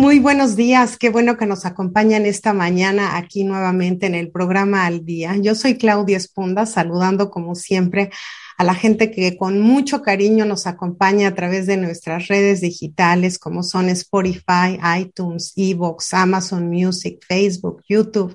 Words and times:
Muy 0.00 0.18
buenos 0.18 0.56
días. 0.56 0.96
Qué 0.96 1.10
bueno 1.10 1.36
que 1.36 1.44
nos 1.44 1.66
acompañan 1.66 2.24
esta 2.24 2.54
mañana 2.54 3.18
aquí 3.18 3.44
nuevamente 3.44 4.06
en 4.06 4.14
el 4.14 4.30
programa 4.30 4.86
Al 4.86 5.04
Día. 5.04 5.36
Yo 5.36 5.54
soy 5.54 5.76
Claudia 5.76 6.16
Esponda, 6.16 6.64
saludando 6.64 7.30
como 7.30 7.54
siempre 7.54 8.08
a 8.56 8.64
la 8.64 8.74
gente 8.74 9.10
que 9.10 9.36
con 9.36 9.60
mucho 9.60 10.00
cariño 10.00 10.46
nos 10.46 10.66
acompaña 10.66 11.28
a 11.28 11.34
través 11.34 11.66
de 11.66 11.76
nuestras 11.76 12.28
redes 12.28 12.62
digitales 12.62 13.38
como 13.38 13.62
son 13.62 13.90
Spotify, 13.90 14.78
iTunes, 14.98 15.52
Evox, 15.56 16.14
Amazon 16.14 16.70
Music, 16.70 17.18
Facebook, 17.28 17.82
YouTube 17.86 18.34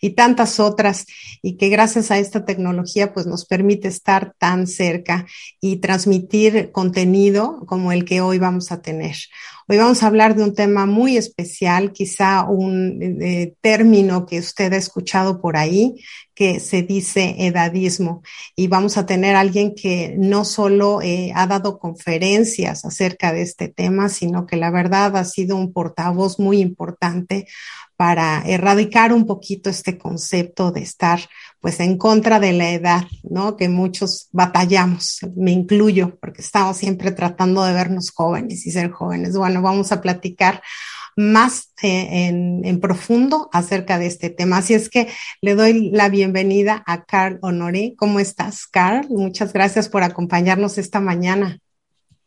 y 0.00 0.10
tantas 0.10 0.60
otras 0.60 1.06
y 1.42 1.56
que 1.56 1.70
gracias 1.70 2.12
a 2.12 2.18
esta 2.18 2.44
tecnología 2.44 3.12
pues 3.12 3.26
nos 3.26 3.46
permite 3.46 3.88
estar 3.88 4.34
tan 4.38 4.68
cerca 4.68 5.26
y 5.60 5.76
transmitir 5.76 6.70
contenido 6.70 7.64
como 7.66 7.90
el 7.90 8.04
que 8.04 8.20
hoy 8.20 8.38
vamos 8.38 8.70
a 8.70 8.80
tener. 8.80 9.16
Hoy 9.72 9.76
vamos 9.76 10.02
a 10.02 10.08
hablar 10.08 10.34
de 10.34 10.42
un 10.42 10.52
tema 10.52 10.84
muy 10.84 11.16
especial, 11.16 11.92
quizá 11.92 12.42
un 12.42 13.22
eh, 13.22 13.54
término 13.60 14.26
que 14.26 14.40
usted 14.40 14.72
ha 14.72 14.76
escuchado 14.76 15.40
por 15.40 15.56
ahí, 15.56 15.94
que 16.34 16.58
se 16.58 16.82
dice 16.82 17.36
edadismo. 17.38 18.24
Y 18.56 18.66
vamos 18.66 18.96
a 18.96 19.06
tener 19.06 19.36
a 19.36 19.40
alguien 19.40 19.76
que 19.76 20.16
no 20.18 20.44
solo 20.44 21.00
eh, 21.02 21.30
ha 21.36 21.46
dado 21.46 21.78
conferencias 21.78 22.84
acerca 22.84 23.32
de 23.32 23.42
este 23.42 23.68
tema, 23.68 24.08
sino 24.08 24.44
que 24.44 24.56
la 24.56 24.72
verdad 24.72 25.16
ha 25.16 25.24
sido 25.24 25.54
un 25.54 25.72
portavoz 25.72 26.40
muy 26.40 26.60
importante 26.60 27.46
para 27.94 28.42
erradicar 28.46 29.12
un 29.12 29.24
poquito 29.24 29.70
este 29.70 29.98
concepto 29.98 30.72
de 30.72 30.80
estar 30.80 31.20
pues 31.60 31.78
en 31.80 31.98
contra 31.98 32.40
de 32.40 32.52
la 32.52 32.70
edad, 32.70 33.04
¿no? 33.22 33.56
Que 33.56 33.68
muchos 33.68 34.28
batallamos, 34.32 35.20
me 35.36 35.52
incluyo, 35.52 36.18
porque 36.20 36.40
estamos 36.40 36.78
siempre 36.78 37.10
tratando 37.10 37.62
de 37.64 37.74
vernos 37.74 38.10
jóvenes 38.10 38.66
y 38.66 38.70
ser 38.70 38.90
jóvenes. 38.90 39.36
Bueno, 39.36 39.60
vamos 39.60 39.92
a 39.92 40.00
platicar 40.00 40.62
más 41.16 41.72
eh, 41.82 42.28
en, 42.64 42.80
profundo 42.80 43.50
acerca 43.52 43.98
de 43.98 44.06
este 44.06 44.30
tema. 44.30 44.58
Así 44.58 44.72
es 44.74 44.88
que 44.88 45.08
le 45.42 45.54
doy 45.54 45.90
la 45.90 46.08
bienvenida 46.08 46.82
a 46.86 47.04
Carl 47.04 47.38
Honoré. 47.42 47.94
¿Cómo 47.98 48.20
estás, 48.20 48.66
Carl? 48.66 49.06
Muchas 49.10 49.52
gracias 49.52 49.88
por 49.88 50.02
acompañarnos 50.02 50.78
esta 50.78 51.00
mañana. 51.00 51.58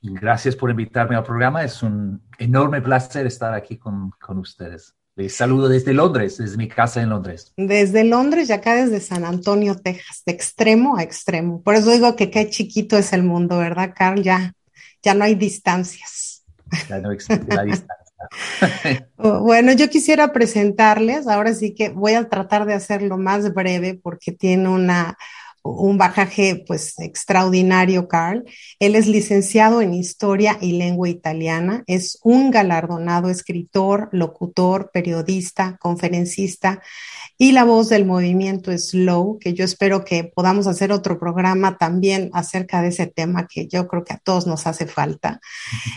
Gracias 0.02 0.56
por 0.56 0.70
invitarme 0.70 1.16
al 1.16 1.24
programa. 1.24 1.64
Es 1.64 1.82
un 1.82 2.22
enorme 2.38 2.82
placer 2.82 3.26
estar 3.26 3.54
aquí 3.54 3.78
con, 3.78 4.12
con 4.20 4.38
ustedes. 4.38 4.94
Les 5.16 5.36
saludo 5.36 5.70
desde 5.70 5.94
Londres, 5.94 6.38
desde 6.38 6.58
mi 6.58 6.68
casa 6.68 7.02
en 7.02 7.10
Londres. 7.10 7.54
Desde 7.56 8.04
Londres 8.04 8.50
y 8.50 8.54
acá 8.54 8.76
desde 8.76 9.00
San 9.00 9.26
Antonio, 9.26 9.76
Texas, 9.76 10.24
de 10.26 10.34
extremo 10.34 10.98
a 10.98 11.04
extremo. 11.04 11.62
Por 11.62 11.76
eso 11.76 11.92
digo 11.92 12.16
que 12.16 12.32
qué 12.32 12.50
chiquito 12.50 12.98
es 12.98 13.14
el 13.14 13.22
mundo, 13.22 13.60
¿verdad, 13.60 13.94
Carl? 13.96 14.24
Ya, 14.24 14.56
ya 15.04 15.14
no 15.14 15.24
hay 15.24 15.36
distancias. 15.36 16.44
Ya 16.90 16.98
no 16.98 17.12
existe 17.12 17.54
la 17.54 17.64
distancia. 17.64 18.04
bueno, 19.18 19.74
yo 19.74 19.88
quisiera 19.90 20.34
presentarles, 20.34 21.28
ahora 21.28 21.54
sí 21.54 21.76
que 21.76 21.90
voy 21.90 22.14
a 22.14 22.28
tratar 22.28 22.66
de 22.66 22.74
hacerlo 22.74 23.18
más 23.18 23.54
breve 23.54 24.00
porque 24.02 24.32
tiene 24.32 24.70
una, 24.70 25.18
un 25.64 25.98
bagaje 25.98 26.64
pues 26.68 27.00
extraordinario, 27.00 28.08
Carl. 28.08 28.44
Él 28.80 28.96
es 28.96 29.08
licenciado 29.08 29.82
en 29.82 29.94
Historia 29.94 30.58
y 30.62 30.74
Lengua 30.74 31.10
Italiana, 31.10 31.84
es 31.88 32.20
un 32.24 32.52
galardonado 32.52 33.30
escritor, 33.30 34.10
locutor, 34.12 34.92
periodista, 34.94 35.78
conferencista 35.80 36.82
y 37.38 37.52
la 37.52 37.64
voz 37.64 37.90
del 37.90 38.06
movimiento 38.06 38.78
Slow, 38.78 39.40
que 39.40 39.54
yo 39.54 39.66
espero 39.66 40.06
que 40.06 40.24
podamos 40.24 40.68
hacer 40.68 40.92
otro 40.92 41.20
programa 41.20 41.78
también 41.78 42.30
acerca 42.34 42.82
de 42.82 42.90
ese 42.90 43.08
tema 43.08 43.48
que 43.48 43.68
yo 43.68 43.88
creo 43.88 44.04
que 44.04 44.14
a 44.14 44.20
todos 44.20 44.46
nos 44.46 44.68
hace 44.68 44.86
falta. 44.86 45.42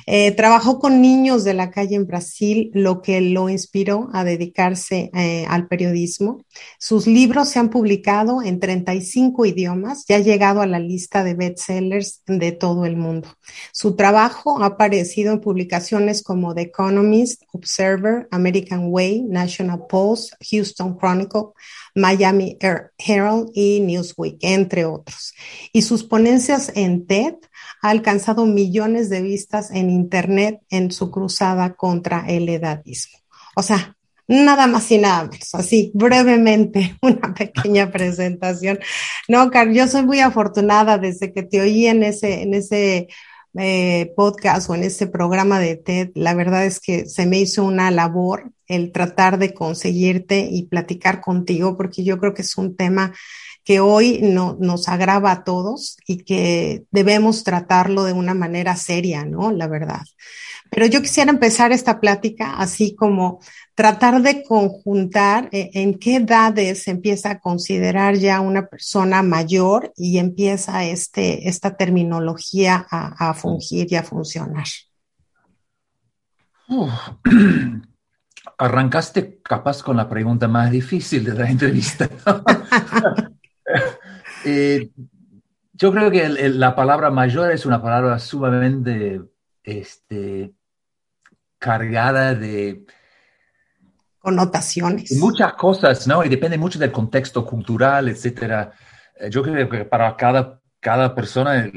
Eh, 0.06 0.32
trabajó 0.32 0.78
con 0.78 1.03
niños 1.03 1.44
de 1.44 1.55
la 1.55 1.71
calle 1.71 1.97
en 1.97 2.06
Brasil, 2.06 2.71
lo 2.72 3.03
que 3.03 3.21
lo 3.21 3.49
inspiró 3.49 4.09
a 4.12 4.25
dedicarse 4.25 5.10
eh, 5.15 5.44
al 5.49 5.69
periodismo. 5.69 6.44
Sus 6.78 7.06
libros 7.06 7.50
se 7.50 7.59
han 7.59 7.69
publicado 7.69 8.43
en 8.43 8.59
35 8.59 9.44
idiomas, 9.44 9.56
ya 9.56 10.17
ha 10.17 10.21
llegado 10.21 10.61
a 10.61 10.67
la 10.67 10.78
lista 10.78 11.25
de 11.25 11.34
bestsellers 11.34 12.22
de 12.27 12.53
todo 12.53 12.84
el 12.87 12.97
mundo. 12.97 13.28
Su 13.72 13.97
trabajo 13.97 14.62
ha 14.62 14.67
aparecido 14.67 15.33
en 15.33 15.41
publicaciones 15.41 16.22
como 16.22 16.55
The 16.55 16.62
Economist, 16.62 17.43
Observer, 17.53 18.28
American 18.31 18.87
Way, 18.87 19.22
National 19.22 19.87
Post, 19.89 20.34
Houston 20.50 20.99
Chronicle, 20.99 21.53
Miami 21.94 22.59
Herald 22.99 23.50
y 23.55 23.81
Newsweek, 23.81 24.39
entre 24.43 24.84
otros. 24.84 25.33
Y 25.73 25.83
sus 25.83 26.05
ponencias 26.05 26.71
en 26.75 27.06
TED 27.06 27.34
ha 27.83 27.91
alcanzado 27.91 28.47
millones 28.47 29.09
de 29.11 29.23
vistas 29.23 29.71
en 29.71 29.91
Internet 29.91 30.61
en 30.69 30.93
su 30.93 31.11
cruzada 31.11 31.75
contra 31.75 32.27
el 32.28 32.49
edadismo. 32.49 33.19
O 33.56 33.62
sea, 33.62 33.96
nada 34.28 34.66
más 34.66 34.91
y 34.91 34.98
nada 34.98 35.25
menos, 35.25 35.54
así 35.54 35.91
brevemente, 35.94 36.97
una 37.03 37.34
pequeña 37.34 37.91
presentación. 37.91 38.78
No, 39.28 39.50
Carl, 39.50 39.72
yo 39.72 39.88
soy 39.88 40.04
muy 40.04 40.20
afortunada 40.20 40.98
desde 40.98 41.32
que 41.32 41.42
te 41.42 41.60
oí 41.60 41.87
en 41.87 42.03
ese, 42.03 42.42
en 42.42 42.54
ese 42.54 43.09
eh, 43.59 44.12
podcast 44.14 44.69
o 44.69 44.75
en 44.75 44.84
este 44.84 45.06
programa 45.06 45.59
de 45.59 45.76
TED, 45.76 46.10
la 46.14 46.34
verdad 46.34 46.66
es 46.66 46.78
que 46.78 47.06
se 47.06 47.25
me 47.25 47.38
hizo 47.38 47.64
una 47.64 47.91
labor 47.91 48.53
el 48.66 48.92
tratar 48.92 49.38
de 49.38 49.54
conseguirte 49.54 50.47
y 50.50 50.64
platicar 50.66 51.22
contigo, 51.22 51.76
porque 51.76 52.04
yo 52.04 52.19
creo 52.19 52.34
que 52.34 52.43
es 52.43 52.58
un 52.58 52.76
tema 52.76 53.14
que 53.64 53.81
hoy 53.81 54.20
no, 54.22 54.56
nos 54.60 54.88
agrava 54.88 55.32
a 55.32 55.43
todos 55.43 55.97
y 56.06 56.19
que 56.19 56.84
debemos 56.91 57.44
tratarlo 57.44 58.04
de 58.04 58.12
una 58.12 58.34
manera 58.34 58.76
seria, 58.76 59.25
¿no? 59.25 59.50
La 59.50 59.69
verdad. 59.69 60.03
Pero 60.70 60.87
yo 60.87 61.00
quisiera 61.00 61.31
empezar 61.31 61.72
esta 61.72 61.98
plática 61.98 62.58
así 62.58 62.94
como 62.94 63.41
tratar 63.76 64.22
de 64.22 64.42
conjuntar 64.42 65.50
eh, 65.53 65.70
en 65.75 65.98
qué 65.98 66.16
edades 66.16 66.84
se 66.84 66.91
empieza 66.91 67.32
a 67.32 67.41
considerar 67.41 68.14
ya 68.14 68.41
una 68.41 68.66
persona 68.66 69.22
mayor 69.22 69.92
y 69.97 70.19
empieza 70.19 70.84
este, 70.84 71.47
esta 71.47 71.76
terminología 71.76 72.87
a, 72.91 73.34
fungir 73.34 73.87
y 73.91 73.97
a 73.97 74.03
funcionar. 74.03 74.64
arrancaste 78.59 79.41
capaz 79.42 79.82
con 79.82 79.98
la 79.98 80.08
pregunta 80.08 80.48
más 80.48 80.70
difícil 80.70 81.22
de 81.25 81.34
la 81.34 81.48
entrevista. 81.48 82.08
Eh, 84.48 84.91
yo 85.72 85.91
creo 85.91 86.08
que 86.08 86.28
la 86.28 86.76
palabra 86.76 87.10
mayor 87.10 87.50
es 87.50 87.66
una 87.66 87.82
palabra 87.82 88.20
sumamente 88.20 89.20
este, 89.64 90.54
cargada 91.58 92.37
de 92.37 92.87
connotaciones. 94.26 95.12
Muchas 95.20 95.53
cosas, 95.53 96.04
¿no? 96.09 96.25
Y 96.25 96.28
depende 96.28 96.59
mucho 96.59 96.81
del 96.81 96.91
contexto 96.91 97.47
cultural, 97.47 98.09
etcétera. 98.09 98.72
Eh, 99.20 99.31
yo 99.31 99.41
creo 99.41 99.69
que 99.69 99.84
para 99.84 100.16
cada, 100.16 100.60
cada 100.81 101.14
persona 101.14 101.70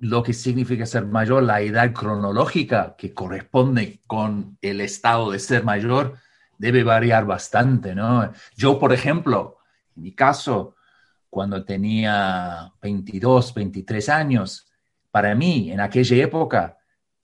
lo 0.00 0.24
que 0.24 0.32
significa 0.32 0.84
ser 0.86 1.06
mayor, 1.06 1.44
la 1.44 1.60
edad 1.60 1.92
cronológica 1.92 2.96
que 2.98 3.14
corresponde 3.14 4.00
con 4.08 4.58
el 4.60 4.80
estado 4.80 5.30
de 5.30 5.38
ser 5.38 5.62
mayor, 5.62 6.16
debe 6.58 6.82
variar 6.82 7.24
bastante, 7.26 7.94
¿no? 7.94 8.32
Yo, 8.56 8.80
por 8.80 8.92
ejemplo, 8.92 9.58
en 9.94 10.02
mi 10.02 10.12
caso, 10.16 10.74
cuando 11.30 11.64
tenía 11.64 12.72
22, 12.82 13.54
23 13.54 14.08
años, 14.08 14.66
para 15.12 15.32
mí, 15.36 15.70
en 15.70 15.78
aquella 15.78 16.16
época, 16.16 16.75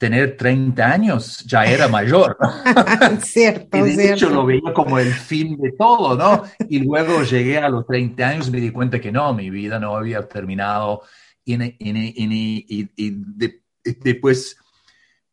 tener 0.02 0.36
30 0.36 0.84
años 0.84 1.44
ya 1.46 1.64
era 1.64 1.86
mayor. 1.86 2.36
cierto, 3.22 3.86
y 3.86 3.94
de 3.94 4.14
hecho 4.14 4.30
lo 4.30 4.44
veía 4.44 4.72
como 4.74 4.98
el 4.98 5.12
fin 5.12 5.56
de 5.56 5.70
todo, 5.78 6.16
¿no? 6.16 6.42
Y 6.68 6.80
luego 6.80 7.22
llegué 7.22 7.58
a 7.58 7.68
los 7.68 7.86
30 7.86 8.28
años 8.28 8.48
y 8.48 8.50
me 8.50 8.60
di 8.60 8.72
cuenta 8.72 9.00
que 9.00 9.12
no, 9.12 9.32
mi 9.32 9.48
vida 9.48 9.78
no 9.78 9.94
había 9.94 10.26
terminado. 10.26 11.02
Y, 11.44 11.54
y 11.54 13.16
después 13.84 14.56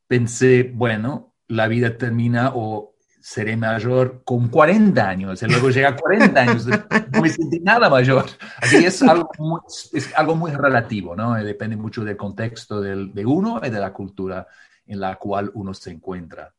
pensé, 0.05 0.71
bueno, 0.71 1.33
la 1.47 1.67
vida 1.67 1.97
termina 1.97 2.51
o 2.53 2.93
seré 3.29 3.55
mayor 3.55 4.23
con 4.23 4.47
40 4.47 5.07
años, 5.07 5.43
y 5.43 5.45
luego 5.45 5.69
llega 5.69 5.89
a 5.89 5.95
40 5.95 6.41
años, 6.41 6.65
no 6.65 7.21
me 7.21 7.29
sentí 7.29 7.59
nada 7.59 7.87
mayor. 7.87 8.25
Así 8.59 8.77
es 8.77 9.03
algo 9.03 9.29
muy, 9.37 9.59
es 9.93 10.09
algo 10.15 10.35
muy 10.35 10.49
relativo, 10.49 11.15
¿no? 11.15 11.35
Depende 11.35 11.75
mucho 11.75 12.03
del 12.03 12.17
contexto 12.17 12.81
del, 12.81 13.13
de 13.13 13.27
uno 13.27 13.61
y 13.63 13.69
de 13.69 13.79
la 13.79 13.93
cultura 13.93 14.47
en 14.87 14.99
la 14.99 15.15
cual 15.17 15.51
uno 15.53 15.75
se 15.75 15.91
encuentra. 15.91 16.51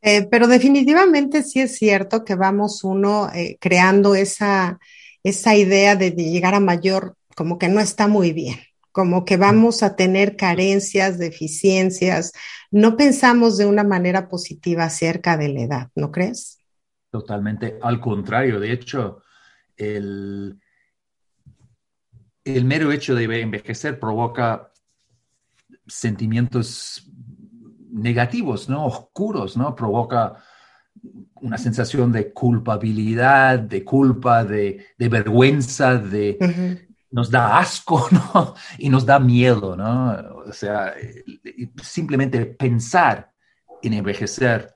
Eh, 0.00 0.28
pero 0.30 0.46
definitivamente 0.46 1.42
sí 1.42 1.60
es 1.60 1.76
cierto 1.76 2.24
que 2.24 2.36
vamos 2.36 2.84
uno 2.84 3.28
eh, 3.34 3.56
creando 3.60 4.14
esa, 4.14 4.78
esa 5.24 5.56
idea 5.56 5.96
de 5.96 6.12
llegar 6.12 6.54
a 6.54 6.60
mayor, 6.60 7.16
como 7.34 7.58
que 7.58 7.68
no 7.68 7.80
está 7.80 8.06
muy 8.06 8.32
bien 8.32 8.58
como 8.92 9.24
que 9.24 9.36
vamos 9.36 9.82
a 9.82 9.96
tener 9.96 10.36
carencias, 10.36 11.18
deficiencias. 11.18 12.32
No 12.70 12.96
pensamos 12.96 13.56
de 13.56 13.66
una 13.66 13.84
manera 13.84 14.28
positiva 14.28 14.84
acerca 14.84 15.36
de 15.36 15.48
la 15.48 15.60
edad, 15.60 15.88
¿no 15.94 16.10
crees? 16.10 16.60
Totalmente, 17.10 17.78
al 17.82 18.00
contrario, 18.00 18.60
de 18.60 18.72
hecho, 18.72 19.22
el, 19.76 20.58
el 22.44 22.64
mero 22.64 22.92
hecho 22.92 23.14
de 23.14 23.40
envejecer 23.40 23.98
provoca 23.98 24.72
sentimientos 25.86 27.08
negativos, 27.90 28.68
¿no? 28.68 28.86
Oscuros, 28.86 29.56
¿no? 29.56 29.74
Provoca 29.74 30.42
una 31.34 31.58
sensación 31.58 32.12
de 32.12 32.32
culpabilidad, 32.32 33.58
de 33.58 33.84
culpa, 33.84 34.44
de, 34.44 34.84
vergüenza, 34.98 35.96
de... 35.96 36.86
Nos 37.10 37.30
da 37.30 37.58
asco, 37.58 38.08
¿no? 38.10 38.54
Y 38.78 38.88
nos 38.88 39.06
da 39.06 39.18
miedo, 39.18 39.76
¿no? 39.76 40.42
O 40.46 40.52
sea, 40.52 40.94
simplemente 41.82 42.46
pensar 42.46 43.32
en 43.82 43.94
envejecer 43.94 44.74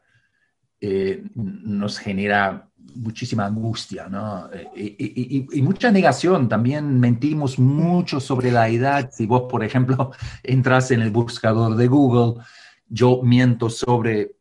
eh, 0.81 1.23
nos 1.35 1.99
genera 1.99 2.69
muchísima 2.95 3.47
angustia, 3.47 4.09
¿no? 4.09 4.51
Y, 4.75 5.47
y, 5.51 5.63
mucha 5.63 5.91
negación. 5.91 6.49
También 6.49 6.99
mentimos 6.99 7.59
mucho 7.59 8.21
sobre 8.21 8.51
la 8.51 8.69
edad. 8.69 9.11
Si 9.13 9.27
vos, 9.27 9.45
por 9.49 9.65
ejemplo, 9.65 10.13
entras 10.43 10.91
en 10.91 11.03
el 11.03 11.11
buscador 11.11 11.77
de 11.77 11.87
Google, 11.87 12.43
yo 12.89 13.21
miento 13.23 13.71
sobre 13.71 14.33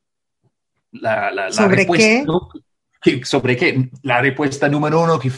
la, 0.92 1.32
la, 1.32 1.52
¿Sobre 1.52 1.78
respuesta, 1.78 2.06
qué? 2.06 2.26
¿Sobre 3.24 3.58
qué? 3.58 3.90
La 4.04 4.22
respuesta 4.22 4.70
número 4.70 5.02
uno 5.02 5.20
que, 5.20 5.32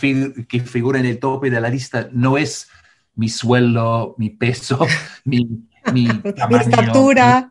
que 0.48 0.60
figura 0.60 1.00
en 1.00 1.06
el 1.06 1.20
tope 1.20 1.50
de 1.50 1.62
la 1.62 1.70
lista 1.70 2.10
no 2.12 2.38
es 2.38 2.70
mi 3.16 3.30
sueldo, 3.30 4.16
mi 4.18 4.30
peso, 4.30 4.86
mi, 5.26 5.68
mi, 5.92 6.08
mi 6.50 6.56
estatura. 6.56 7.50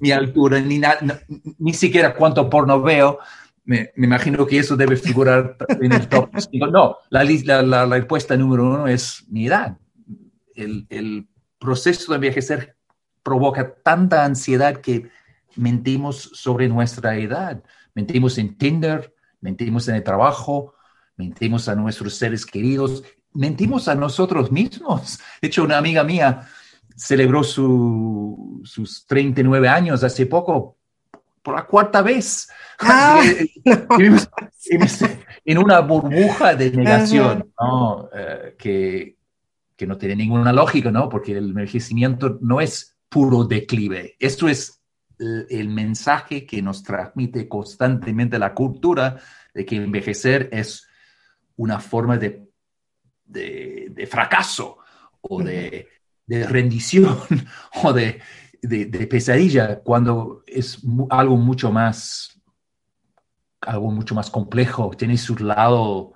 Mi, 0.00 0.10
altura, 0.10 0.60
ni, 0.60 0.80
ni 1.58 1.74
siquiera 1.74 2.14
cuánto 2.14 2.48
porno 2.48 2.80
veo. 2.82 3.18
Me, 3.64 3.92
me, 3.94 4.06
imagino 4.06 4.46
que 4.46 4.58
eso 4.58 4.76
debe 4.76 4.96
figurar 4.96 5.56
en 5.80 5.92
el 5.92 6.08
top. 6.08 6.30
No, 6.52 6.96
la, 7.10 7.24
la, 7.24 7.62
la, 7.62 7.86
la 7.86 7.96
respuesta 7.96 8.36
número 8.36 8.64
uno 8.64 8.88
es 8.88 9.24
mi 9.28 9.46
edad. 9.46 9.78
El, 10.54 10.86
el 10.90 11.28
proceso 11.58 12.12
de 12.12 12.16
envejecer 12.16 12.76
provoca 13.22 13.74
tanta 13.82 14.24
ansiedad 14.24 14.78
que 14.78 15.08
mentimos 15.56 16.30
sobre 16.34 16.68
nuestra 16.68 17.16
edad. 17.16 17.62
Mentimos 17.94 18.38
en 18.38 18.56
Tinder, 18.56 19.14
mentimos 19.40 19.88
en 19.88 19.96
el 19.96 20.02
trabajo, 20.02 20.74
mentimos 21.16 21.68
a 21.68 21.74
nuestros 21.74 22.14
seres 22.14 22.46
queridos, 22.46 23.02
mentimos 23.32 23.88
a 23.88 23.94
nosotros 23.94 24.50
mismos. 24.50 25.18
De 25.40 25.48
hecho, 25.48 25.64
una 25.64 25.78
amiga 25.78 26.04
mía 26.04 26.48
celebró 26.96 27.42
su, 27.42 28.60
sus 28.64 29.06
39 29.06 29.68
años 29.68 30.04
hace 30.04 30.26
poco 30.26 30.76
por 31.42 31.54
la 31.54 31.66
cuarta 31.66 32.02
vez. 32.02 32.48
Ah, 32.78 33.22
en 35.44 35.58
una 35.58 35.80
burbuja 35.80 36.54
de 36.54 36.70
negación, 36.70 37.50
¿no? 37.58 38.08
Eh, 38.14 38.54
que, 38.58 39.16
que 39.76 39.86
no 39.86 39.96
tiene 39.96 40.16
ninguna 40.16 40.52
lógica, 40.52 40.90
¿no? 40.90 41.08
Porque 41.08 41.32
el 41.32 41.50
envejecimiento 41.50 42.38
no 42.40 42.60
es 42.60 42.96
puro 43.08 43.44
declive. 43.44 44.16
Esto 44.18 44.48
es 44.48 44.79
el 45.20 45.68
mensaje 45.68 46.46
que 46.46 46.62
nos 46.62 46.82
transmite 46.82 47.46
constantemente 47.46 48.38
la 48.38 48.54
cultura 48.54 49.18
de 49.52 49.66
que 49.66 49.76
envejecer 49.76 50.48
es 50.52 50.88
una 51.56 51.78
forma 51.78 52.16
de, 52.16 52.48
de, 53.26 54.08
fracaso 54.10 54.78
o 55.20 55.42
de, 55.42 55.88
de 56.26 56.46
rendición 56.46 57.18
o 57.82 57.92
de, 57.92 58.20
pesadilla, 59.08 59.80
cuando 59.80 60.42
es 60.46 60.80
algo 61.10 61.36
mucho 61.36 61.70
más, 61.70 62.40
algo 63.60 63.90
mucho 63.90 64.14
más 64.14 64.30
complejo, 64.30 64.90
tiene 64.96 65.18
su 65.18 65.36
lado 65.36 66.14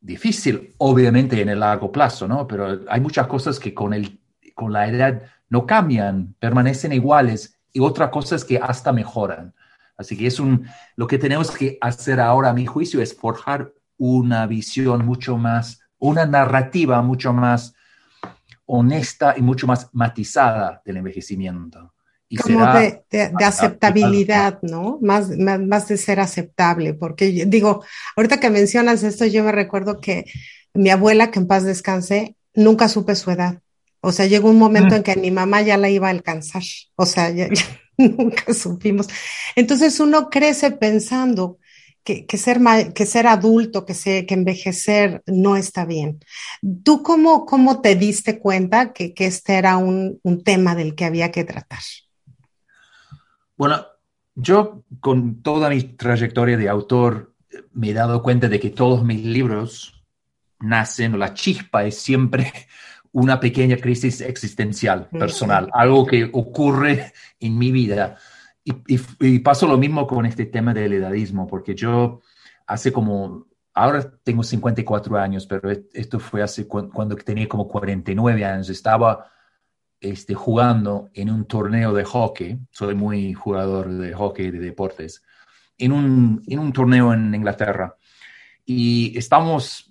difícil, 0.00 0.74
obviamente 0.78 1.40
en 1.40 1.48
el 1.48 1.60
largo 1.60 1.90
plazo, 1.90 2.28
¿no? 2.28 2.46
Pero 2.46 2.80
hay 2.88 3.00
muchas 3.00 3.26
cosas 3.26 3.58
que 3.58 3.74
con, 3.74 3.92
el, 3.92 4.20
con 4.54 4.72
la 4.72 4.88
edad 4.88 5.22
no 5.48 5.66
cambian, 5.66 6.34
permanecen 6.38 6.92
iguales 6.92 7.57
y 7.78 7.80
otras 7.80 8.10
cosas 8.10 8.44
que 8.44 8.58
hasta 8.58 8.92
mejoran. 8.92 9.54
Así 9.96 10.16
que 10.16 10.26
es 10.26 10.40
un, 10.40 10.66
lo 10.96 11.06
que 11.06 11.16
tenemos 11.16 11.48
que 11.52 11.78
hacer 11.80 12.18
ahora, 12.18 12.50
a 12.50 12.52
mi 12.52 12.66
juicio, 12.66 13.00
es 13.00 13.14
forjar 13.14 13.72
una 13.96 14.48
visión 14.48 15.06
mucho 15.06 15.36
más, 15.36 15.80
una 15.98 16.26
narrativa 16.26 17.00
mucho 17.02 17.32
más 17.32 17.74
honesta 18.66 19.34
y 19.36 19.42
mucho 19.42 19.68
más 19.68 19.90
matizada 19.92 20.82
del 20.84 20.96
envejecimiento. 20.96 21.94
Y 22.28 22.36
Como 22.36 22.66
de, 22.66 23.04
aceptabilidad, 23.44 24.58
¿no? 24.62 24.98
Más, 25.00 25.30
más, 25.38 25.60
más, 25.60 25.86
de 25.86 25.98
ser 25.98 26.18
aceptable, 26.18 26.94
porque 26.94 27.46
digo, 27.46 27.84
ahorita 28.16 28.40
que 28.40 28.50
mencionas 28.50 29.04
esto, 29.04 29.24
yo 29.24 29.44
me 29.44 29.52
recuerdo 29.52 30.00
que 30.00 30.24
mi 30.74 30.90
abuela, 30.90 31.30
que 31.30 31.38
en 31.38 31.46
paz 31.46 31.62
descanse, 31.62 32.36
nunca 32.54 32.88
supe 32.88 33.14
su 33.14 33.30
edad. 33.30 33.62
O 34.00 34.12
sea, 34.12 34.26
llegó 34.26 34.50
un 34.50 34.58
momento 34.58 34.94
en 34.94 35.02
que 35.02 35.16
mi 35.16 35.30
mamá 35.30 35.62
ya 35.62 35.76
la 35.76 35.90
iba 35.90 36.08
a 36.08 36.10
alcanzar. 36.10 36.62
O 36.96 37.04
sea, 37.04 37.30
ya, 37.30 37.48
nunca 37.98 38.54
supimos. 38.54 39.08
Entonces 39.56 39.98
uno 40.00 40.30
crece 40.30 40.70
pensando 40.70 41.58
que, 42.04 42.26
que, 42.26 42.38
ser, 42.38 42.60
que 42.94 43.06
ser 43.06 43.26
adulto, 43.26 43.84
que, 43.84 43.94
se, 43.94 44.24
que 44.24 44.34
envejecer 44.34 45.22
no 45.26 45.56
está 45.56 45.84
bien. 45.84 46.20
¿Tú 46.84 47.02
cómo, 47.02 47.44
cómo 47.44 47.80
te 47.80 47.96
diste 47.96 48.38
cuenta 48.38 48.92
que, 48.92 49.12
que 49.12 49.26
este 49.26 49.54
era 49.54 49.76
un, 49.76 50.20
un 50.22 50.42
tema 50.42 50.74
del 50.74 50.94
que 50.94 51.04
había 51.04 51.30
que 51.30 51.44
tratar? 51.44 51.80
Bueno, 53.56 53.84
yo 54.36 54.84
con 55.00 55.42
toda 55.42 55.68
mi 55.68 55.82
trayectoria 55.82 56.56
de 56.56 56.68
autor 56.68 57.34
me 57.72 57.90
he 57.90 57.92
dado 57.92 58.22
cuenta 58.22 58.48
de 58.48 58.60
que 58.60 58.70
todos 58.70 59.04
mis 59.04 59.24
libros 59.24 60.04
nacen, 60.60 61.14
o 61.14 61.16
la 61.16 61.34
chispa 61.34 61.84
es 61.84 61.98
siempre 61.98 62.52
una 63.12 63.40
pequeña 63.40 63.76
crisis 63.76 64.20
existencial, 64.20 65.08
personal, 65.08 65.70
algo 65.72 66.06
que 66.06 66.28
ocurre 66.32 67.12
en 67.40 67.58
mi 67.58 67.72
vida. 67.72 68.16
Y, 68.64 68.74
y, 69.20 69.38
paso 69.38 69.66
lo 69.66 69.78
mismo 69.78 70.06
con 70.06 70.26
este 70.26 70.46
tema 70.46 70.74
del 70.74 70.92
edadismo, 70.92 71.46
porque 71.46 71.74
yo 71.74 72.20
hace 72.66 72.92
como, 72.92 73.46
ahora 73.72 74.12
tengo 74.22 74.42
54 74.42 75.18
años, 75.18 75.46
pero 75.46 75.70
esto 75.70 76.20
fue 76.20 76.42
hace 76.42 76.66
cuando 76.66 77.16
tenía 77.16 77.48
como 77.48 77.66
49 77.66 78.44
años, 78.44 78.68
estaba 78.68 79.30
este, 80.00 80.34
jugando 80.34 81.10
en 81.14 81.30
un 81.30 81.46
torneo 81.46 81.92
de 81.92 82.04
hockey, 82.04 82.58
soy 82.70 82.94
muy 82.94 83.32
jugador 83.32 83.88
de 83.88 84.12
hockey, 84.12 84.50
de 84.50 84.58
deportes, 84.58 85.22
en 85.78 85.92
un, 85.92 86.42
en 86.46 86.58
un 86.58 86.72
torneo 86.72 87.12
en 87.12 87.34
Inglaterra. 87.34 87.96
Y 88.64 89.16
estamos 89.16 89.87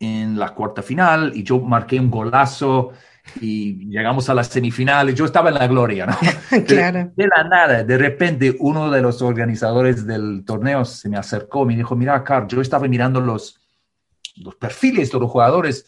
en 0.00 0.38
la 0.38 0.54
cuarta 0.54 0.82
final 0.82 1.32
y 1.34 1.42
yo 1.42 1.60
marqué 1.60 1.98
un 1.98 2.10
golazo 2.10 2.92
y 3.40 3.88
llegamos 3.88 4.28
a 4.28 4.34
la 4.34 4.44
semifinal 4.44 5.10
y 5.10 5.14
yo 5.14 5.24
estaba 5.24 5.50
en 5.50 5.56
la 5.56 5.66
gloria, 5.66 6.06
¿no? 6.06 6.16
claro. 6.66 7.10
De, 7.14 7.26
la 7.26 7.44
nada, 7.44 7.84
de 7.84 7.98
repente 7.98 8.56
uno 8.60 8.90
de 8.90 9.02
los 9.02 9.20
organizadores 9.22 10.06
del 10.06 10.44
torneo 10.44 10.84
se 10.84 11.08
me 11.08 11.16
acercó 11.16 11.64
me 11.64 11.76
dijo, 11.76 11.96
mira, 11.96 12.22
Carl, 12.24 12.48
yo 12.48 12.60
estaba 12.60 12.88
mirando 12.88 13.20
los, 13.20 13.60
los 14.36 14.54
perfiles 14.56 15.10
de 15.10 15.18
los 15.18 15.30
jugadores 15.30 15.86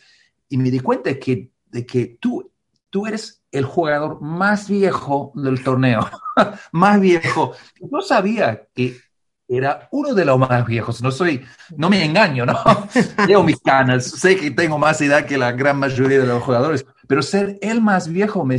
y 0.48 0.58
me 0.58 0.70
di 0.70 0.80
cuenta 0.80 1.14
que, 1.18 1.50
de 1.66 1.86
que 1.86 2.18
tú, 2.20 2.50
tú 2.90 3.06
eres 3.06 3.42
el 3.52 3.64
jugador 3.64 4.20
más 4.20 4.68
viejo 4.68 5.32
del 5.34 5.62
torneo, 5.62 6.08
más 6.72 7.00
viejo. 7.00 7.52
Yo 7.80 8.00
sabía 8.00 8.66
que 8.74 8.96
era 9.50 9.88
uno 9.90 10.14
de 10.14 10.24
los 10.24 10.38
más 10.38 10.64
viejos. 10.64 11.02
No 11.02 11.10
soy, 11.10 11.44
no 11.76 11.90
me 11.90 12.04
engaño, 12.04 12.46
¿no? 12.46 12.56
Leo 13.26 13.42
mis 13.42 13.58
canas, 13.60 14.06
sé 14.06 14.36
que 14.36 14.52
tengo 14.52 14.78
más 14.78 15.00
edad 15.00 15.26
que 15.26 15.36
la 15.36 15.50
gran 15.50 15.76
mayoría 15.78 16.20
de 16.20 16.26
los 16.26 16.42
jugadores, 16.42 16.86
pero 17.08 17.20
ser 17.20 17.58
el 17.60 17.80
más 17.80 18.08
viejo 18.08 18.44
me, 18.44 18.56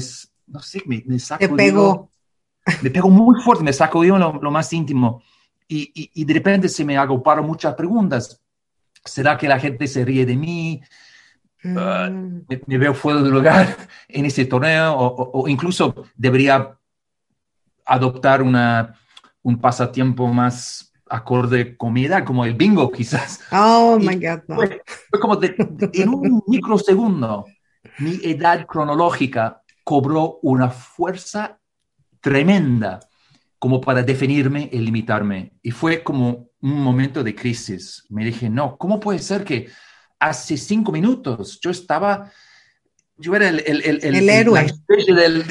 no 0.47 0.59
sé, 0.59 0.83
me, 0.85 1.01
me 1.07 1.17
sacudió. 1.17 1.51
Me 1.51 1.63
pegó. 1.63 2.11
Me 2.83 2.91
pegó 2.91 3.09
muy 3.09 3.41
fuerte, 3.41 3.63
me 3.63 3.73
sacudió 3.73 4.17
lo, 4.17 4.33
lo 4.33 4.51
más 4.51 4.71
íntimo. 4.71 5.23
Y, 5.67 5.91
y, 5.95 6.11
y, 6.13 6.25
de 6.25 6.33
repente 6.33 6.69
se 6.69 6.85
me 6.85 6.97
agruparon 6.97 7.47
muchas 7.47 7.73
preguntas. 7.73 8.39
¿Será 9.03 9.37
que 9.37 9.47
la 9.47 9.59
gente 9.59 9.87
se 9.87 10.05
ríe 10.05 10.25
de 10.25 10.35
mí? 10.35 10.81
Ah, 11.63 12.09
mm. 12.11 12.45
me, 12.67 12.77
veo 12.77 12.93
fuera 12.93 13.21
de 13.21 13.29
lugar 13.29 13.75
en 14.07 14.25
ese 14.25 14.45
torneo? 14.45 14.93
O, 14.93 15.41
o 15.41 15.47
incluso 15.47 16.05
debería 16.15 16.77
adoptar 17.85 18.43
una 18.43 19.00
un 19.43 19.59
pasatiempo 19.59 20.27
más 20.27 20.93
acorde 21.09 21.75
con 21.75 21.93
mi 21.93 22.05
edad, 22.05 22.23
como 22.23 22.45
el 22.45 22.53
bingo 22.53 22.91
quizás. 22.91 23.41
Oh, 23.51 23.97
my 23.99 24.15
God. 24.15 24.41
Fue, 24.47 24.81
como 25.19 25.39
en 25.41 26.09
un 26.09 26.43
microsegundo, 26.47 27.45
mi 27.99 28.19
edad 28.23 28.65
cronológica 28.65 29.61
cobró 29.83 30.39
una 30.41 30.69
fuerza 30.69 31.59
tremenda 32.21 32.99
como 33.59 33.81
para 33.81 34.01
definirme 34.03 34.69
y 34.71 34.79
limitarme. 34.79 35.53
Y 35.61 35.71
fue 35.71 36.01
como 36.01 36.49
un 36.61 36.81
momento 36.81 37.23
de 37.23 37.35
crisis. 37.35 38.05
Me 38.09 38.25
dije, 38.25 38.49
no, 38.49 38.77
¿cómo 38.77 38.99
puede 38.99 39.19
ser 39.19 39.43
que 39.43 39.67
hace 40.19 40.55
cinco 40.55 40.91
minutos 40.91 41.59
yo 41.61 41.71
estaba 41.71 42.31
yo 43.17 43.35
era 43.35 43.49
el, 43.49 43.59
el, 43.65 43.81
el, 43.83 44.15
el 44.15 44.29
héroe. 44.29 44.65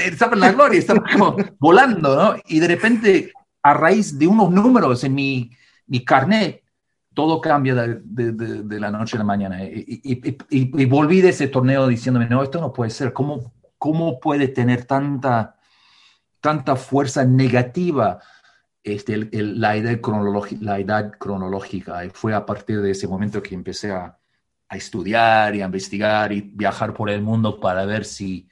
estaba 0.04 0.34
en 0.34 0.40
la 0.40 0.52
gloria, 0.52 0.78
estaba 0.78 1.02
como 1.02 1.36
volando, 1.58 2.16
¿no? 2.16 2.42
Y 2.48 2.58
de 2.58 2.66
repente 2.66 3.32
a 3.62 3.74
raíz 3.74 4.18
de 4.18 4.26
unos 4.26 4.50
números 4.50 5.04
en 5.04 5.14
mi, 5.14 5.50
mi 5.86 6.04
carnet, 6.04 6.62
todo 7.14 7.40
cambia 7.40 7.74
de, 7.74 8.32
de, 8.32 8.80
la 8.80 8.90
noche 8.90 9.16
a 9.16 9.18
la 9.18 9.24
mañana. 9.24 9.58
Y, 9.62 10.84
volví 10.86 11.20
de 11.20 11.30
ese 11.30 11.48
torneo 11.48 11.86
diciéndome, 11.86 12.26
no, 12.26 12.42
esto 12.42 12.60
no 12.60 12.72
puede 12.72 12.90
ser. 12.90 13.12
¿Cómo, 13.12 13.52
cómo 13.78 14.20
puede 14.20 14.48
tener 14.48 14.84
tanta 14.84 15.56
tanta 16.40 16.76
fuerza 16.76 17.24
negativa 17.24 18.18
este, 18.82 19.28
la, 19.32 19.76
edad 19.76 20.00
la 20.60 20.78
edad 20.78 21.12
cronológica. 21.12 22.04
Y 22.04 22.10
fue 22.10 22.34
a 22.34 22.46
partir 22.46 22.80
de 22.80 22.90
ese 22.90 23.06
momento 23.06 23.42
que 23.42 23.54
empecé 23.54 23.92
a, 23.92 24.18
a, 24.68 24.76
estudiar 24.76 25.54
y 25.54 25.62
a 25.62 25.66
investigar 25.66 26.32
y 26.32 26.40
viajar 26.40 26.94
por 26.94 27.10
el 27.10 27.22
mundo 27.22 27.60
para 27.60 27.84
ver 27.84 28.04
si, 28.04 28.48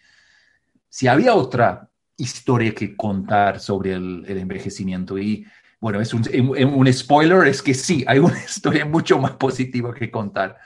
si 0.88 1.08
había 1.08 1.34
otra 1.34 1.87
historia 2.18 2.74
que 2.74 2.94
contar 2.94 3.60
sobre 3.60 3.94
el, 3.94 4.24
el 4.28 4.38
envejecimiento. 4.38 5.16
Y 5.18 5.46
bueno, 5.80 6.00
es 6.00 6.12
un, 6.12 6.22
un, 6.28 6.92
spoiler, 6.92 7.46
es 7.46 7.62
que 7.62 7.72
sí, 7.72 8.04
hay 8.06 8.18
una 8.18 8.38
historia 8.44 8.84
mucho 8.84 9.18
más 9.18 9.32
positiva 9.32 9.94
que 9.94 10.10
contar. 10.10 10.58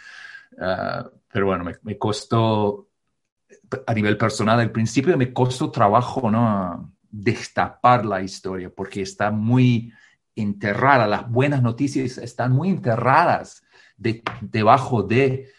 Ah, 0.58 1.08
pero 1.30 1.46
bueno, 1.46 1.64
me, 1.64 1.74
me, 1.82 1.98
costó, 1.98 2.88
a 3.86 3.94
nivel 3.94 4.16
personal, 4.16 4.58
al 4.58 4.72
principio 4.72 5.16
me 5.16 5.32
costó 5.32 5.70
trabajo, 5.70 6.30
¿no? 6.30 6.92
Destapar 7.10 8.04
la 8.06 8.22
historia, 8.22 8.70
porque 8.74 9.02
está 9.02 9.30
muy 9.30 9.92
enterrada, 10.34 11.06
las 11.06 11.30
buenas 11.30 11.62
noticias 11.62 12.16
están 12.16 12.52
muy 12.52 12.70
enterradas 12.70 13.62
de, 13.98 14.22
debajo 14.40 15.02
de 15.02 15.50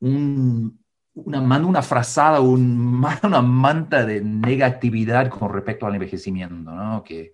un, 0.00 0.83
una, 1.14 1.40
una 1.40 1.82
frazada, 1.82 2.40
un, 2.40 3.04
una 3.22 3.42
manta 3.42 4.04
de 4.04 4.20
negatividad 4.20 5.28
con 5.28 5.52
respecto 5.52 5.86
al 5.86 5.94
envejecimiento, 5.94 6.72
¿no? 6.72 7.02
Que, 7.04 7.32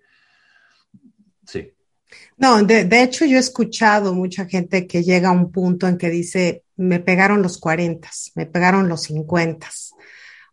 sí. 1.45 1.73
No, 2.37 2.61
de, 2.63 2.85
de, 2.85 3.03
hecho 3.03 3.25
yo 3.25 3.37
he 3.37 3.39
escuchado 3.39 4.13
mucha 4.13 4.45
gente 4.45 4.85
que 4.85 5.03
llega 5.03 5.29
a 5.29 5.33
un 5.33 5.51
punto 5.51 5.87
en 5.87 5.97
que 5.97 6.09
dice, 6.09 6.63
me 6.75 6.99
pegaron 6.99 7.41
los 7.41 7.57
40, 7.57 8.09
me 8.35 8.45
pegaron 8.45 8.89
los 8.89 9.03
50. 9.03 9.67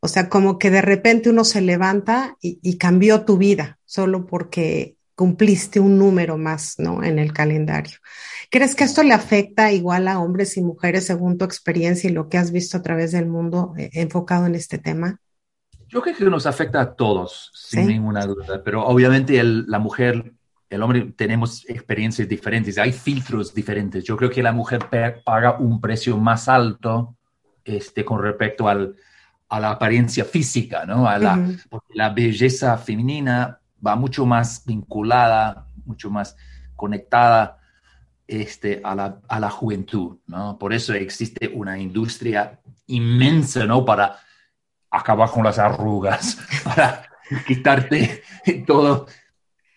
O 0.00 0.06
sea, 0.06 0.28
como 0.28 0.58
que 0.58 0.70
de 0.70 0.82
repente 0.82 1.28
uno 1.28 1.44
se 1.44 1.61
levanta 1.61 2.37
y, 2.40 2.61
y, 2.62 2.78
cambió 2.78 3.25
tu 3.25 3.37
vida 3.37 3.78
solo 3.85 4.26
porque 4.26 4.94
cumpliste 5.16 5.80
un 5.80 5.99
número 5.99 6.38
más, 6.38 6.78
¿no? 6.78 7.02
En 7.02 7.18
el 7.18 7.32
calendario. 7.32 7.99
¿Crees 8.50 8.75
que 8.75 8.85
esto 8.85 9.02
le 9.02 9.12
afecta 9.12 9.73
igual 9.73 10.09
a 10.09 10.21
hombres 10.21 10.57
y 10.57 10.62
mujeres 10.62 11.07
según 11.07 11.37
tu 11.37 11.45
experiencia 11.45 12.09
y 12.09 12.12
lo 12.12 12.28
que 12.28 12.38
has 12.38 12.50
visto 12.50 12.78
a 12.78 12.83
través 12.83 13.12
del 13.12 13.26
mundo 13.26 13.75
eh, 13.76 13.90
enfocado 13.93 14.47
en 14.47 14.55
este 14.55 14.78
tema? 14.78 15.21
Yo 15.88 16.02
creo 16.02 16.17
que 16.17 16.25
nos 16.25 16.47
afecta 16.47 16.81
a 16.81 16.95
todos, 16.95 17.50
sin 17.55 17.87
¿Sí? 17.87 17.93
ninguna 17.95 18.26
duda, 18.26 18.62
pero 18.64 18.87
obviamente 18.87 19.38
el, 19.38 19.67
la 19.69 19.78
mujer 19.78 20.35
el 20.71 20.83
hombre 20.83 21.12
tenemos 21.17 21.64
experiencias 21.69 22.28
diferentes, 22.28 22.76
hay 22.78 22.93
filtros 22.93 23.55
diferentes. 23.55 24.05
Yo 24.05 24.17
creo 24.17 24.31
que 24.31 24.43
la 24.43 24.52
mujer 24.52 24.87
paga 25.25 25.59
un 25.59 25.81
precio 25.81 26.19
más 26.19 26.49
alto 26.49 27.17
este, 27.64 28.05
con 28.05 28.23
respecto 28.23 28.69
al, 28.69 28.95
a 29.49 29.61
la 29.61 29.71
apariencia 29.71 30.25
física, 30.25 30.85
¿no? 30.85 31.09
A 31.09 31.19
la, 31.19 31.35
uh 31.35 31.38
-huh. 31.38 31.69
Porque 31.71 31.95
la 31.95 32.11
belleza 32.11 32.76
femenina 32.76 33.61
va 33.85 33.97
mucho 33.97 34.26
más 34.26 34.62
vinculada, 34.67 35.67
mucho 35.87 36.11
más 36.11 36.37
conectada 36.76 37.58
este, 38.28 38.80
a, 38.85 38.94
la, 38.94 39.20
a 39.26 39.40
la 39.40 39.50
juventud, 39.50 40.18
¿no? 40.26 40.58
Por 40.58 40.75
eso 40.75 40.92
existe 40.92 41.49
una 41.49 41.78
industria 41.78 42.61
inmensa, 42.87 43.64
¿no? 43.64 43.85
Para 43.85 44.20
acabar 44.90 45.30
con 45.30 45.42
las 45.44 45.58
arrugas, 45.58 46.38
para 46.64 47.08
quitarte 47.47 48.23
todo 48.66 49.06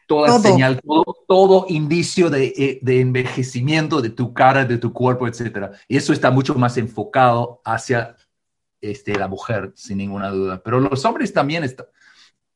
toda 0.05 0.27
todo. 0.27 0.39
señal, 0.39 0.81
todo, 0.81 1.17
todo 1.25 1.65
indicio 1.69 2.29
de, 2.29 2.47
eh, 2.57 2.79
de, 2.81 2.99
envejecimiento 2.99 4.01
de 4.01 4.09
tu 4.09 4.33
cara, 4.33 4.65
de 4.65 4.77
tu 4.77 4.91
cuerpo, 4.91 5.25
etc. 5.25 5.71
Y 5.87 5.95
eso 5.95 6.11
está 6.11 6.29
mucho 6.29 6.53
más 6.55 6.75
enfocado 6.75 7.61
hacia 7.63 8.17
este, 8.81 9.17
la 9.17 9.29
mujer, 9.29 9.71
sin 9.75 9.99
ninguna 9.99 10.29
duda. 10.29 10.61
Pero 10.61 10.81
los 10.81 11.05
hombres 11.05 11.31
también 11.31 11.63
está, 11.63 11.85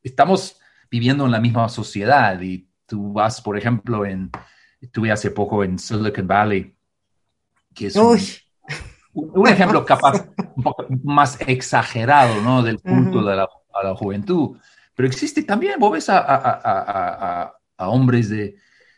estamos 0.03 0.59
viviendo 0.91 1.25
en 1.25 1.31
la 1.31 1.39
misma 1.39 1.69
sociedad 1.69 2.41
y 2.41 2.67
tú 2.85 3.13
vas, 3.13 3.41
por 3.41 3.57
ejemplo, 3.57 4.05
en, 4.05 4.29
estuve 4.81 5.11
hace 5.11 5.31
poco 5.31 5.63
en 5.63 5.79
Silicon 5.79 6.27
Valley, 6.27 6.75
que 7.73 7.87
es 7.87 7.95
un, 7.95 8.19
un, 9.13 9.47
ejemplo 9.47 9.85
capaz 9.85 10.27
un 10.55 10.63
poco 10.63 10.85
más 11.03 11.39
exagerado, 11.41 12.41
¿no? 12.41 12.63
Del 12.63 12.81
culto 12.81 13.19
uh 13.19 13.21
-huh. 13.21 13.29
de 13.29 13.35
la, 13.35 13.49
a 13.73 13.83
la 13.83 13.95
juventud 13.95 14.57
pero 14.95 15.07
existe 15.07 15.43
también, 15.43 15.79
vos 15.79 15.91
ves 15.91 16.09
a, 16.09 16.19
a, 16.19 16.61
a, 16.63 17.53
a 17.77 17.89
hombres 17.89 18.29
de 18.29 18.55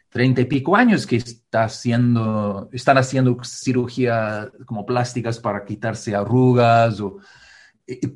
treinta 0.10 0.42
y 0.42 0.46
pico 0.46 0.76
años 0.76 1.08
que 1.08 1.18
está 1.18 1.64
haciendo, 1.64 2.70
están 2.72 2.98
haciendo 2.98 3.36
cirugía 3.44 4.52
como 4.66 4.86
plásticas 4.86 5.40
para 5.40 5.66
quitarse 5.66 6.16
arrugas, 6.16 7.02
o, 7.02 7.18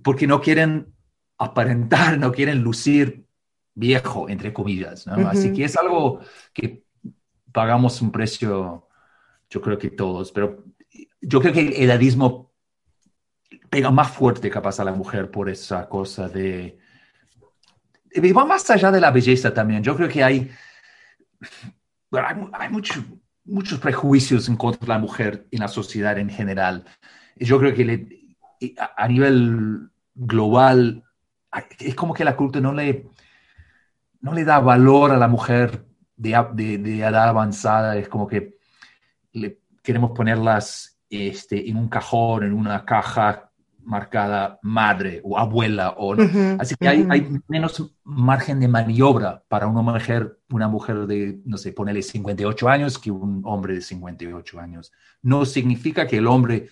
porque 0.04 0.28
no 0.28 0.42
quieren 0.42 0.94
aparentar, 1.40 2.20
no 2.20 2.32
quieren 2.32 2.62
lucir 2.62 3.26
viejo, 3.74 4.30
entre 4.30 4.54
comillas. 4.54 5.08
¿no? 5.08 5.16
Uh 5.16 5.20
-huh. 5.22 5.30
Así 5.32 5.52
que 5.52 5.64
es 5.64 5.76
algo 5.76 6.20
que 6.54 6.84
pagamos 7.52 8.02
un 8.02 8.12
precio, 8.12 8.88
yo 9.50 9.62
creo 9.62 9.78
que 9.78 9.90
todos, 9.90 10.32
pero 10.32 10.64
yo 11.22 11.42
creo 11.42 11.54
que 11.54 11.62
el 11.62 11.74
edadismo 11.74 12.52
pega 13.70 13.92
más 13.92 14.12
fuerte 14.12 14.50
capaz 14.50 14.80
a 14.80 14.84
la 14.84 14.94
mujer 14.94 15.32
por 15.32 15.50
esa 15.50 15.88
cosa 15.88 16.28
de 16.28 16.80
y 18.14 18.32
va 18.32 18.46
más 18.46 18.70
allá 18.70 18.92
de 18.92 19.00
la 19.00 19.12
belleza 19.12 19.54
también. 19.54 19.84
Yo 19.84 19.96
creo 19.96 20.10
que 20.10 20.24
hay, 20.24 20.52
hay, 22.12 22.36
hay 22.54 22.70
mucho, 22.70 23.04
muchos 23.46 23.80
prejuicios 23.80 24.50
en 24.50 24.58
contra 24.58 24.82
de 24.82 24.88
la 24.88 25.00
mujer 25.00 25.48
en 25.52 25.60
la 25.60 25.68
sociedad 25.68 26.18
en 26.18 26.30
general. 26.30 26.86
Yo 27.38 27.58
creo 27.60 27.74
que 27.74 27.86
le, 27.86 28.36
a 28.98 29.08
nivel 29.08 29.90
global 30.14 31.04
es 31.80 31.96
como 31.96 32.14
que 32.14 32.24
la 32.24 32.36
cultura 32.36 32.62
no 32.62 32.74
le, 32.74 33.08
no 34.20 34.34
le 34.34 34.44
da 34.44 34.60
valor 34.60 35.12
a 35.12 35.18
la 35.18 35.28
mujer 35.28 35.86
de, 36.22 36.46
de, 36.54 36.78
de 36.78 37.00
edad 37.00 37.30
avanzada. 37.30 37.98
Es 37.98 38.08
como 38.08 38.28
que 38.28 38.56
le, 39.34 39.60
queremos 39.82 40.12
ponerlas 40.12 41.00
este, 41.10 41.70
en 41.70 41.78
un 41.78 41.90
cajón, 41.90 42.44
en 42.44 42.54
una 42.54 42.86
caja 42.86 43.52
marcada 43.84 44.60
madre 44.62 45.22
o 45.24 45.38
abuela. 45.38 45.96
O, 45.98 46.16
¿no? 46.16 46.24
uh 46.24 46.28
-huh, 46.28 46.58
Así 46.62 46.76
que 46.76 46.88
uh 46.88 46.92
-huh. 46.92 47.12
hay, 47.12 47.22
hay, 47.22 47.40
menos 47.48 47.94
margen 48.04 48.60
de 48.60 48.68
maniobra 48.68 49.44
para 49.48 49.68
una 49.68 49.82
mujer, 49.82 50.38
una 50.52 50.68
mujer 50.68 51.08
de, 51.08 51.40
no 51.46 51.58
sé, 51.58 51.74
ponele 51.74 52.02
58 52.02 52.70
años 52.70 53.00
que 53.00 53.12
un 53.12 53.42
hombre 53.46 53.76
de 53.76 53.82
58 53.82 54.60
años. 54.60 54.92
No 55.24 55.46
significa 55.46 56.06
que 56.06 56.18
el 56.18 56.28
hombre 56.28 56.70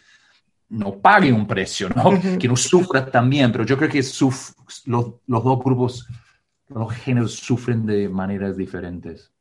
no 0.70 1.00
pague 1.00 1.34
un 1.34 1.48
precio, 1.48 1.90
¿no? 1.90 2.10
Uh 2.10 2.14
-huh. 2.14 2.38
Que 2.38 2.48
no 2.48 2.56
sufra 2.56 3.10
también, 3.10 3.52
pero 3.52 3.66
yo 3.66 3.76
creo 3.76 3.90
que 3.90 4.04
los, 4.86 5.22
los 5.26 5.44
dos 5.44 5.60
grupos, 5.64 6.08
los 6.68 6.94
géneros 6.94 7.34
sufren 7.34 7.86
de 7.86 8.08
maneras 8.08 8.56
diferentes. 8.56 9.32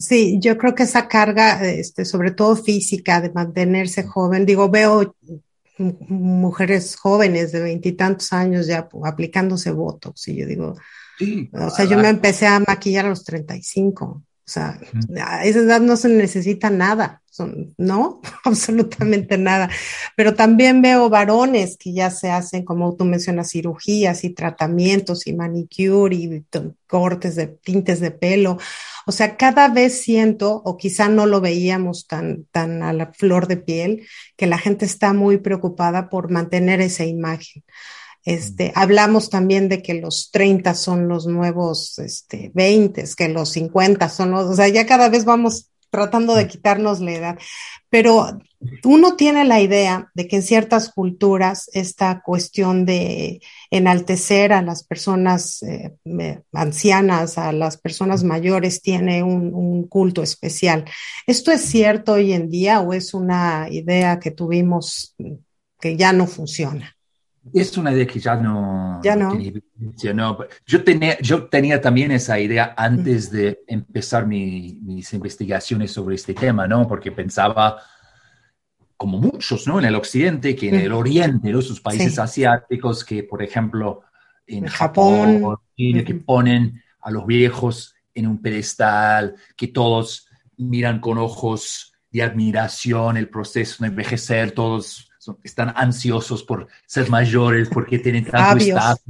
Sí, 0.00 0.38
yo 0.40 0.56
creo 0.56 0.74
que 0.74 0.84
esa 0.84 1.08
carga, 1.08 1.62
este, 1.68 2.06
sobre 2.06 2.30
todo 2.30 2.56
física, 2.56 3.20
de 3.20 3.30
mantenerse 3.30 4.02
joven, 4.02 4.46
digo, 4.46 4.70
veo 4.70 5.14
mujeres 5.76 6.96
jóvenes 6.96 7.52
de 7.52 7.60
veintitantos 7.60 8.32
años 8.32 8.66
ya 8.66 8.88
aplicándose 9.04 9.70
Botox. 9.72 10.28
Y 10.28 10.36
yo 10.36 10.46
digo, 10.46 10.74
sí, 11.18 11.50
o 11.52 11.68
sea, 11.68 11.84
yo 11.84 11.98
me 11.98 12.08
empecé 12.08 12.46
a 12.46 12.60
maquillar 12.60 13.04
a 13.04 13.10
los 13.10 13.24
35. 13.24 14.06
O 14.50 14.52
sea, 14.52 14.80
a 15.22 15.44
esa 15.44 15.60
edad 15.60 15.80
no 15.80 15.96
se 15.96 16.08
necesita 16.08 16.70
nada, 16.70 17.22
son, 17.30 17.72
no, 17.78 18.20
absolutamente 18.44 19.38
nada. 19.38 19.70
Pero 20.16 20.34
también 20.34 20.82
veo 20.82 21.08
varones 21.08 21.76
que 21.76 21.92
ya 21.92 22.10
se 22.10 22.30
hacen, 22.30 22.64
como 22.64 22.96
tú 22.96 23.04
mencionas, 23.04 23.50
cirugías 23.50 24.24
y 24.24 24.30
tratamientos 24.30 25.26
y 25.26 25.34
manicure 25.34 26.16
y 26.16 26.44
cortes 26.88 27.36
de 27.36 27.46
tintes 27.46 28.00
de 28.00 28.10
pelo. 28.10 28.58
O 29.10 29.12
sea, 29.12 29.36
cada 29.36 29.66
vez 29.66 30.02
siento, 30.02 30.62
o 30.64 30.76
quizá 30.76 31.08
no 31.08 31.26
lo 31.26 31.40
veíamos 31.40 32.06
tan, 32.06 32.44
tan 32.52 32.84
a 32.84 32.92
la 32.92 33.12
flor 33.12 33.48
de 33.48 33.56
piel, 33.56 34.06
que 34.36 34.46
la 34.46 34.56
gente 34.56 34.84
está 34.84 35.12
muy 35.12 35.38
preocupada 35.38 36.08
por 36.08 36.30
mantener 36.30 36.80
esa 36.80 37.04
imagen. 37.04 37.64
Este, 38.24 38.70
hablamos 38.76 39.28
también 39.28 39.68
de 39.68 39.82
que 39.82 39.94
los 39.94 40.30
30 40.30 40.74
son 40.74 41.08
los 41.08 41.26
nuevos 41.26 41.98
este, 41.98 42.52
20, 42.54 43.02
que 43.16 43.28
los 43.28 43.48
50 43.48 44.08
son 44.08 44.30
los, 44.30 44.44
o 44.44 44.54
sea, 44.54 44.68
ya 44.68 44.86
cada 44.86 45.08
vez 45.08 45.24
vamos 45.24 45.72
tratando 45.90 46.36
de 46.36 46.46
quitarnos 46.46 47.00
la 47.00 47.10
edad. 47.10 47.38
Pero 47.88 48.38
uno 48.84 49.16
tiene 49.16 49.44
la 49.44 49.60
idea 49.60 50.10
de 50.14 50.28
que 50.28 50.36
en 50.36 50.42
ciertas 50.42 50.90
culturas 50.90 51.70
esta 51.72 52.20
cuestión 52.20 52.84
de 52.84 53.40
enaltecer 53.70 54.52
a 54.52 54.60
las 54.60 54.84
personas 54.84 55.62
eh, 55.62 55.96
ancianas, 56.52 57.38
a 57.38 57.52
las 57.52 57.78
personas 57.78 58.22
mayores, 58.22 58.82
tiene 58.82 59.22
un, 59.22 59.54
un, 59.54 59.88
culto 59.88 60.22
especial. 60.22 60.84
¿Esto 61.26 61.50
es 61.52 61.62
cierto 61.62 62.12
hoy 62.12 62.32
en 62.32 62.50
día 62.50 62.80
o 62.80 62.92
es 62.92 63.14
una 63.14 63.66
idea 63.70 64.18
que 64.18 64.30
tuvimos 64.30 65.16
que 65.80 65.96
ya 65.96 66.12
no 66.12 66.26
funciona? 66.26 66.94
Es 67.54 67.76
una 67.78 67.92
idea 67.92 68.06
que 68.06 68.20
ya 68.20 68.36
no, 68.36 69.00
ya 69.02 69.16
no. 69.16 69.32
Yo, 70.66 70.84
tenía, 70.84 71.18
yo 71.20 71.48
tenía 71.48 71.80
también 71.80 72.10
esa 72.12 72.38
idea 72.38 72.74
antes 72.76 73.30
de 73.30 73.60
empezar 73.66 74.26
mi, 74.26 74.78
mis 74.82 75.12
investigaciones 75.14 75.90
sobre 75.90 76.16
este 76.16 76.34
tema, 76.34 76.68
¿no? 76.68 76.86
Porque 76.86 77.10
pensaba, 77.10 77.78
como 79.00 79.16
muchos, 79.16 79.66
¿no? 79.66 79.78
En 79.78 79.86
el 79.86 79.94
occidente, 79.94 80.54
que 80.54 80.68
en 80.68 80.74
el 80.74 80.92
oriente, 80.92 81.50
¿no? 81.50 81.62
Sus 81.62 81.80
países 81.80 82.16
sí. 82.16 82.20
asiáticos, 82.20 83.02
que, 83.02 83.22
por 83.22 83.42
ejemplo, 83.42 84.02
en 84.46 84.66
Japón, 84.66 85.56
que 85.74 86.22
ponen 86.22 86.82
a 87.00 87.10
los 87.10 87.24
viejos 87.24 87.94
en 88.12 88.26
un 88.26 88.42
pedestal, 88.42 89.36
que 89.56 89.68
todos 89.68 90.28
miran 90.58 91.00
con 91.00 91.16
ojos 91.16 91.94
de 92.10 92.22
admiración 92.22 93.16
el 93.16 93.30
proceso 93.30 93.82
de 93.82 93.88
envejecer, 93.88 94.52
todos 94.52 95.10
están 95.44 95.72
ansiosos 95.74 96.42
por 96.42 96.68
ser 96.84 97.08
mayores 97.08 97.70
porque 97.70 98.00
tienen 98.00 98.26
tanto 98.26 98.62
estatus. 98.62 99.00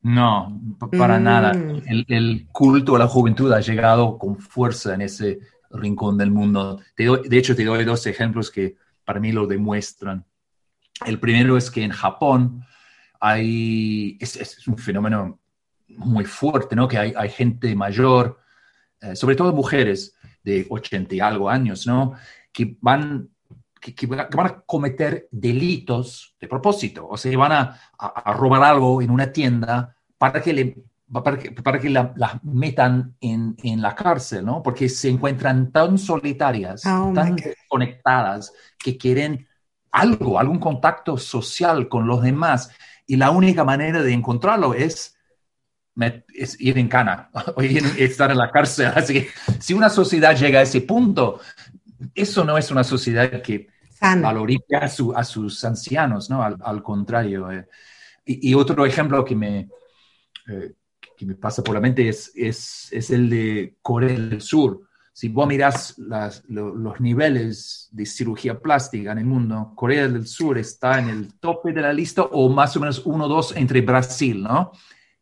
No, 0.00 0.60
para 0.96 1.18
nada. 1.18 1.54
Mm. 1.54 2.04
El, 2.06 2.46
culto 2.52 2.94
a 2.94 3.00
la 3.00 3.08
juventud 3.08 3.52
ha 3.52 3.60
llegado 3.60 4.16
con 4.16 4.38
fuerza 4.38 4.94
en 4.94 5.00
ese 5.00 5.40
rincón 5.72 6.16
del 6.16 6.30
mundo. 6.30 6.78
de 6.96 7.36
hecho, 7.36 7.56
te 7.56 7.64
doy 7.64 7.84
dos 7.84 8.06
ejemplos 8.06 8.48
que 8.48 8.80
para 9.12 9.20
mí 9.20 9.30
lo 9.30 9.46
demuestran. 9.46 10.24
El 11.04 11.20
primero 11.20 11.58
es 11.58 11.70
que 11.70 11.84
en 11.84 11.90
Japón 11.90 12.64
hay, 13.20 14.16
es, 14.18 14.66
un 14.66 14.78
fenómeno 14.78 15.38
muy 15.86 16.24
fuerte, 16.24 16.74
¿no? 16.74 16.88
Que 16.88 16.96
hay, 16.96 17.12
hay 17.14 17.28
gente 17.28 17.74
mayor, 17.74 18.40
eh, 19.02 19.14
sobre 19.14 19.36
todo 19.36 19.52
mujeres 19.52 20.16
de 20.42 20.66
80 20.66 21.14
y 21.14 21.20
algo 21.20 21.50
años, 21.50 21.86
¿no? 21.86 22.14
Que 22.50 22.78
van, 22.80 23.28
que, 23.78 24.06
van 24.06 24.46
a 24.46 24.60
cometer 24.62 25.28
delitos 25.30 26.34
de 26.40 26.48
propósito, 26.48 27.06
o 27.06 27.18
sea, 27.18 27.36
van 27.36 27.52
a, 27.52 27.80
a, 27.98 28.32
robar 28.32 28.62
algo 28.62 29.02
en 29.02 29.10
una 29.10 29.30
tienda 29.30 29.94
para 30.16 30.40
que 30.40 30.54
le 30.54 30.76
para 31.12 31.38
que, 31.38 31.50
para 31.50 31.78
que 31.78 31.90
la, 31.90 32.40
metan 32.42 33.14
en, 33.20 33.54
en, 33.62 33.82
la 33.82 33.94
cárcel, 33.94 34.46
¿no? 34.46 34.62
Porque 34.62 34.88
se 34.88 35.10
encuentran 35.10 35.70
tan 35.70 35.98
solitarias, 35.98 36.86
oh 36.86 37.12
tan 37.14 37.36
conectadas, 37.68 38.52
que 38.78 38.96
quieren 38.96 39.46
algo, 39.90 40.38
algún 40.38 40.58
contacto 40.58 41.18
social 41.18 41.88
con 41.88 42.06
los 42.06 42.22
demás. 42.22 42.70
Y 43.06 43.16
la 43.16 43.30
única 43.30 43.62
manera 43.62 44.02
de 44.02 44.12
encontrarlo 44.12 44.72
es, 44.72 45.18
es 46.34 46.58
ir 46.58 46.78
en 46.78 46.88
cana 46.88 47.30
o 47.56 47.60
estar 47.60 48.30
en 48.30 48.38
la 48.38 48.50
cárcel. 48.50 48.86
Así 48.96 49.12
que 49.12 49.28
si 49.60 49.74
una 49.74 49.90
sociedad 49.90 50.34
llega 50.34 50.60
a 50.60 50.62
ese 50.62 50.80
punto, 50.80 51.40
eso 52.14 52.42
no 52.44 52.56
es 52.56 52.70
una 52.70 52.84
sociedad 52.84 53.42
que 53.42 53.68
valoriza 54.00 54.78
a, 54.80 54.86
a, 55.20 55.24
sus 55.24 55.64
ancianos, 55.64 56.30
¿no? 56.30 56.42
Al, 56.42 56.82
contrario. 56.82 57.52
Eh. 57.52 57.68
Y, 58.24 58.54
otro 58.54 58.84
ejemplo 58.86 59.24
que 59.24 59.36
me, 59.36 59.68
eh, 60.48 60.72
que 61.22 61.26
me 61.26 61.34
pasa 61.36 61.62
por 61.62 61.74
la 61.74 61.80
mente 61.80 62.08
es, 62.08 62.32
es, 62.34 62.88
es 62.90 63.10
el 63.10 63.30
de 63.30 63.76
Corea 63.80 64.18
del 64.18 64.40
Sur 64.40 64.82
si 65.14 65.28
vos 65.28 65.46
mirás 65.46 65.94
los 66.48 67.00
niveles 67.00 67.88
de 67.92 68.06
cirugía 68.06 68.58
plástica 68.58 69.12
en 69.12 69.18
el 69.18 69.26
mundo, 69.26 69.72
Corea 69.74 70.08
del 70.08 70.26
Sur 70.26 70.56
está 70.56 70.98
en 70.98 71.10
el 71.10 71.34
tope 71.34 71.72
de 71.72 71.82
la 71.82 71.92
lista 71.92 72.22
o 72.22 72.48
más 72.48 72.76
o 72.76 72.80
menos 72.80 73.02
uno 73.04 73.26
o 73.26 73.28
dos 73.28 73.54
entre 73.54 73.82
Brasil, 73.82 74.42
¿no? 74.42 74.72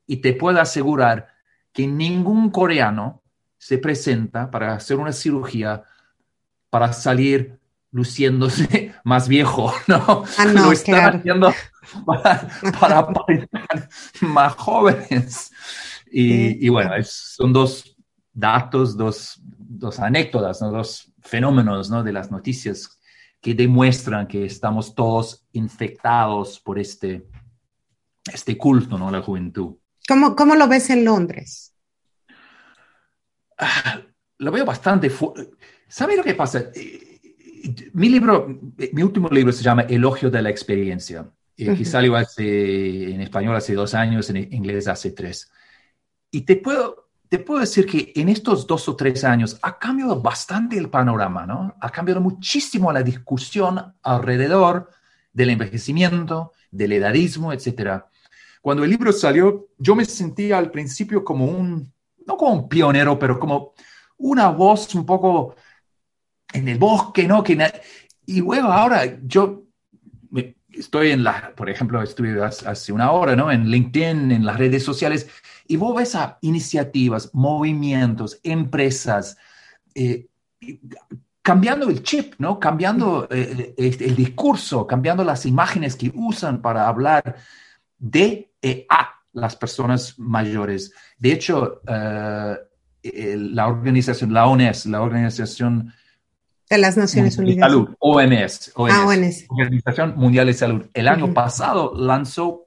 Y 0.06 0.18
te 0.18 0.32
puedo 0.34 0.60
asegurar 0.60 1.26
que 1.72 1.88
ningún 1.88 2.50
coreano 2.50 3.22
se 3.58 3.78
presenta 3.78 4.48
para 4.48 4.74
hacer 4.74 4.96
una 4.96 5.12
cirugía 5.12 5.82
para 6.70 6.92
salir 6.92 7.58
luciéndose 7.90 8.94
más 9.04 9.26
viejo, 9.26 9.74
¿no? 9.88 10.24
Ah, 10.38 10.44
no 10.44 10.66
Lo 10.66 10.72
están 10.72 11.16
haciendo 11.16 11.52
para, 12.06 12.48
para 12.78 13.08
más 14.20 14.54
jóvenes. 14.54 15.50
Y, 16.10 16.66
y 16.66 16.68
bueno, 16.68 16.92
son 17.04 17.52
dos 17.52 17.96
datos, 18.32 18.96
dos, 18.96 19.40
dos 19.44 19.98
anécdotas, 20.00 20.60
dos 20.60 21.12
fenómenos 21.20 21.90
¿no? 21.90 22.02
de 22.02 22.12
las 22.12 22.30
noticias 22.30 23.00
que 23.40 23.54
demuestran 23.54 24.26
que 24.26 24.44
estamos 24.44 24.94
todos 24.94 25.46
infectados 25.52 26.60
por 26.60 26.78
este, 26.78 27.26
este 28.32 28.56
culto, 28.56 28.98
¿no? 28.98 29.10
La 29.10 29.22
juventud. 29.22 29.76
¿Cómo, 30.06 30.36
cómo 30.36 30.54
lo 30.56 30.68
ves 30.68 30.90
en 30.90 31.04
Londres? 31.04 31.74
Ah, 33.58 34.02
lo 34.38 34.50
veo 34.50 34.64
bastante. 34.64 35.10
¿Sabes 35.88 36.16
lo 36.16 36.24
que 36.24 36.34
pasa? 36.34 36.70
Mi 37.92 38.08
libro, 38.08 38.46
mi 38.92 39.02
último 39.02 39.28
libro 39.28 39.52
se 39.52 39.62
llama 39.62 39.82
Elogio 39.82 40.30
de 40.30 40.42
la 40.42 40.50
experiencia, 40.50 41.30
y 41.56 41.74
que 41.74 41.84
salió 41.84 42.16
hace, 42.16 43.12
en 43.12 43.20
español 43.20 43.54
hace 43.54 43.74
dos 43.74 43.94
años, 43.94 44.30
en 44.30 44.52
inglés 44.52 44.88
hace 44.88 45.12
tres. 45.12 45.50
Y 46.30 46.42
te 46.42 46.56
puedo 46.56 47.10
te 47.30 47.38
puedo 47.38 47.60
decir 47.60 47.86
que 47.86 48.12
en 48.16 48.28
estos 48.28 48.66
dos 48.66 48.88
o 48.88 48.96
tres 48.96 49.22
años 49.22 49.56
ha 49.62 49.78
cambiado 49.78 50.20
bastante 50.20 50.76
el 50.76 50.90
panorama, 50.90 51.46
¿no? 51.46 51.76
Ha 51.80 51.88
cambiado 51.90 52.20
muchísimo 52.20 52.92
la 52.92 53.04
discusión 53.04 53.94
alrededor 54.02 54.90
del 55.32 55.50
envejecimiento, 55.50 56.52
del 56.72 56.92
edadismo, 56.94 57.52
etc. 57.52 58.02
Cuando 58.60 58.82
el 58.82 58.90
libro 58.90 59.12
salió, 59.12 59.68
yo 59.78 59.94
me 59.94 60.04
sentía 60.04 60.58
al 60.58 60.72
principio 60.72 61.22
como 61.24 61.44
un, 61.44 61.92
no 62.26 62.36
como 62.36 62.52
un 62.52 62.68
pionero, 62.68 63.16
pero 63.16 63.38
como 63.38 63.74
una 64.16 64.48
voz 64.48 64.92
un 64.96 65.06
poco 65.06 65.54
en 66.52 66.66
el 66.66 66.78
bosque, 66.78 67.28
¿no? 67.28 67.44
Que 67.44 67.56
y 68.26 68.40
luego 68.40 68.72
ahora 68.72 69.20
yo 69.22 69.66
estoy 70.68 71.12
en 71.12 71.22
la, 71.22 71.52
por 71.54 71.70
ejemplo, 71.70 72.02
estuve 72.02 72.42
hace 72.42 72.92
una 72.92 73.12
hora, 73.12 73.36
¿no? 73.36 73.52
En 73.52 73.68
LinkedIn, 73.68 74.32
en 74.32 74.44
las 74.44 74.56
redes 74.56 74.82
sociales, 74.82 75.28
y 75.70 75.76
vos 75.76 75.94
ves 75.94 76.16
a 76.16 76.36
iniciativas, 76.40 77.30
movimientos, 77.32 78.40
empresas, 78.42 79.36
eh, 79.94 80.26
cambiando 81.42 81.88
el 81.88 82.02
chip, 82.02 82.34
¿no? 82.38 82.58
Cambiando 82.58 83.28
eh, 83.30 83.72
este, 83.78 84.06
el 84.06 84.16
discurso, 84.16 84.84
cambiando 84.84 85.22
las 85.22 85.46
imágenes 85.46 85.94
que 85.94 86.10
usan 86.12 86.60
para 86.60 86.88
hablar 86.88 87.36
de 87.96 88.50
e 88.60 88.84
a 88.88 89.10
las 89.32 89.54
personas 89.54 90.18
mayores. 90.18 90.92
De 91.16 91.30
hecho, 91.30 91.82
eh, 91.86 93.36
la 93.38 93.68
organización, 93.68 94.32
la 94.32 94.48
ONES, 94.48 94.86
la 94.86 95.02
Organización 95.02 95.94
de 96.68 96.78
las 96.78 96.96
Naciones 96.96 97.38
Unidas. 97.38 97.70
Salud, 97.70 97.90
OMS, 98.00 98.72
ah, 98.74 99.06
Organización 99.48 100.14
Mundial 100.16 100.48
de 100.48 100.54
Salud. 100.54 100.86
El 100.94 101.06
año 101.06 101.32
pasado 101.32 101.92
lanzó 101.96 102.66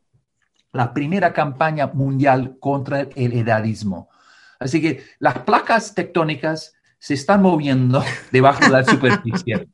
la 0.73 0.93
primera 0.93 1.31
campaña 1.31 1.87
mundial 1.87 2.57
contra 2.59 3.01
el 3.01 3.33
edadismo. 3.33 4.09
Así 4.59 4.81
que 4.81 5.03
las 5.19 5.39
placas 5.39 5.93
tectónicas 5.93 6.73
se 6.99 7.13
están 7.13 7.41
moviendo 7.41 8.03
debajo 8.31 8.65
de 8.65 8.69
la 8.71 8.83
superficie. 8.83 9.69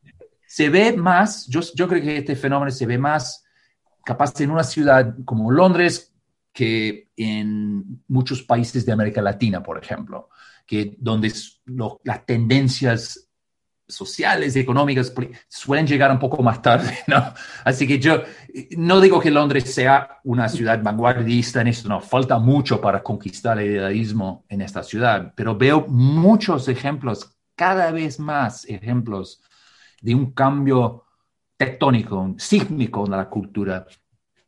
Se 0.45 0.69
ve 0.69 0.93
más, 0.93 1.47
yo, 1.47 1.61
yo 1.75 1.87
creo 1.87 2.01
que 2.01 2.17
este 2.17 2.35
fenómeno 2.35 2.71
se 2.71 2.85
ve 2.85 2.97
más 2.97 3.45
capaz 4.03 4.39
en 4.41 4.51
una 4.51 4.63
ciudad 4.63 5.15
como 5.25 5.51
Londres 5.51 6.13
que 6.51 7.09
en 7.15 8.03
muchos 8.07 8.43
países 8.43 8.85
de 8.85 8.91
América 8.91 9.21
Latina, 9.21 9.61
por 9.63 9.81
ejemplo, 9.81 10.29
que 10.65 10.97
donde 10.99 11.31
las 12.03 12.25
tendencias 12.25 13.28
sociales 13.89 14.55
y 14.55 14.59
económicas 14.59 15.11
suelen 15.47 15.87
llegar 15.87 16.11
un 16.11 16.19
poco 16.19 16.41
más 16.43 16.61
tarde, 16.61 16.99
¿no? 17.07 17.33
Así 17.65 17.87
que 17.87 17.99
yo 17.99 18.21
no 18.77 19.01
digo 19.01 19.19
que 19.19 19.31
Londres 19.31 19.73
sea 19.73 20.19
una 20.23 20.47
ciudad 20.47 20.81
vanguardista 20.81 21.61
en 21.61 21.67
esto, 21.67 21.89
no, 21.89 21.99
falta 21.99 22.37
mucho 22.37 22.79
para 22.79 23.01
conquistar 23.01 23.59
el 23.59 23.75
edadismo 23.75 24.45
en 24.47 24.61
esta 24.61 24.83
ciudad, 24.83 25.33
pero 25.35 25.57
veo 25.57 25.85
muchos 25.87 26.67
ejemplos, 26.67 27.35
cada 27.55 27.91
vez 27.91 28.19
más 28.19 28.63
ejemplos 28.69 29.41
de 30.01 30.15
un 30.15 30.31
cambio 30.31 31.03
tectónico, 31.57 32.35
sísmico 32.37 33.05
en 33.05 33.11
la 33.11 33.27
cultura. 33.27 33.85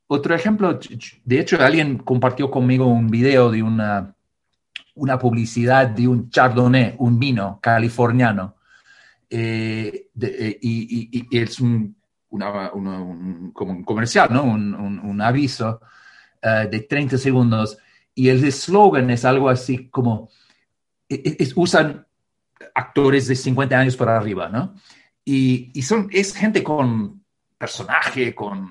Otro 0.07 0.35
ejemplo, 0.35 0.79
de 1.25 1.39
hecho, 1.39 1.61
alguien 1.61 1.97
compartió 1.97 2.49
conmigo 2.49 2.85
un 2.85 3.09
video 3.09 3.51
de 3.51 3.63
una, 3.63 4.15
una 4.95 5.17
publicidad 5.17 5.87
de 5.87 6.07
un 6.07 6.29
chardonnay, 6.29 6.95
un 6.99 7.19
vino 7.19 7.59
californiano, 7.61 8.55
eh, 9.33 10.09
eh, 10.21 10.59
y, 10.61 11.25
es 11.31 11.61
un, 11.61 11.95
como 12.29 13.71
un 13.71 13.83
comercial, 13.85 14.27
¿no? 14.29 14.43
un, 14.43 15.21
aviso 15.21 15.79
eh, 16.41 16.67
de 16.69 16.81
30 16.81 17.17
segundos 17.17 17.77
y 18.13 18.27
el 18.27 18.43
eslogan 18.43 19.09
es 19.09 19.23
algo 19.23 19.47
así 19.47 19.87
como, 19.87 20.29
e, 21.07 21.37
e, 21.39 21.49
usan 21.55 22.05
actores 22.75 23.27
de 23.27 23.35
50 23.37 23.79
años 23.79 23.95
para 23.95 24.17
arriba, 24.17 24.49
¿no? 24.49 24.75
Y, 25.23 25.81
son, 25.81 26.09
es 26.11 26.35
gente 26.35 26.61
con 26.61 27.23
personaje, 27.57 28.35
con 28.35 28.69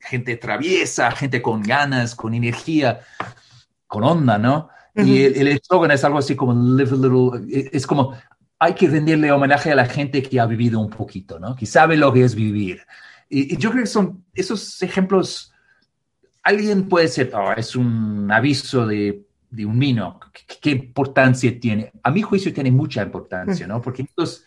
gente 0.00 0.38
traviesa, 0.38 1.10
gente 1.10 1.42
con 1.42 1.60
ganas, 1.60 2.14
con 2.14 2.32
energía, 2.32 3.00
con 3.86 4.04
onda, 4.04 4.38
¿no? 4.38 4.70
Y 4.94 5.20
el 5.24 5.48
eslogan 5.48 5.90
es 5.90 6.02
algo 6.04 6.16
así 6.16 6.34
como 6.34 6.54
live 6.54 6.90
a 6.90 6.94
little, 6.94 7.68
es 7.70 7.86
como 7.86 8.14
hay 8.58 8.74
que 8.74 8.88
rendirle 8.88 9.32
homenaje 9.32 9.72
a 9.72 9.74
la 9.74 9.86
gente 9.86 10.22
que 10.22 10.40
ha 10.40 10.46
vivido 10.46 10.80
un 10.80 10.90
poquito, 10.90 11.38
¿no? 11.38 11.54
Que 11.54 11.66
sabe 11.66 11.96
lo 11.96 12.12
que 12.12 12.24
es 12.24 12.34
vivir. 12.34 12.82
Y, 13.28 13.56
yo 13.56 13.70
creo 13.70 13.84
que 13.84 13.90
son 13.90 14.24
esos 14.34 14.82
ejemplos, 14.82 15.52
alguien 16.42 16.88
puede 16.88 17.08
ser, 17.08 17.32
oh, 17.34 17.52
es 17.52 17.76
un 17.76 18.30
aviso 18.32 18.86
de, 18.86 19.26
de 19.50 19.66
un 19.66 19.78
vino, 19.78 20.20
¿Qué, 20.60 20.70
importancia 20.70 21.58
tiene? 21.58 21.92
A 22.02 22.10
mi 22.10 22.22
juicio 22.22 22.52
tiene 22.52 22.70
mucha 22.70 23.02
importancia, 23.02 23.66
¿no? 23.66 23.80
Porque 23.80 24.02
estos, 24.02 24.44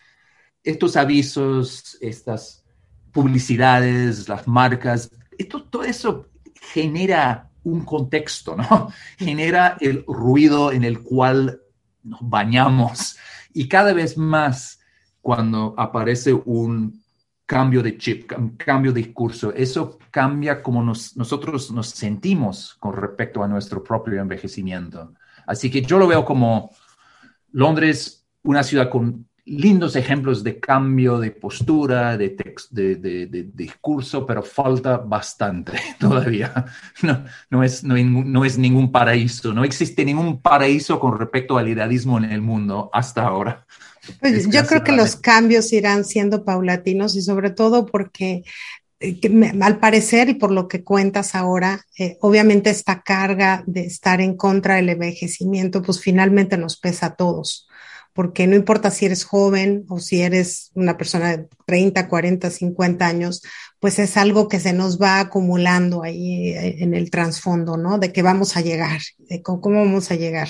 estos 0.62 0.96
avisos, 0.96 1.98
estas 2.00 2.64
publicidades, 3.12 4.28
las 4.28 4.46
marcas, 4.46 5.10
esto, 5.36 5.62
todo 5.64 5.84
eso 5.84 6.28
genera 6.72 7.50
un 7.62 7.84
contexto, 7.84 8.56
¿no? 8.56 8.90
Genera 9.18 9.76
el 9.80 10.04
ruido 10.06 10.72
en 10.72 10.84
el 10.84 11.02
cual 11.02 11.60
nos 12.02 12.20
bañamos 12.22 13.16
y 13.52 13.68
cada 13.68 13.92
vez 13.92 14.16
más 14.16 14.80
cuando 15.20 15.74
aparece 15.76 16.32
un 16.32 17.02
cambio 17.46 17.82
de 17.82 17.98
chip, 17.98 18.32
un 18.38 18.56
cambio 18.56 18.92
de 18.92 19.02
discurso, 19.02 19.52
eso 19.52 19.98
cambia 20.10 20.62
como 20.62 20.82
nosotros 20.84 21.70
nos 21.72 21.88
sentimos 21.88 22.76
con 22.78 22.94
respecto 22.94 23.42
a 23.42 23.48
nuestro 23.48 23.82
propio 23.82 24.20
envejecimiento. 24.20 25.14
Así 25.46 25.70
que 25.70 25.82
yo 25.82 25.98
lo 25.98 26.06
veo 26.06 26.24
como 26.24 26.70
Londres, 27.52 28.24
una 28.44 28.62
ciudad 28.62 28.88
con 28.88 29.28
lindos 29.50 29.96
ejemplos 29.96 30.44
de 30.44 30.60
cambio 30.60 31.18
de 31.18 31.32
postura, 31.32 32.16
de, 32.16 32.36
de, 32.70 33.50
discurso, 33.52 34.24
pero 34.24 34.42
falta 34.42 34.98
bastante 34.98 35.72
todavía. 35.98 36.66
No, 37.02 37.24
no, 37.50 37.64
es, 37.64 37.82
no, 37.82 38.44
es 38.44 38.58
ningún 38.58 38.92
paraíso, 38.92 39.52
no 39.52 39.64
existe 39.64 40.04
ningún 40.04 40.40
paraíso 40.40 41.00
con 41.00 41.18
respecto 41.18 41.58
al 41.58 41.68
idealismo 41.68 42.18
en 42.18 42.24
el 42.24 42.40
mundo 42.40 42.90
hasta 42.92 43.22
ahora. 43.22 43.66
Pues 44.20 44.48
yo 44.48 44.64
creo 44.66 44.84
que 44.84 44.92
los 44.92 45.16
cambios 45.16 45.72
irán 45.72 46.04
siendo 46.04 46.44
paulatinos 46.44 47.16
y 47.16 47.22
sobre 47.22 47.50
todo 47.50 47.86
porque 47.86 48.44
eh, 49.00 49.18
al 49.60 49.78
parecer 49.78 50.28
y 50.28 50.34
por 50.34 50.52
lo 50.52 50.68
que 50.68 50.84
cuentas 50.84 51.34
ahora, 51.34 51.84
eh, 51.98 52.18
obviamente 52.20 52.70
esta 52.70 53.02
carga 53.02 53.64
de 53.66 53.84
estar 53.84 54.20
en 54.20 54.36
contra 54.36 54.76
del 54.76 54.90
envejecimiento, 54.90 55.82
pues 55.82 56.00
finalmente 56.00 56.56
nos 56.56 56.78
pesa 56.78 57.06
a 57.06 57.16
todos 57.16 57.66
porque 58.12 58.46
no 58.46 58.56
importa 58.56 58.90
si 58.90 59.06
eres 59.06 59.24
joven 59.24 59.84
o 59.88 60.00
si 60.00 60.22
eres 60.22 60.70
una 60.74 60.96
persona 60.96 61.36
de 61.36 61.48
30, 61.66 62.08
40, 62.08 62.50
50 62.50 63.06
años, 63.06 63.42
pues 63.78 63.98
es 63.98 64.16
algo 64.16 64.48
que 64.48 64.60
se 64.60 64.72
nos 64.72 65.00
va 65.00 65.20
acumulando 65.20 66.02
ahí 66.02 66.50
eh, 66.50 66.76
en 66.82 66.94
el 66.94 67.10
trasfondo, 67.10 67.76
¿no? 67.76 67.98
De 67.98 68.12
que 68.12 68.22
vamos 68.22 68.56
a 68.56 68.60
llegar, 68.60 69.00
de 69.18 69.42
cómo 69.42 69.78
vamos 69.78 70.10
a 70.10 70.16
llegar. 70.16 70.48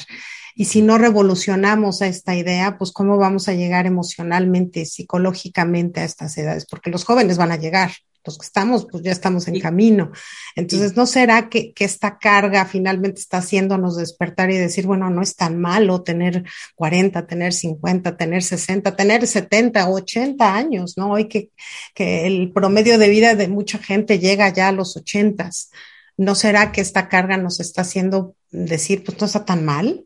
Y 0.54 0.66
si 0.66 0.82
no 0.82 0.98
revolucionamos 0.98 2.02
a 2.02 2.06
esta 2.06 2.34
idea, 2.34 2.76
pues 2.76 2.92
cómo 2.92 3.16
vamos 3.16 3.48
a 3.48 3.54
llegar 3.54 3.86
emocionalmente, 3.86 4.84
psicológicamente 4.84 6.00
a 6.00 6.04
estas 6.04 6.36
edades, 6.38 6.66
porque 6.66 6.90
los 6.90 7.04
jóvenes 7.04 7.38
van 7.38 7.52
a 7.52 7.56
llegar, 7.56 7.92
los 8.24 8.38
que 8.38 8.46
estamos, 8.46 8.86
pues 8.90 9.02
ya 9.02 9.12
estamos 9.12 9.48
en 9.48 9.60
camino. 9.60 10.12
Entonces, 10.56 10.96
¿no 10.96 11.06
será 11.06 11.48
que, 11.48 11.72
esta 11.80 12.18
carga 12.18 12.66
finalmente 12.66 13.20
está 13.20 13.38
haciéndonos 13.38 13.96
despertar 13.96 14.50
y 14.50 14.56
decir, 14.56 14.86
bueno, 14.86 15.08
no 15.10 15.22
es 15.22 15.34
tan 15.34 15.58
malo 15.58 16.02
tener 16.02 16.44
40, 16.74 17.26
tener 17.26 17.52
50, 17.52 18.16
tener 18.16 18.42
60, 18.42 18.94
tener 18.96 19.26
70, 19.26 19.88
80 19.88 20.54
años, 20.54 20.98
¿no? 20.98 21.12
Hoy 21.12 21.26
que, 21.26 21.50
que 21.94 22.26
el 22.26 22.52
promedio 22.52 22.98
de 22.98 23.08
vida 23.08 23.34
de 23.34 23.48
mucha 23.48 23.78
gente 23.78 24.18
llega 24.18 24.52
ya 24.52 24.68
a 24.68 24.72
los 24.72 24.96
80. 24.96 25.50
¿No 26.18 26.34
será 26.34 26.70
que 26.70 26.82
esta 26.82 27.08
carga 27.08 27.38
nos 27.38 27.60
está 27.60 27.80
haciendo 27.80 28.34
decir, 28.50 29.02
pues 29.04 29.18
no 29.18 29.26
está 29.26 29.44
tan 29.44 29.64
mal? 29.64 30.04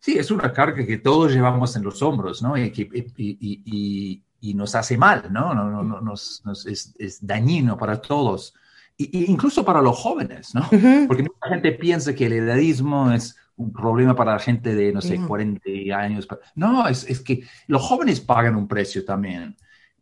Sí, 0.00 0.18
es 0.18 0.30
una 0.30 0.52
carga 0.52 0.84
que 0.84 0.98
todos 0.98 1.32
llevamos 1.32 1.76
en 1.76 1.84
los 1.84 2.02
hombros, 2.02 2.42
¿no? 2.42 2.56
y, 2.56 2.72
y, 2.74 3.62
y 3.64 4.22
nos 4.54 4.74
hace 4.74 4.98
mal, 4.98 5.28
¿no? 5.30 5.54
no, 5.54 5.82
no, 5.82 6.00
nos, 6.00 6.42
es, 6.66 6.94
es, 6.98 7.26
dañino 7.26 7.78
para 7.78 8.00
todos, 8.00 8.54
y, 8.96 9.30
incluso 9.30 9.64
para 9.64 9.80
los 9.80 9.98
jóvenes, 9.98 10.54
¿no? 10.54 10.68
Porque 11.06 11.22
mucha 11.22 11.48
gente 11.48 11.72
piensa 11.72 12.14
que 12.14 12.26
el 12.26 12.34
edadismo 12.34 13.12
es 13.12 13.36
un 13.56 13.72
problema 13.72 14.14
para 14.14 14.32
la 14.32 14.38
gente 14.38 14.74
de, 14.74 14.92
no 14.92 15.00
sé, 15.00 15.20
40 15.20 15.96
años. 15.96 16.26
No, 16.54 16.88
es, 16.88 17.08
es 17.08 17.20
que 17.20 17.44
los 17.66 17.82
jóvenes 17.82 18.20
pagan 18.20 18.56
un 18.56 18.66
precio 18.66 19.04
también. 19.04 19.56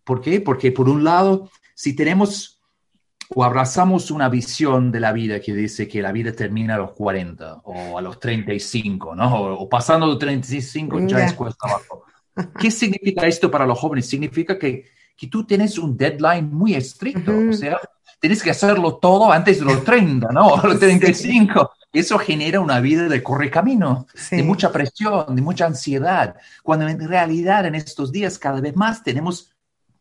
¿Por 0.05 0.21
qué? 0.21 0.41
Porque 0.41 0.73
por 0.73 0.89
un 0.89 1.05
lado, 1.05 1.51
si 1.75 1.95
tenemos 1.95 2.61
o 3.33 3.45
abrazamos 3.45 4.11
una 4.11 4.29
visión 4.29 4.91
de 4.91 5.01
la 5.01 5.13
vida 5.13 5.41
que 5.41 5.55
dice 5.55 5.87
que 5.87 6.03
la 6.03 6.11
vida 6.11 6.33
termina 6.33 6.75
a 6.75 6.79
los 6.79 6.93
40 6.93 7.61
o 7.65 7.97
a 7.97 8.03
los 8.03 8.19
35, 8.19 9.15
¿no? 9.15 9.53
O, 9.55 9.69
pasando 9.69 10.07
los 10.07 10.19
35 10.19 11.07
ya 11.07 11.27
es 11.27 11.35
cuesta 11.35 11.69
abajo. 11.69 12.05
¿Qué 12.59 12.71
significa 12.71 13.27
esto 13.27 13.51
para 13.51 13.67
los 13.67 13.79
jóvenes? 13.79 14.07
Significa 14.07 14.59
que, 14.59 14.87
que 15.17 15.27
tú 15.27 15.45
tienes 15.45 15.79
un 15.79 15.97
deadline 15.97 16.51
muy 16.53 16.75
estricto, 16.75 17.33
o 17.51 17.53
sea, 17.53 17.79
tienes 18.21 18.43
que 18.43 18.51
hacerlo 18.51 18.97
todo 18.97 19.33
antes 19.33 19.59
de 19.59 19.65
los 19.65 19.85
30, 19.85 20.29
¿no? 20.33 20.57
A 20.57 20.67
los 20.67 20.79
35. 20.81 21.73
Eso 21.93 22.19
genera 22.19 22.61
una 22.61 22.79
vida 22.81 23.09
de 23.09 23.23
correcamino, 23.23 24.07
de 24.31 24.43
mucha 24.45 24.71
presión, 24.71 25.35
de 25.35 25.43
mucha 25.43 25.67
ansiedad, 25.67 26.37
cuando 26.63 26.87
en 26.87 27.09
realidad 27.09 27.67
en 27.67 27.75
estos 27.75 28.13
días 28.13 28.39
cada 28.39 28.61
vez 28.61 28.77
más 28.77 29.03
tenemos 29.03 29.53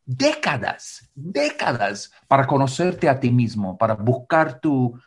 décadas, 0.06 1.10
décadas 1.16 2.12
para 2.28 2.46
conocerte 2.46 3.10
a 3.10 3.20
ti 3.20 3.32
mismo, 3.32 3.78
para 3.78 3.96
buscar 3.96 4.60
tu, 4.60 5.00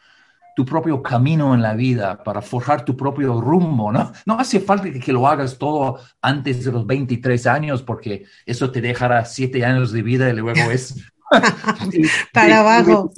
tu 0.54 0.64
propio 0.64 1.02
camino 1.02 1.54
en 1.54 1.62
la 1.62 1.74
vida, 1.74 2.22
para 2.22 2.42
forjar 2.42 2.84
tu 2.84 2.96
propio 2.96 3.40
rumbo, 3.40 3.90
¿no? 3.90 4.12
No 4.26 4.38
hace 4.38 4.60
falta 4.60 4.90
que, 4.90 5.12
lo 5.12 5.26
hagas 5.26 5.58
todo 5.58 5.98
antes 6.20 6.64
de 6.64 6.72
los 6.72 6.86
23 6.86 7.46
años, 7.46 7.82
porque 7.82 8.24
eso 8.44 8.70
te 8.70 8.80
dejará 8.80 9.24
siete 9.24 9.64
años 9.64 9.92
de 9.92 10.02
vida 10.02 10.28
y 10.28 10.34
luego 10.34 10.70
es... 10.70 10.96
para 12.34 12.60
abajo. 12.60 13.10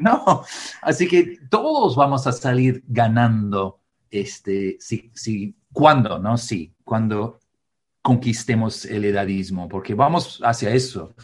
No, 0.00 0.44
así 0.82 1.08
que 1.08 1.38
todos 1.48 1.96
vamos 1.96 2.26
a 2.26 2.32
salir 2.32 2.84
ganando, 2.86 3.80
este, 4.10 4.76
si, 4.80 5.10
si, 5.14 5.56
¿cuándo, 5.72 6.18
no? 6.18 6.36
Sí, 6.36 6.74
cuando 6.84 7.40
conquistemos 8.02 8.84
el 8.84 9.06
edadismo, 9.06 9.68
porque 9.68 9.94
vamos 9.94 10.40
hacia 10.44 10.70
eso. 10.70 11.14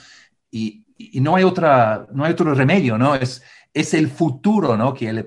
Y, 0.51 0.85
y 0.97 1.21
no 1.21 1.37
hay 1.37 1.45
otra, 1.45 2.07
no 2.13 2.25
hay 2.25 2.33
otro 2.33 2.55
remedio, 2.55 2.97
¿no? 2.97 3.15
Es, 3.15 3.43
es 3.75 3.95
el 3.95 4.09
futuro, 4.09 4.77
¿no? 4.77 4.95
Que 4.95 5.27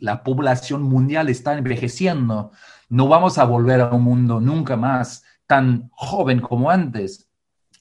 la 0.00 0.22
población 0.22 0.82
mundial 0.82 1.28
está 1.28 1.56
envejeciendo. 1.56 2.52
No 2.88 3.08
vamos 3.08 3.38
a 3.38 3.44
volver 3.44 3.80
a 3.80 3.92
un 3.92 4.02
mundo 4.02 4.40
nunca 4.40 4.76
más 4.76 5.24
tan 5.46 5.90
joven 5.92 6.40
como 6.40 6.70
antes. 6.70 7.28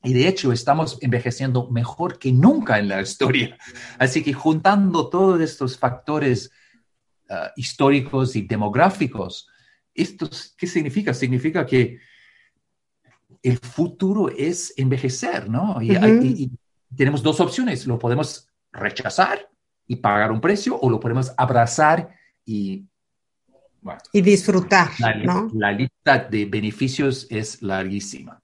Y 0.04 0.14
de 0.14 0.28
hecho 0.28 0.52
estamos 0.52 0.98
envejeciendo 1.02 1.70
mejor 1.70 2.18
que 2.18 2.32
nunca 2.32 2.80
en 2.80 2.88
la 2.88 3.02
historia. 3.02 3.58
Así 4.00 4.24
que 4.24 4.34
juntando 4.34 5.10
todos 5.10 5.40
estos 5.42 5.78
factores 5.78 6.52
ah, 7.30 7.52
históricos 7.56 8.36
y 8.36 8.42
demográficos, 8.42 9.48
¿esto 9.94 10.30
qué 10.58 10.66
significa? 10.66 11.14
Significa 11.14 11.66
que 11.66 12.00
el 13.44 13.58
futuro 13.60 14.30
es 14.30 14.74
envejecer, 14.78 15.50
¿no? 15.50 15.82
y 15.82 16.52
tenemos 16.96 17.24
dos 17.24 17.40
opciones. 17.40 17.88
Lo 17.88 17.98
podemos 17.98 18.48
rechazar 18.72 19.51
y 19.92 19.98
pagar 19.98 20.32
un 20.32 20.40
precio 20.40 20.80
o 20.80 20.90
lo 20.90 21.02
podemos 21.02 21.34
abrazar 21.36 22.16
y... 22.46 22.86
y 24.14 24.22
disfrutar, 24.22 24.90
la, 25.00 25.16
¿no? 25.16 25.52
La 25.54 25.74
lista 25.74 26.18
de 26.18 26.46
beneficios 26.46 27.28
es 27.30 27.62
larguísima. 27.62 28.42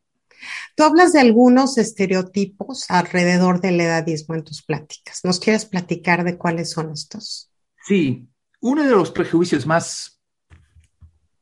Tú 0.75 0.83
hablas 0.83 1.13
de 1.13 1.21
algunos 1.21 1.77
estereotipos 1.77 2.85
alrededor 2.89 3.61
del 3.61 3.79
edadismo 3.79 4.35
en 4.35 4.43
tus 4.43 4.61
pláticas. 4.61 5.21
¿Nos 5.23 5.39
quieres 5.39 5.63
platicar 5.63 6.25
de 6.25 6.37
cuáles 6.37 6.71
son 6.71 6.91
estos? 6.91 7.49
Sí, 7.85 8.27
uno 8.59 8.83
de 8.83 8.91
los 8.91 9.09
prejuicios 9.11 9.65
más 9.65 10.16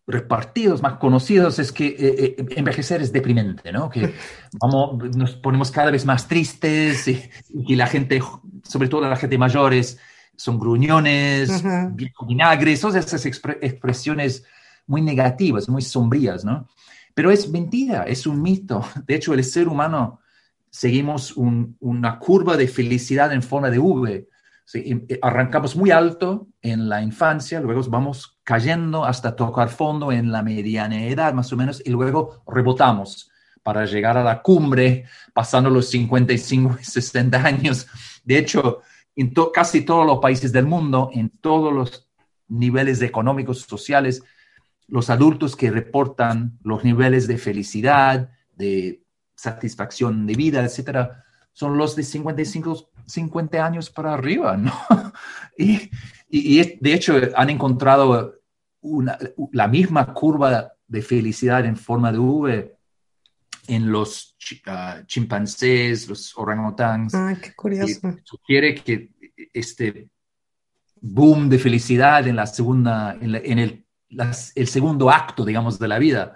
repartidos, 0.07 0.81
más 0.81 0.97
conocidos, 0.97 1.57
es 1.57 1.71
que 1.71 1.87
eh, 1.87 1.95
eh, 1.99 2.45
envejecer 2.55 3.01
es 3.01 3.11
deprimente, 3.11 3.71
¿no? 3.71 3.89
Que 3.89 4.13
vamos, 4.61 5.15
nos 5.15 5.35
ponemos 5.35 5.71
cada 5.71 5.91
vez 5.91 6.05
más 6.05 6.27
tristes 6.27 7.07
y, 7.07 7.75
la 7.75 7.87
gente, 7.87 8.21
sobre 8.63 8.87
todo 8.87 9.01
la 9.01 9.15
gente 9.15 9.37
mayores, 9.37 9.97
son 10.35 10.59
gruñones, 10.59 11.63
vinagres, 12.27 12.81
todas 12.81 13.05
esas 13.05 13.25
expresiones 13.25 14.43
muy 14.85 15.01
negativas, 15.01 15.69
muy 15.69 15.81
sombrías, 15.81 16.43
¿no? 16.43 16.67
Pero 17.13 17.31
es 17.31 17.49
mentira, 17.49 18.03
es 18.03 18.27
un 18.27 18.41
mito. 18.41 18.85
De 19.07 19.15
hecho, 19.15 19.33
el 19.33 19.43
ser 19.43 19.69
humano 19.69 20.19
seguimos 20.69 21.33
una 21.37 22.19
curva 22.19 22.57
de 22.57 22.67
felicidad 22.67 23.31
en 23.31 23.41
forma 23.41 23.69
de 23.69 23.79
V. 23.79 24.27
Em, 24.73 25.05
eh, 25.07 25.19
arrancamos 25.21 25.75
muy 25.75 25.91
alto 25.91 26.49
en 26.61 26.89
la 26.89 27.01
infancia, 27.01 27.61
luego 27.61 27.81
vamos 27.83 28.34
cayendo 28.45 29.03
hasta 29.03 29.35
tocar 29.35 29.69
fondo 29.69 30.13
en 30.13 30.31
la 30.31 30.41
mediana 30.41 31.03
edad 31.03 31.33
más 31.33 31.51
o 31.51 31.57
menos 31.57 31.81
y 31.83 31.89
luego 31.89 32.43
rebotamos 32.47 33.29
para 33.63 33.85
llegar 33.85 34.17
a 34.17 34.23
la 34.23 34.41
cumbre 34.43 35.05
pasando 35.33 35.69
los 35.69 35.89
55 35.89 36.77
y 36.79 36.83
60 36.85 37.37
años. 37.43 37.87
De 38.23 38.37
hecho, 38.37 38.83
en 39.15 39.33
casi 39.51 39.81
todos 39.81 40.05
los 40.05 40.19
países 40.19 40.51
del 40.51 40.67
mundo, 40.67 41.09
en 41.11 41.29
todos 41.29 41.73
los 41.73 42.07
niveles 42.47 43.01
económicos, 43.01 43.61
sociales, 43.61 44.23
los 44.87 45.09
adultos 45.09 45.55
que 45.55 45.71
reportan 45.71 46.59
los 46.63 46.83
niveles 46.83 47.27
de 47.27 47.39
felicidad, 47.39 48.29
de 48.55 49.03
satisfacción 49.35 50.27
de 50.27 50.35
vida, 50.35 50.63
etcétera, 50.63 51.25
son 51.55 51.77
los 51.77 51.95
de 51.95 52.03
55, 52.03 52.89
50 53.05 53.65
años 53.65 53.89
para 53.89 54.13
arriba, 54.13 54.57
¿no? 54.57 54.73
Y, 55.57 55.89
y, 56.37 56.77
de 56.79 56.93
hecho 56.93 57.19
han 57.35 57.49
encontrado 57.49 58.35
una, 58.81 59.17
la 59.51 59.67
misma 59.67 60.13
curva 60.13 60.73
de 60.87 61.01
felicidad 61.01 61.65
en 61.65 61.77
forma 61.77 62.11
de 62.11 62.19
V 62.19 62.75
en 63.67 63.91
los 63.91 64.35
ah, 64.67 65.01
chimpancés, 65.07 66.07
los 66.07 66.37
orangutans. 66.37 67.15
Ah, 67.15 67.35
qué 67.41 67.53
curioso. 67.55 68.15
sugiere 68.23 68.75
que 68.75 69.09
este, 69.53 70.09
boom 71.01 71.49
de 71.49 71.59
felicidad 71.59 72.27
en 72.27 72.35
la 72.35 72.47
segunda, 72.47 73.17
en, 73.19 73.59
el, 73.59 73.85
el 74.09 74.67
segundo 74.67 75.09
acto, 75.09 75.45
digamos, 75.45 75.79
de 75.79 75.87
la 75.87 75.99
vida, 75.99 76.35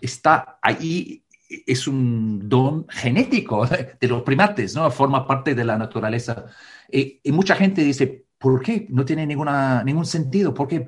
está 0.00 0.58
ahí, 0.62 1.24
es 1.48 1.86
un 1.86 2.48
don 2.48 2.86
genético 2.88 3.66
de 4.00 4.08
los 4.08 4.22
primates, 4.22 4.74
¿no? 4.74 4.90
Forma 4.90 5.26
parte 5.26 5.54
de 5.54 5.64
la 5.64 5.78
naturaleza. 5.78 6.46
Y, 6.90 7.20
mucha 7.32 7.54
gente 7.54 7.82
dice, 7.82 8.23
¿por 8.44 8.60
qué? 8.60 8.86
No 8.90 9.06
tiene 9.06 9.26
ningún 9.26 10.04
sentido, 10.04 10.52
¿por 10.52 10.68
qué 10.68 10.86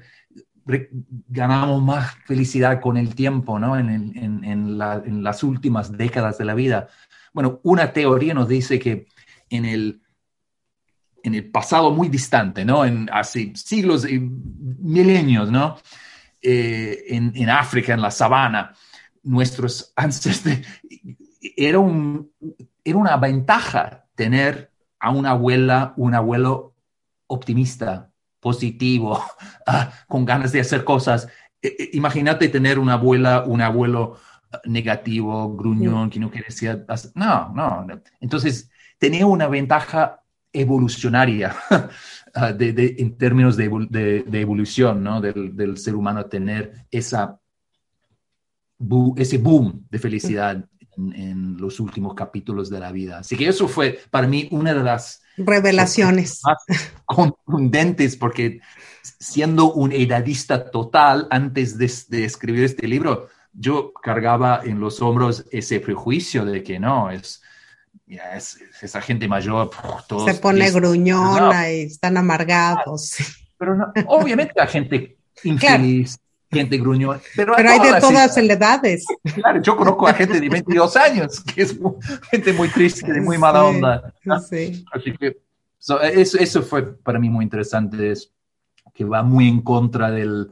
ganamos 1.27 1.83
más 1.83 2.15
felicidad 2.27 2.83
con 2.83 2.99
el 2.99 3.15
tiempo, 3.15 3.59
¿no? 3.59 3.79
En, 3.79 5.23
las 5.25 5.43
últimas 5.43 5.91
décadas 5.97 6.37
de 6.37 6.45
la 6.45 6.53
vida. 6.53 6.89
Bueno, 7.33 7.61
una 7.63 7.95
teoría 7.95 8.35
nos 8.35 8.47
dice 8.47 8.79
que 8.79 9.07
en 9.49 9.65
el 9.65 10.03
en 11.23 11.35
el 11.35 11.51
pasado 11.51 11.91
muy 11.93 12.11
distante, 12.11 12.63
¿no? 12.63 12.85
En 12.85 13.09
hace 13.11 13.53
siglos 13.55 14.07
y 14.07 14.21
milenios, 14.21 15.51
¿no? 15.51 15.79
Eh, 16.43 17.05
en, 17.09 17.33
en, 17.35 17.49
África, 17.49 17.95
en 17.95 18.03
la 18.03 18.11
sabana, 18.11 18.75
nuestros 19.23 19.93
ancestros, 19.97 20.59
era, 21.57 21.79
un, 21.79 22.31
era 22.85 22.99
una 22.99 23.17
ventaja 23.17 24.05
tener 24.15 24.71
a 25.01 25.11
una 25.11 25.31
abuela, 25.31 25.95
un 25.97 26.15
abuelo 26.15 26.76
optimista, 27.27 28.11
positivo, 28.41 29.23
ah, 29.67 29.93
con 30.09 30.25
ganas 30.25 30.53
de 30.53 30.61
hacer 30.61 30.85
cosas. 30.85 31.29
Eh, 31.63 31.75
eh, 31.79 31.91
imagínate 31.95 32.49
tener 32.49 32.79
una 32.79 32.95
abuela, 32.95 33.45
un 33.47 33.61
abuelo 33.61 34.19
negativo, 34.65 35.55
gruñón, 35.55 36.11
que 36.11 36.21
no 36.21 36.31
quiere 36.31 36.47
decir... 36.47 36.85
No, 37.15 37.53
no. 37.55 37.87
Entonces, 38.21 38.71
tenía 38.99 39.27
una 39.27 39.49
ventaja 39.49 40.23
evolucionaria 40.53 41.55
ah, 42.35 42.53
de, 42.53 42.97
en 42.99 43.17
términos 43.17 43.57
de, 43.57 43.69
de 44.27 44.41
evolución 44.41 45.03
¿no? 45.03 45.21
del, 45.21 45.55
del, 45.55 45.77
ser 45.77 45.95
humano 45.95 46.27
tener 46.27 46.87
esa, 46.91 47.39
ese 49.17 49.39
boom 49.39 49.87
de 49.91 49.99
felicidad 49.99 50.65
en, 50.97 51.57
los 51.59 51.81
últimos 51.81 52.15
capítulos 52.15 52.71
de 52.71 52.81
la 52.81 52.93
vida. 52.93 53.19
Así 53.19 53.37
que 53.37 53.49
eso 53.49 53.69
fue 53.69 54.01
para 54.11 54.27
mí 54.27 54.49
una 54.51 54.75
de 54.75 54.83
las 54.83 55.23
revelaciones 55.37 56.41
más 56.45 56.93
contundentes 57.05 58.17
porque 58.17 58.61
siendo 59.19 59.73
un 59.73 59.93
edadista 59.93 60.71
total 60.71 61.27
antes 61.31 61.79
de, 61.79 61.93
de 62.09 62.25
escribir 62.25 62.65
este 62.65 62.87
libro, 62.87 63.29
yo 63.53 63.93
cargaba 63.93 64.61
en 64.65 64.81
los 64.81 65.01
hombros 65.01 65.45
ese 65.51 65.81
prejuicio 65.81 66.45
de 66.45 66.63
que 66.63 66.79
no, 66.79 67.11
es 67.11 67.43
es, 68.07 68.59
esa 68.83 69.01
gente 69.01 69.29
mayor. 69.29 69.71
Se 70.25 70.35
pone 70.35 70.71
gruñona 70.71 71.71
y 71.71 71.83
están 71.83 72.17
amargados. 72.17 73.17
Pero 73.59 73.93
obviamente 74.07 74.53
la 74.57 74.67
gente 74.67 75.19
infeliz, 75.45 76.19
gente 76.51 76.79
gruñona. 76.79 77.21
Pero, 77.35 77.57
hay 77.57 77.81
de 77.81 78.01
todas 78.01 78.13
las 78.13 78.37
edades. 78.37 79.05
Claro, 79.35 79.61
yo 79.61 79.77
conozco 79.77 80.07
a 80.07 80.15
gente 80.15 80.41
de 80.41 80.49
22 80.49 80.97
años, 80.97 81.41
que 81.55 81.63
es 81.63 81.79
gente 82.31 82.53
muy 82.53 82.69
triste, 82.69 83.13
de 83.13 83.21
muy 83.21 83.39
mala 83.39 83.65
onda. 83.65 84.15
Así 84.29 85.13
que 85.19 85.39
eso, 85.79 86.01
eso, 86.01 86.63
fue 86.63 86.97
para 86.97 87.19
mí 87.19 87.29
muy 87.29 87.45
interesante, 87.45 88.11
es 88.11 88.33
que 88.95 89.05
va 89.05 89.23
muy 89.23 89.49
en 89.49 89.61
contra 89.61 90.11
del, 90.11 90.51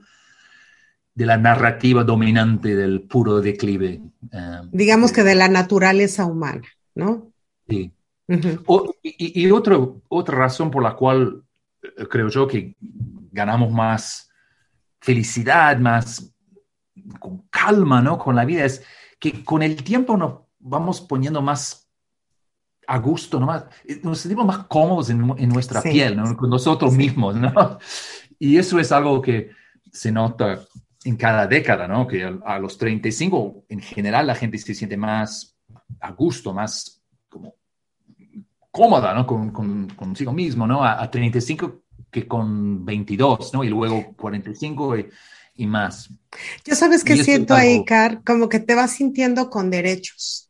de 1.15 1.27
la 1.27 1.37
narrativa 1.37 2.05
dominante 2.05 2.75
del 2.75 3.03
puro 3.03 3.41
declive. 3.41 4.03
Eh, 4.33 4.61
Digamos 4.71 5.13
que 5.13 5.23
de 5.23 5.35
la 5.35 5.49
naturaleza 5.49 6.27
humana, 6.27 6.63
¿no? 6.95 7.33
Sí. 7.69 7.93
y, 9.03 9.51
otra 9.51 10.37
razón 10.37 10.71
por 10.71 10.83
la 10.83 10.95
cual 10.95 11.43
eh, 11.83 12.07
creo 12.09 12.29
yo 12.29 12.47
que 12.47 12.77
ganamos 13.33 13.73
más 13.73 14.31
felicidad, 15.05 15.79
más 15.79 16.33
con 17.21 17.47
calma, 17.51 18.01
¿no? 18.01 18.19
Con 18.19 18.35
la 18.35 18.47
vida, 18.47 18.65
es 18.65 18.83
que 19.21 19.45
con 19.45 19.63
el 19.63 19.85
tiempo 19.85 20.17
nos 20.17 20.41
vamos 20.59 21.03
poniendo 21.03 21.43
más 21.43 21.91
a 22.87 22.99
gusto, 22.99 23.39
¿no? 23.39 23.55
Eh, 23.85 24.01
nos 24.03 24.21
sentimos 24.21 24.47
más 24.47 24.67
cómodos 24.67 25.11
en, 25.11 25.49
nuestra 25.49 25.83
piel, 25.83 26.17
¿no? 26.17 26.35
Con 26.37 26.49
nosotros 26.49 26.95
mismos, 26.95 27.37
¿no? 27.37 27.79
Y 28.39 28.57
eso 28.57 28.79
es 28.79 28.93
algo 28.93 29.21
que 29.21 29.51
se 29.93 30.11
nota 30.11 30.61
en 31.05 31.17
cada 31.17 31.47
década, 31.47 31.87
¿no? 31.87 32.07
Que 32.07 32.25
a, 32.25 32.39
a 32.47 32.59
los 32.59 32.79
35, 32.79 33.67
en 33.69 33.81
general, 33.81 34.27
la 34.27 34.35
gente 34.35 34.57
se 34.57 34.75
siente 34.75 34.97
más 34.97 35.55
a 36.01 36.13
gusto, 36.13 36.55
más 36.55 37.03
como 37.29 37.57
cómoda, 38.71 39.13
¿no? 39.13 39.27
Con, 39.27 39.51
con, 39.51 39.89
consigo 39.91 40.33
mismo, 40.33 40.67
¿no? 40.67 40.83
A, 40.83 41.11
35 41.11 41.84
que 42.15 42.29
con 42.29 42.87
22, 42.87 43.53
¿no? 43.55 43.65
Y 43.65 43.69
luego 43.69 44.15
45 44.17 44.99
y, 44.99 45.09
y 45.57 45.67
más. 45.67 46.11
Yo 46.65 46.77
sabes 46.77 47.03
que 47.03 47.23
siento 47.25 47.55
ahí, 47.55 47.85
Car, 47.85 48.23
como 48.25 48.49
que 48.49 48.61
te 48.61 48.77
vas 48.77 48.93
sintiendo 48.93 49.51
con 49.51 49.69
derechos. 49.69 50.49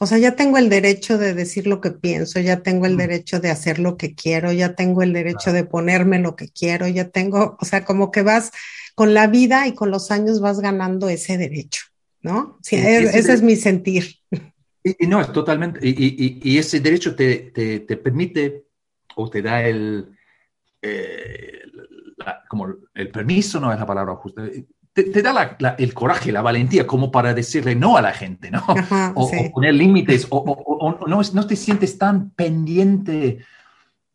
O 0.00 0.06
sea, 0.06 0.18
ya 0.18 0.34
tengo 0.34 0.58
el 0.58 0.68
derecho 0.68 1.16
de 1.16 1.32
decir 1.32 1.68
lo 1.68 1.80
que 1.80 1.92
pienso, 1.92 2.40
ya 2.40 2.60
tengo 2.60 2.86
el 2.86 2.96
derecho 2.96 3.38
de 3.38 3.50
hacer 3.50 3.78
lo 3.78 3.96
que 3.96 4.14
quiero, 4.14 4.52
ya 4.52 4.74
tengo 4.74 5.02
el 5.02 5.12
derecho 5.12 5.52
de 5.52 5.64
ponerme 5.64 6.18
lo 6.18 6.34
que 6.34 6.48
quiero, 6.48 6.88
ya 6.88 7.08
tengo, 7.08 7.56
o 7.60 7.64
sea, 7.64 7.84
como 7.84 8.10
que 8.10 8.22
vas 8.22 8.50
con 8.96 9.14
la 9.14 9.28
vida 9.28 9.68
y 9.68 9.74
con 9.74 9.90
los 9.92 10.10
años 10.10 10.40
vas 10.40 10.58
ganando 10.58 11.08
ese 11.08 11.38
derecho, 11.38 11.84
¿no? 12.20 12.58
Sí, 12.62 12.76
ese 12.76 13.32
es 13.32 13.42
mi 13.42 13.54
sentir. 13.54 14.16
Y, 14.82 15.06
no, 15.06 15.20
es 15.20 15.32
totalmente, 15.32 15.80
y, 15.82 16.58
ese 16.58 16.80
derecho 16.80 17.14
te, 17.14 17.52
te, 17.52 17.96
permite 17.96 18.66
o 19.14 19.30
te 19.30 19.40
da 19.40 19.62
el, 19.62 20.15
eh, 20.86 21.62
como 22.48 22.68
el 22.94 23.10
permiso, 23.10 23.60
no 23.60 23.72
es 23.72 23.78
la 23.78 23.86
palabra 23.86 24.16
justa, 24.16 24.42
te, 24.92 25.22
da 25.22 25.56
el 25.78 25.92
coraje, 25.92 26.32
la 26.32 26.40
valentía 26.40 26.86
como 26.86 27.10
para 27.10 27.34
decirle 27.34 27.74
no 27.74 27.96
a 27.96 28.02
la 28.02 28.12
gente, 28.12 28.50
¿no? 28.50 28.64
o, 29.14 29.30
poner 29.52 29.74
límites, 29.74 30.26
o, 30.30 31.06
no, 31.06 31.20
no, 31.22 31.46
te 31.46 31.56
sientes 31.56 31.98
tan 31.98 32.30
pendiente 32.30 33.44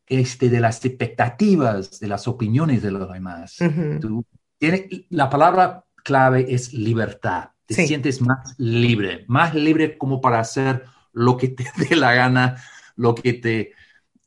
este, 0.08 0.50
de 0.50 0.60
las 0.60 0.84
expectativas, 0.84 2.00
de 2.00 2.08
las 2.08 2.28
opiniones 2.28 2.82
de 2.82 2.92
los 2.92 3.12
demás. 3.14 3.58
la 5.10 5.30
palabra 5.30 5.86
clave 6.04 6.48
es 6.50 6.74
libertad. 6.74 7.50
Te 7.68 7.86
sientes 7.86 8.20
más 8.20 8.56
libre, 8.58 9.24
más 9.28 9.54
libre 9.54 9.98
como 9.98 10.20
para 10.20 10.40
hacer 10.40 10.84
lo 11.14 11.38
que 11.38 11.50
te 11.50 11.66
dé 11.90 11.96
la 11.96 12.14
gana, 12.14 12.58
lo 12.96 13.14
que 13.14 13.34
te 13.34 13.72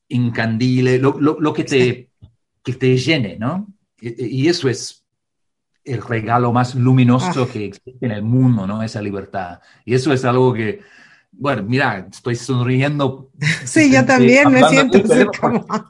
encandile, 0.08 0.98
lo, 0.98 1.18
lo, 1.18 1.52
que, 1.52 1.64
te, 1.64 2.10
que 2.64 2.72
te 2.72 2.96
llene, 2.96 3.36
¿no? 3.38 3.68
Y, 4.00 4.48
eso 4.48 4.68
es 4.68 5.04
el 5.84 6.02
regalo 6.02 6.52
más 6.52 6.74
luminoso 6.74 7.44
ah. 7.44 7.52
que 7.52 7.66
existe 7.66 8.04
en 8.04 8.10
el 8.10 8.22
mundo, 8.22 8.66
¿no? 8.66 8.82
Esa 8.82 9.00
libertad. 9.00 9.60
Y 9.84 9.94
eso 9.94 10.12
es 10.12 10.24
algo 10.24 10.52
que, 10.52 10.80
bueno, 11.30 11.62
mira, 11.62 12.08
estoy 12.10 12.36
sonriendo. 12.36 13.30
Sí, 13.64 13.92
yo 13.92 14.04
también 14.04 14.50
me 14.50 14.62
siento 14.68 14.98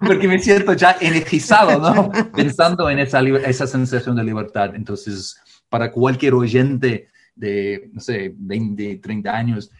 porque, 0.00 0.28
me 0.28 0.38
siento 0.38 0.74
ya 0.74 0.96
energizado, 1.00 1.78
¿no? 1.78 2.10
Pensando 2.36 2.90
en 2.90 2.98
esa, 2.98 3.20
esa 3.20 3.66
sensación 3.66 4.16
de 4.16 4.24
libertad. 4.24 4.74
Entonces, 4.74 5.40
para 5.68 5.90
cualquier 5.90 6.34
oyente 6.34 7.08
de, 7.34 7.90
no 7.92 8.00
sé, 8.00 8.32
20, 8.36 8.96
30 8.96 9.30
años 9.32 9.70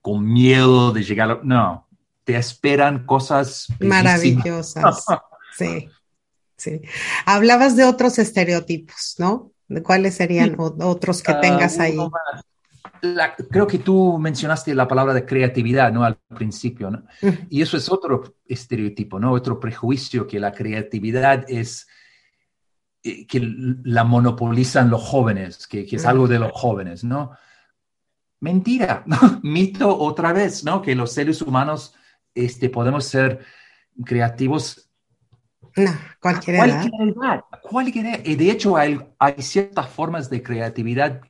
con 0.00 0.24
miedo 0.24 0.92
de 0.92 1.02
llegar. 1.02 1.40
No, 1.44 1.86
te 2.24 2.36
esperan 2.36 3.06
cosas 3.06 3.68
maravillosas. 3.80 5.04
sí, 5.56 5.88
sí. 6.60 6.82
Hablabas 7.26 7.76
de 7.76 7.84
otros 7.84 8.18
estereotipos, 8.18 9.16
¿no? 9.18 9.52
¿De 9.68 9.82
cuáles 9.82 10.14
serían 10.14 10.56
otros 10.58 11.22
que 11.22 11.34
tengas 11.34 11.78
ah, 11.78 11.84
ahí? 11.84 11.96
creo 13.50 13.66
que 13.66 13.78
tú 13.78 14.18
mencionaste 14.18 14.74
la 14.74 14.86
palabra 14.86 15.14
de 15.14 15.24
creatividad, 15.24 15.92
¿no? 15.92 16.04
Al 16.04 16.18
principio, 16.36 16.90
¿no? 16.90 17.04
Y 17.48 17.62
eso 17.62 17.76
es 17.76 17.90
otro 17.90 18.36
estereotipo, 18.46 19.18
¿no? 19.18 19.32
Otro 19.32 19.58
prejuicio 19.58 20.26
que 20.26 20.38
la 20.38 20.52
creatividad 20.52 21.44
es 21.48 21.86
eh, 23.02 23.26
que 23.26 23.40
la 23.84 24.04
monopolizan 24.04 24.90
los 24.90 25.02
jóvenes, 25.02 25.66
que, 25.66 25.86
es 25.90 26.04
algo 26.04 26.28
de 26.28 26.38
los 26.38 26.52
jóvenes, 26.52 27.02
¿no? 27.02 27.32
Mentira, 28.40 29.04
mito 29.42 29.96
otra 29.96 30.32
vez, 30.32 30.64
¿no? 30.64 30.82
Que 30.82 30.94
los 30.94 31.12
seres 31.12 31.40
humanos 31.40 31.94
este, 32.34 32.68
podemos 32.68 33.06
ser 33.06 33.40
creativos. 34.04 34.89
No, 35.84 35.98
cualquier, 36.20 36.56
edad. 36.56 37.44
Cualquier 37.62 38.06
edad. 38.06 38.20
Y 38.24 38.36
de 38.36 38.50
hecho 38.50 38.76
hay, 38.76 38.98
hay 39.18 39.42
ciertas 39.42 39.88
formas 39.88 40.30
de 40.30 40.42
creatividad 40.42 41.20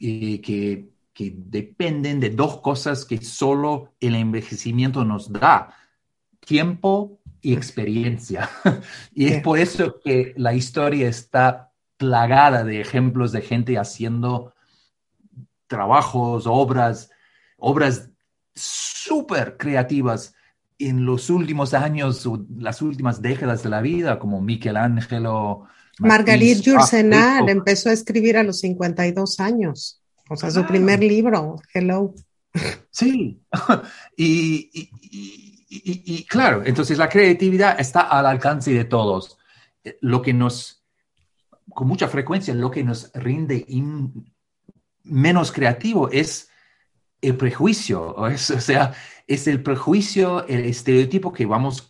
eh, 0.00 0.40
que, 0.40 0.88
que 1.12 1.32
dependen 1.36 2.20
de 2.20 2.30
dos 2.30 2.60
cosas 2.60 3.04
que 3.04 3.18
solo 3.18 3.94
el 4.00 4.14
envejecimiento 4.14 5.04
nos 5.04 5.32
da. 5.32 5.74
Tiempo 6.40 7.20
y 7.40 7.54
experiencia. 7.54 8.50
y 9.14 9.26
es 9.26 9.42
por 9.42 9.58
eso 9.58 10.00
que 10.02 10.34
la 10.36 10.54
historia 10.54 11.08
está 11.08 11.72
plagada 11.96 12.64
de 12.64 12.80
ejemplos 12.80 13.32
de 13.32 13.42
gente 13.42 13.78
haciendo 13.78 14.54
trabajos, 15.66 16.46
obras, 16.46 17.10
obras 17.56 18.10
súper 18.54 19.56
creativas 19.56 20.34
en 20.78 21.04
los 21.04 21.30
últimos 21.30 21.74
años 21.74 22.26
o 22.26 22.44
las 22.58 22.82
últimas 22.82 23.22
décadas 23.22 23.62
de 23.62 23.70
la 23.70 23.80
vida, 23.80 24.18
como 24.18 24.40
Michelangelo. 24.40 25.66
Marguerite 25.98 26.60
Yourcenar 26.60 27.48
empezó 27.48 27.90
a 27.90 27.92
escribir 27.92 28.36
a 28.36 28.42
los 28.42 28.60
52 28.60 29.40
años, 29.40 30.02
o 30.28 30.36
sea, 30.36 30.50
su 30.50 30.66
primer 30.66 31.00
libro, 31.00 31.56
Hello. 31.72 32.14
Sí, 32.90 33.40
y, 34.16 34.70
y, 35.68 36.24
claro, 36.24 36.62
entonces 36.64 36.98
la 36.98 37.08
creatividad 37.08 37.80
está 37.80 38.02
al 38.02 38.26
alcance 38.26 38.72
de 38.72 38.84
todos. 38.84 39.38
Lo 40.00 40.22
que 40.22 40.32
nos, 40.32 40.84
con 41.70 41.88
mucha 41.88 42.08
frecuencia, 42.08 42.54
lo 42.54 42.70
que 42.70 42.84
nos 42.84 43.10
rinde 43.14 43.66
menos 45.02 45.52
creativo 45.52 46.08
es 46.10 46.48
el 47.26 47.36
prejuicio, 47.36 48.14
o, 48.16 48.36
sea, 48.36 48.94
es 49.26 49.46
el 49.46 49.62
prejuicio, 49.62 50.46
el 50.46 50.64
estereotipo 50.64 51.32
que 51.32 51.46
vamos 51.46 51.88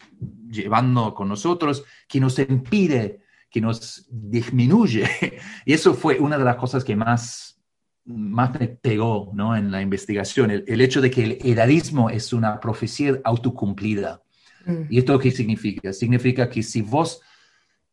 llevando 0.50 1.14
con 1.14 1.28
nosotros, 1.28 1.84
que 2.08 2.20
nos 2.20 2.38
impide, 2.38 3.20
que 3.50 3.60
nos 3.60 4.06
disminuye. 4.10 5.08
Y 5.66 5.72
eso 5.72 5.94
fue 5.94 6.18
una 6.18 6.38
de 6.38 6.44
las 6.44 6.56
cosas 6.56 6.84
que 6.84 6.96
más, 6.96 7.60
más 8.04 8.58
me 8.58 8.68
pegó 8.68 9.30
¿no? 9.34 9.56
en 9.56 9.70
la 9.70 9.82
investigación, 9.82 10.50
el, 10.50 10.80
hecho 10.80 11.00
de 11.00 11.10
que 11.10 11.24
el 11.24 11.38
edadismo 11.44 12.10
es 12.10 12.32
una 12.32 12.60
profecía 12.60 13.20
autocumplida. 13.24 14.22
Mm. 14.66 14.82
¿Y 14.90 14.98
esto 14.98 15.18
qué 15.18 15.30
significa? 15.30 15.92
Significa 15.92 16.48
que 16.48 16.62
si 16.62 16.82
vos 16.82 17.20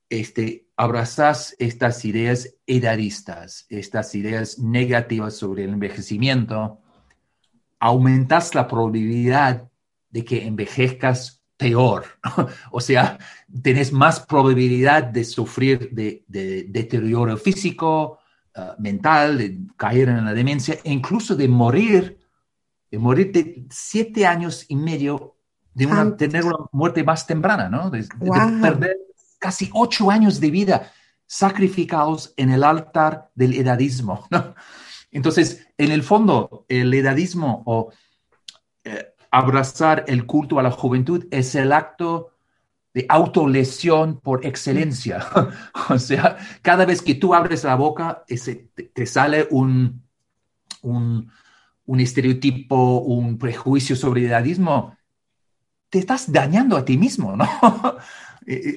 este, 0.09 0.67
abrazás 0.75 1.55
estas 1.57 2.03
ideas 2.05 2.55
edadistas, 2.67 3.65
estas 3.69 4.13
ideas 4.13 4.59
negativas 4.59 5.35
sobre 5.35 5.63
el 5.63 5.71
envejecimiento, 5.71 6.81
aumentas 7.81 8.55
la 8.55 8.67
probabilidad 8.67 9.67
de 10.09 10.23
que 10.23 10.45
envejezcas 10.45 11.41
peor. 11.57 12.05
o 12.71 12.79
sea, 12.79 13.17
tenés 13.61 13.91
más 13.91 14.19
probabilidad 14.19 15.03
de 15.03 15.25
sufrir 15.25 15.89
de, 15.91 16.23
deterioro 16.69 17.35
físico, 17.37 18.19
ah, 18.55 18.75
mental, 18.79 19.39
de 19.39 19.59
caer 19.75 20.09
en 20.09 20.23
la 20.25 20.33
demencia 20.33 20.77
e 20.83 20.91
incluso 20.91 21.35
de 21.35 21.47
morir, 21.47 22.19
de 22.91 22.97
morir 22.99 23.31
de 23.31 23.65
siete 23.69 24.25
años 24.27 24.65
y 24.69 24.75
medio, 24.75 25.35
de 25.73 25.87
una, 25.87 26.15
tener 26.15 26.45
una 26.45 26.57
muerte 26.71 27.03
más 27.03 27.25
temprana, 27.25 27.67
¿no? 27.67 27.89
De, 27.89 28.07
perder 28.61 28.97
casi 29.39 29.71
ocho 29.73 30.11
años 30.11 30.39
de 30.39 30.51
vida 30.51 30.91
sacrificados 31.25 32.33
en 32.37 32.51
el 32.51 32.63
altar 32.63 33.31
del 33.33 33.53
edadismo, 33.53 34.27
¿no? 34.31 34.53
Entonces, 35.11 35.67
en 35.77 35.91
el 35.91 36.03
fondo, 36.03 36.65
el 36.69 36.93
edadismo 36.93 37.63
o 37.65 37.91
eh, 38.83 39.13
abrazar 39.29 40.05
el 40.07 40.25
culto 40.25 40.59
a 40.59 40.63
la 40.63 40.71
juventud 40.71 41.25
es 41.31 41.55
el 41.55 41.71
acto 41.71 42.31
de 42.93 43.05
autolesión 43.07 44.19
por 44.19 44.45
excelencia. 44.45 45.25
o 45.89 45.97
sea, 45.97 46.37
cada 46.61 46.85
vez 46.85 47.01
que 47.01 47.15
tú 47.15 47.33
abres 47.33 47.63
la 47.63 47.75
boca, 47.75 48.23
te, 48.27 49.05
sale 49.05 49.47
un, 49.51 50.03
un, 50.81 51.99
estereotipo, 51.99 52.99
un 52.99 53.37
prejuicio 53.37 53.95
sobre 53.95 54.21
el 54.21 54.27
edadismo, 54.27 54.97
te 55.89 55.99
estás 55.99 56.31
dañando 56.31 56.77
a 56.77 56.85
ti 56.85 56.97
mismo, 56.97 57.35
¿no? 57.35 57.45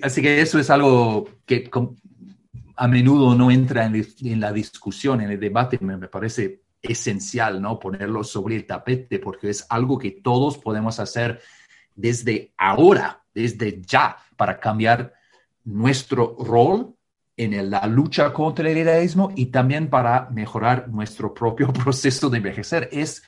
Así 0.03 0.21
que 0.21 0.41
eso 0.41 0.59
es 0.59 0.69
algo 0.69 1.29
que 1.47 1.71
a 2.77 2.89
menudo 2.89 3.35
no 3.35 3.51
entra 3.51 3.85
en, 3.87 4.41
la 4.41 4.53
discusión, 4.53 5.21
en 5.21 5.31
el 5.31 5.41
debate, 5.41 5.79
me, 5.81 5.97
parece 6.09 6.63
esencial, 6.83 7.61
¿no? 7.63 7.79
Ponerlo 7.79 8.25
sobre 8.25 8.57
el 8.57 8.67
tapete, 8.67 9.19
porque 9.19 9.51
es 9.51 9.67
algo 9.69 9.99
que 9.99 10.11
todos 10.11 10.59
podemos 10.59 11.01
hacer 11.01 11.41
desde 11.95 12.53
ahora, 12.57 13.23
desde 13.35 13.81
ya, 13.83 14.17
para 14.37 14.59
cambiar 14.59 15.15
nuestro 15.65 16.37
rol 16.39 16.95
en 17.37 17.71
la 17.71 17.87
lucha 17.87 18.33
contra 18.33 18.71
el 18.71 18.77
edadismo 18.77 19.33
y 19.35 19.47
también 19.47 19.89
para 19.89 20.29
mejorar 20.31 20.89
nuestro 20.89 21.33
propio 21.33 21.73
proceso 21.73 22.29
de 22.29 22.39
envejecer. 22.39 22.89
Es 22.93 23.23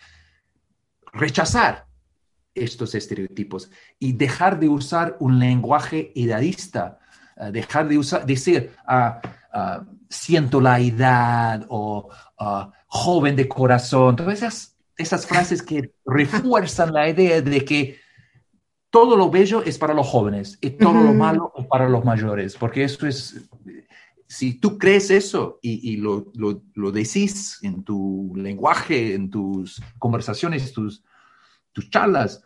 rechazar 1.12 1.86
estos 2.54 2.94
estereotipos 2.94 3.70
y 3.98 4.12
dejar 4.12 4.58
de 4.58 4.68
usar 4.68 5.16
un 5.20 5.38
lenguaje 5.38 6.12
edadista 6.14 6.98
eh, 7.36 7.50
dejar 7.52 7.86
de 7.86 7.98
usar, 7.98 8.24
decir, 8.24 8.72
uh, 9.56 9.84
siento 10.08 10.60
la 10.60 10.78
edad 10.78 11.66
o 11.68 12.08
joven 12.86 13.36
de 13.36 13.48
corazón, 13.48 14.16
todas 14.16 14.38
esas, 14.38 14.76
esas 14.96 15.26
frases 15.26 15.62
que 15.62 15.92
refuerzan 16.04 16.92
la 16.92 17.08
idea 17.08 17.40
de 17.40 17.64
que 17.64 17.98
todo 18.90 19.16
lo 19.16 19.30
bello 19.30 19.62
es 19.62 19.78
para 19.78 19.94
los 19.94 20.06
jóvenes 20.06 20.58
y 20.60 20.70
todo 20.70 21.02
lo 21.02 21.12
malo 21.12 21.52
es 21.56 21.66
para 21.66 21.88
los 21.88 22.04
mayores, 22.04 22.56
porque 22.56 22.84
eso 22.84 23.06
es, 23.06 23.48
si 24.26 24.54
tú 24.54 24.78
crees 24.78 25.10
eso 25.10 25.58
y, 25.60 25.92
y 25.92 25.96
lo, 25.96 26.32
lo, 26.34 26.62
lo, 26.74 26.92
decís 26.92 27.58
en 27.62 27.84
tu 27.84 28.32
lenguaje, 28.36 29.14
en 29.14 29.30
tus 29.30 29.82
conversaciones, 29.98 30.72
tus, 30.72 31.04
tus 31.72 31.90
charlas, 31.90 32.42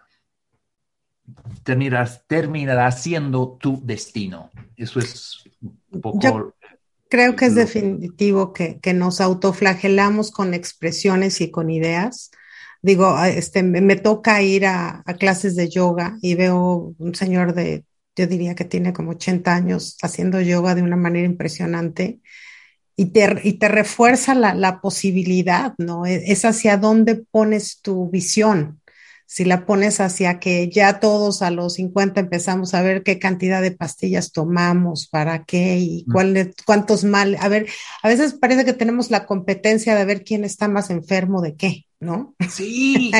terminarás, 1.62 2.27
terminará 2.27 2.90
siendo 2.90 3.57
tu 3.61 3.81
destino. 3.85 4.51
Eso 4.77 4.99
es 4.99 5.44
un 5.61 6.01
poco... 6.01 6.55
creo 7.11 7.37
que 7.37 7.46
es 7.46 7.55
definitivo 7.55 8.55
que, 8.55 8.79
que, 8.81 8.94
nos 8.94 9.20
autoflagelamos 9.20 10.31
con 10.31 10.55
expresiones 10.55 11.40
y 11.42 11.51
con 11.51 11.68
ideas. 11.68 12.31
Digo, 12.81 13.23
este, 13.25 13.62
me, 13.62 13.96
toca 13.96 14.40
ir 14.42 14.64
a, 14.64 15.03
a, 15.05 15.14
clases 15.14 15.57
de 15.57 15.68
yoga 15.68 16.16
y 16.23 16.35
veo 16.37 16.94
un 16.99 17.14
señor 17.14 17.53
de, 17.53 17.85
yo 18.16 18.27
diría 18.27 18.55
que 18.55 18.64
tiene 18.64 18.92
como 18.94 19.11
80 19.11 19.55
años 19.55 19.99
haciendo 20.03 20.40
yoga 20.40 20.75
de 20.75 20.83
una 20.83 20.96
manera 20.96 21.27
impresionante 21.27 22.20
y 22.96 23.07
te, 23.07 23.40
y 23.44 23.55
te 23.55 23.68
refuerza 23.68 24.35
la, 24.35 24.55
la 24.55 24.81
posibilidad, 24.81 25.75
¿no? 25.79 26.07
Es 26.07 26.44
hacia 26.44 26.77
dónde 26.77 27.16
pones 27.31 27.81
tu 27.83 28.09
visión 28.11 28.80
si 29.31 29.45
la 29.45 29.64
pones 29.64 30.01
hacia 30.01 30.40
que 30.40 30.69
ya 30.69 30.99
todos 30.99 31.40
a 31.40 31.53
los 31.53 31.75
50 31.75 32.19
empezamos 32.19 32.75
a 32.75 32.83
ver 32.83 33.05
qué 33.05 33.21
cantidad 33.21 33.62
de 33.62 33.71
pastillas 33.71 34.33
tomamos, 34.33 35.07
para 35.07 35.45
qué 35.45 35.79
y 35.79 36.05
cuál, 36.12 36.53
cuántos 36.66 37.05
mal, 37.05 37.37
a 37.38 37.47
ver, 37.47 37.69
a 38.03 38.09
veces 38.09 38.35
parece 38.35 38.64
que 38.64 38.73
tenemos 38.73 39.12
la 39.12 39.27
competencia 39.27 39.95
de 39.95 40.05
ver 40.05 40.25
quién 40.25 40.43
está 40.43 40.66
más 40.66 40.90
enfermo 40.90 41.43
de 41.43 41.55
qué, 41.55 41.87
¿no? 42.01 42.35
Sí. 42.51 43.12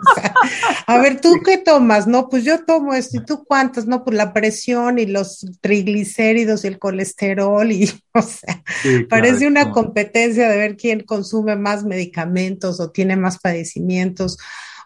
a 0.86 0.98
ver, 0.98 1.20
¿tú 1.20 1.42
qué 1.44 1.58
tomas? 1.58 2.06
No, 2.06 2.30
pues 2.30 2.44
yo 2.44 2.64
tomo 2.64 2.94
esto, 2.94 3.18
¿y 3.18 3.24
tú 3.26 3.44
cuántas? 3.44 3.86
No, 3.86 4.04
pues 4.04 4.16
la 4.16 4.32
presión 4.32 4.98
y 4.98 5.04
los 5.04 5.46
triglicéridos 5.60 6.64
y 6.64 6.68
el 6.68 6.78
colesterol 6.78 7.70
y, 7.70 7.92
o 8.14 8.22
sea, 8.22 8.64
parece 9.10 9.46
una 9.46 9.70
competencia 9.70 10.48
de 10.48 10.56
ver 10.56 10.78
quién 10.78 11.00
consume 11.00 11.56
más 11.56 11.84
medicamentos 11.84 12.80
o 12.80 12.90
tiene 12.90 13.16
más 13.16 13.38
padecimientos 13.38 14.38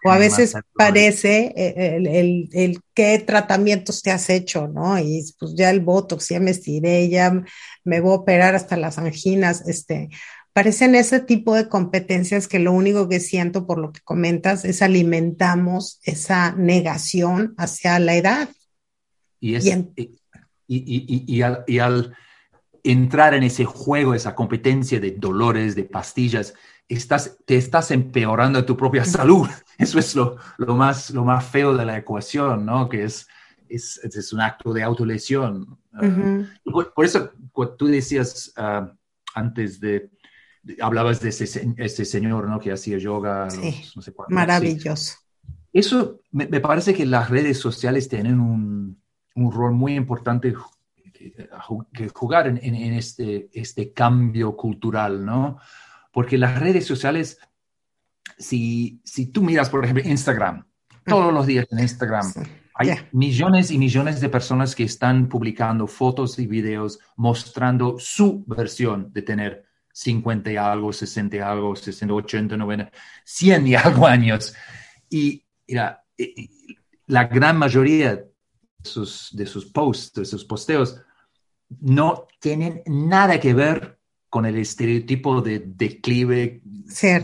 o 0.06 0.10
a 0.10 0.18
veces 0.18 0.54
parece 0.74 1.52
eh, 1.56 1.96
el, 1.96 2.48
el, 2.52 2.80
qué 2.94 3.18
tratamientos 3.18 4.02
te 4.02 4.10
has 4.10 4.30
hecho, 4.30 4.68
¿no? 4.68 4.98
Y 4.98 5.24
pues 5.38 5.54
ya 5.54 5.70
el 5.70 5.80
botox, 5.80 6.28
ya 6.28 6.40
me 6.40 6.52
estiré, 6.52 7.08
ya 7.08 7.42
me 7.84 8.00
voy 8.00 8.12
a 8.12 8.16
operar 8.16 8.54
hasta 8.54 8.76
las 8.76 8.98
anginas, 8.98 9.66
este, 9.68 10.10
parecen 10.52 10.94
ese 10.94 11.20
tipo 11.20 11.54
de 11.54 11.68
competencias 11.68 12.48
que 12.48 12.58
lo 12.58 12.72
único 12.72 13.08
que 13.08 13.20
siento 13.20 13.66
por 13.66 13.78
lo 13.78 13.92
que 13.92 14.00
comentas 14.00 14.64
es 14.64 14.80
alimentamos 14.80 16.00
esa 16.04 16.52
negación 16.52 17.54
hacia 17.58 17.98
la 17.98 18.16
edad. 18.16 18.48
Y, 19.38 19.56
es, 19.56 19.66
y, 19.66 20.18
y, 20.66 21.24
y, 21.26 21.42
al, 21.42 21.62
y 21.66 21.78
al 21.78 22.16
entrar 22.82 23.34
en 23.34 23.42
ese 23.42 23.64
juego, 23.64 24.14
esa 24.14 24.34
competencia 24.34 25.00
de 25.00 25.10
dolores, 25.10 25.74
de 25.74 25.84
pastillas, 25.84 26.54
estás, 26.88 27.38
te 27.44 27.56
estás 27.56 27.90
empeorando 27.90 28.64
tu 28.64 28.76
propia 28.76 29.04
salud. 29.04 29.48
Eso 29.78 29.98
es 29.98 30.14
lo, 30.14 30.36
lo, 30.58 30.74
más, 30.74 31.10
lo 31.10 31.24
más 31.24 31.44
feo 31.44 31.76
de 31.76 31.84
la 31.84 31.98
ecuación, 31.98 32.64
¿no? 32.64 32.88
Que 32.88 33.04
es, 33.04 33.26
es, 33.68 33.98
es 34.02 34.32
un 34.32 34.40
acto 34.40 34.72
de 34.72 34.82
autolesión. 34.82 35.78
Ah, 35.92 36.44
por, 36.64 37.04
eso, 37.04 37.30
cuando 37.52 37.74
tú 37.74 37.86
decías 37.86 38.52
uh, 38.56 38.86
antes 39.34 39.80
de, 39.80 40.10
hablabas 40.80 41.20
de 41.20 41.30
ese, 41.30 41.44
ese, 41.76 42.04
señor, 42.04 42.48
¿no? 42.48 42.58
Que 42.58 42.72
hacía 42.72 42.98
yoga. 42.98 43.50
Sí, 43.50 43.84
no 43.94 44.02
sé 44.02 44.14
maravilloso. 44.28 45.16
Eso 45.72 46.20
me, 46.30 46.46
me, 46.46 46.60
parece 46.60 46.94
que 46.94 47.04
las 47.04 47.28
redes 47.28 47.58
sociales 47.58 48.08
tienen 48.08 48.40
un, 48.40 48.98
un 49.34 49.52
rol 49.52 49.72
muy 49.72 49.94
importante 49.94 50.54
que 51.92 52.08
jugar 52.08 52.46
en, 52.46 52.58
en, 52.62 52.94
este, 52.94 53.48
este 53.52 53.92
cambio 53.92 54.56
cultural, 54.56 55.24
¿no? 55.24 55.58
Porque 56.16 56.38
las 56.38 56.58
redes 56.58 56.86
sociales, 56.86 57.38
si, 58.38 59.02
si 59.04 59.26
tú 59.26 59.42
miras, 59.42 59.68
por 59.68 59.84
ejemplo, 59.84 60.02
Instagram, 60.02 60.66
todos 61.04 61.30
los 61.30 61.44
días 61.44 61.66
en 61.70 61.80
Instagram, 61.80 62.32
hay 62.72 62.92
millones 63.12 63.70
y 63.70 63.76
millones 63.76 64.22
de 64.22 64.30
personas 64.30 64.74
que 64.74 64.84
están 64.84 65.28
publicando 65.28 65.86
fotos 65.86 66.38
y 66.38 66.46
videos 66.46 67.00
mostrando 67.16 67.96
su 67.98 68.42
versión 68.46 69.12
de 69.12 69.20
tener 69.20 69.66
50 69.92 70.52
y 70.52 70.56
algo, 70.56 70.90
60 70.90 71.36
y 71.36 71.38
algo, 71.40 71.76
60, 71.76 72.14
80, 72.14 72.56
90, 72.56 72.90
100 73.22 73.66
y 73.66 73.74
algo 73.74 74.06
años. 74.06 74.54
Y 75.10 75.44
mira, 75.68 76.02
la 77.08 77.24
gran 77.24 77.58
mayoría 77.58 78.16
de 78.16 78.32
sus, 78.82 79.36
de 79.36 79.44
sus 79.44 79.66
posts, 79.66 80.14
de 80.14 80.24
sus 80.24 80.46
posteos, 80.46 80.98
no 81.78 82.26
tienen 82.40 82.82
nada 82.86 83.38
que 83.38 83.52
ver 83.52 83.95
con 84.36 84.44
el 84.44 84.58
estereotipo 84.58 85.40
de 85.40 85.60
declive 85.60 86.60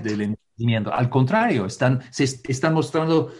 del 0.03 0.23
entendimiento. 0.23 0.91
Al 0.95 1.11
contrario, 1.11 1.67
están, 1.67 2.01
se 2.11 2.25
están 2.25 2.73
mostrando 2.73 3.31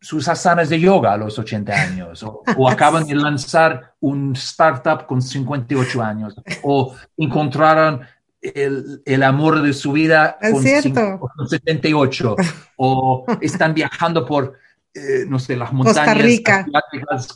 sus 0.00 0.26
asanas 0.28 0.70
de 0.70 0.80
yoga 0.80 1.12
a 1.12 1.18
los 1.18 1.38
80 1.38 1.72
años, 1.74 2.22
o, 2.22 2.42
acaban 2.70 3.06
de 3.06 3.16
lanzar 3.16 3.96
un 4.00 4.32
startup 4.32 5.04
con 5.04 5.20
58 5.20 6.02
años, 6.02 6.34
o 6.62 6.96
encontraron 7.18 8.00
el, 8.40 9.02
el 9.04 9.22
amor 9.22 9.60
de 9.60 9.74
su 9.74 9.92
vida 9.92 10.38
con, 10.40 10.62
78, 10.62 12.36
o 12.76 13.26
están 13.42 13.74
viajando 13.74 14.24
por, 14.24 14.54
eh, 14.94 15.26
no 15.28 15.38
sé, 15.38 15.54
las 15.54 15.70
montañas, 15.70 15.98
Costa 15.98 16.14
Rica. 16.14 16.66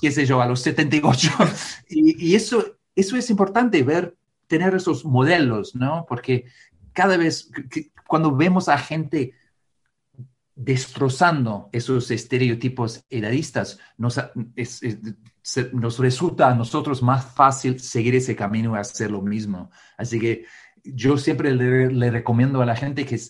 qué 0.00 0.10
sé 0.10 0.24
yo, 0.24 0.40
a 0.40 0.46
los 0.46 0.62
78. 0.62 1.30
y, 1.90 2.30
y 2.30 2.34
eso, 2.34 2.64
eso 2.96 3.14
es 3.18 3.28
importante, 3.28 3.82
ver, 3.82 4.14
tener 4.48 4.74
esos 4.74 5.04
modelos, 5.04 5.74
¿no? 5.74 6.04
Porque 6.08 6.46
cada 6.92 7.16
vez, 7.16 7.50
cuando 8.06 8.34
vemos 8.34 8.68
a 8.68 8.78
gente 8.78 9.34
destrozando 10.56 11.68
esos 11.70 12.10
estereotipos 12.10 13.04
edadistas, 13.10 13.78
nos, 13.96 14.20
nos 15.72 15.98
resulta 16.00 16.48
a 16.48 16.54
nosotros 16.54 17.00
más 17.00 17.24
fácil 17.24 17.78
seguir 17.78 18.16
ese 18.16 18.34
camino 18.34 18.74
y 18.74 18.78
hacer 18.78 19.12
lo 19.12 19.22
mismo. 19.22 19.70
Así 19.96 20.18
que 20.18 20.46
yo 20.82 21.16
siempre 21.16 21.54
le, 21.54 22.10
recomiendo 22.10 22.60
a 22.60 22.66
la 22.66 22.74
gente 22.74 23.06
que, 23.06 23.20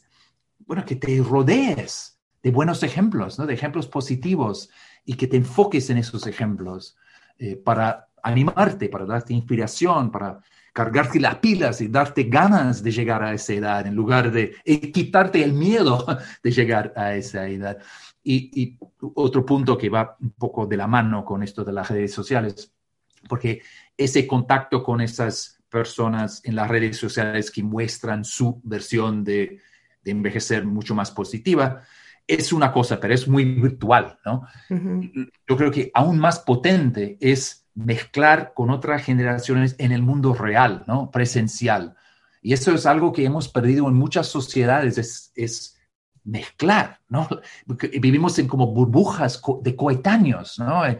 bueno, 0.61 0.87
que 0.87 0.97
te 0.97 1.23
rodees 1.23 2.19
de 2.43 2.51
buenos 2.51 2.83
ejemplos, 2.83 3.39
¿no? 3.39 3.45
de 3.45 3.55
ejemplos 3.55 3.87
positivos 3.89 4.71
y 5.05 5.15
que 5.15 5.27
te 5.27 5.37
enfoques 5.37 5.91
en 5.91 5.99
esos 5.99 6.27
ejemplos 6.27 6.97
eh, 7.39 7.57
para 7.57 8.09
animarte, 8.23 8.89
para 8.89 9.05
darte 9.05 9.35
inspiración, 9.35 10.11
para 10.11 10.41
cargarte 10.79 11.19
las 11.19 11.39
pilas 11.39 11.81
y 11.81 11.89
darte 11.89 12.23
ganas 12.23 12.85
de 12.85 12.93
llegar 12.93 13.21
a 13.25 13.33
esa 13.33 13.53
edad 13.53 13.85
en 13.85 13.97
lugar 13.97 14.31
de 14.31 14.55
quitarte 14.95 15.43
el 15.43 15.53
miedo 15.53 16.07
de 16.45 16.51
llegar 16.53 16.93
a 16.95 17.17
esa 17.17 17.49
edad. 17.49 17.79
Y, 18.23 18.79
otro 19.01 19.45
punto 19.45 19.77
que 19.77 19.89
va 19.89 20.17
un 20.21 20.31
poco 20.31 20.67
de 20.67 20.77
la 20.77 20.87
mano 20.87 21.25
con 21.25 21.43
esto 21.43 21.65
de 21.65 21.73
las 21.73 21.89
redes 21.91 22.13
sociales, 22.13 22.73
porque 23.29 23.61
ese 23.97 24.25
contacto 24.25 24.85
con 24.85 25.01
esas 25.01 25.59
personas 25.69 26.41
en 26.45 26.55
las 26.55 26.69
redes 26.69 26.97
sociales 26.97 27.51
que 27.51 27.65
muestran 27.65 28.25
su 28.25 28.61
versión 28.63 29.25
de, 29.25 29.61
de 30.05 30.11
envejecer 30.13 30.65
mucho 30.65 30.95
más 30.95 31.11
positiva, 31.11 31.83
es 32.25 32.53
una 32.53 32.71
cosa, 32.71 33.01
pero 33.01 33.15
es 33.15 33.27
muy 33.27 33.45
virtual, 33.45 34.17
¿no? 34.25 34.47
Yo 35.49 35.57
creo 35.57 35.73
que 35.73 35.91
aún 35.93 36.21
más 36.21 36.39
potente 36.39 37.17
es 37.21 37.58
mezclar 37.79 38.53
con 38.55 38.71
otras 38.71 39.05
generaciones 39.05 39.77
en 39.79 39.93
el 39.93 40.03
mundo 40.03 40.35
real, 40.35 40.85
¿no? 40.87 41.11
Presencial. 41.11 41.95
Y 42.43 42.53
eso 42.53 42.75
es 42.75 42.87
algo 42.87 43.13
que 43.13 43.25
hemos 43.25 43.49
perdido 43.49 43.89
en 43.89 43.95
muchas 43.95 44.27
sociedades, 44.27 44.99
es, 44.99 45.33
es 45.37 45.79
mezclar, 46.25 46.99
¿no? 47.09 47.29
Vivimos 48.01 48.39
en 48.39 48.49
como 48.49 48.67
burbujas 48.67 49.41
de 49.63 49.77
coetáneos, 49.77 50.59
¿no? 50.59 50.85
Eh, 50.87 50.99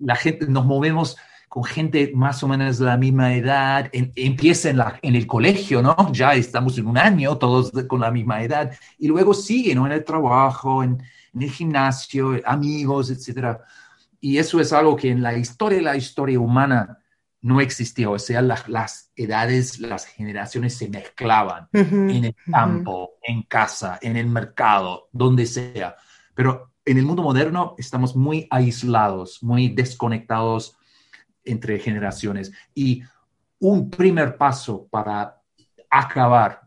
la 0.00 0.16
gente, 0.16 0.46
nos 0.46 0.66
movemos 0.66 1.16
con 1.48 1.64
gente 1.64 2.12
más 2.14 2.42
o 2.42 2.48
menos 2.48 2.78
de 2.78 2.86
la 2.86 2.96
misma 2.96 3.34
edad, 3.34 3.88
empieza 3.92 4.70
en, 4.70 4.78
la, 4.78 4.98
en 5.02 5.14
el 5.14 5.26
colegio, 5.26 5.80
¿no? 5.80 6.12
Ya 6.12 6.34
estamos 6.34 6.76
en 6.78 6.86
un 6.86 6.98
año, 6.98 7.38
todos 7.38 7.70
con 7.86 8.00
la 8.00 8.10
misma 8.10 8.42
edad, 8.42 8.72
y 8.98 9.06
luego 9.06 9.32
sigue, 9.32 9.76
¿no? 9.76 9.86
En 9.86 9.92
el 9.92 10.04
trabajo, 10.04 10.82
en, 10.82 11.00
en 11.34 11.42
el 11.42 11.50
gimnasio, 11.50 12.40
amigos, 12.44 13.10
etcétera. 13.10 13.64
Y 14.20 14.38
eso 14.38 14.60
es 14.60 14.72
algo 14.72 14.96
que 14.96 15.10
en 15.10 15.22
la 15.22 15.36
historia, 15.36 15.80
la 15.80 15.96
historia 15.96 16.38
humana 16.38 16.98
no 17.40 17.60
existía. 17.60 18.10
O 18.10 18.18
sea, 18.18 18.42
las 18.42 19.10
edades, 19.16 19.80
las 19.80 20.06
generaciones 20.06 20.76
se 20.76 20.88
mezclaban 20.88 21.68
en 21.72 22.24
el 22.24 22.36
campo, 22.50 23.18
en 23.22 23.42
casa, 23.42 23.98
en 24.02 24.16
el 24.16 24.26
mercado, 24.26 25.08
donde 25.12 25.46
sea. 25.46 25.96
Pero 26.34 26.72
en 26.84 26.98
el 26.98 27.06
mundo 27.06 27.22
moderno 27.22 27.74
estamos 27.78 28.14
muy 28.14 28.46
aislados, 28.50 29.42
muy 29.42 29.68
desconectados 29.68 30.76
entre 31.44 31.78
generaciones. 31.78 32.52
Y 32.74 33.02
un 33.58 33.90
primer 33.90 34.36
paso 34.36 34.86
para 34.90 35.40
acabar 35.88 36.62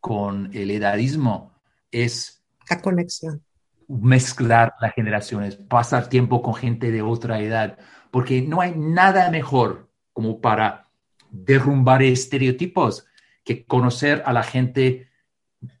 con 0.00 0.50
el 0.52 0.70
edadismo 0.70 1.52
es 1.90 2.42
la 2.68 2.80
conexión 2.80 3.42
mezclar 3.88 4.74
las 4.80 4.94
generaciones, 4.94 5.56
pasar 5.56 6.08
tiempo 6.08 6.42
con 6.42 6.54
gente 6.54 6.92
de 6.92 7.02
otra 7.02 7.40
edad, 7.40 7.78
porque 8.10 8.42
no 8.42 8.60
hay 8.60 8.74
nada 8.76 9.30
mejor 9.30 9.90
como 10.12 10.40
para 10.40 10.88
derrumbar 11.30 12.02
estereotipos 12.02 13.06
que 13.44 13.64
conocer 13.64 14.22
a 14.26 14.32
la 14.32 14.42
gente 14.42 15.08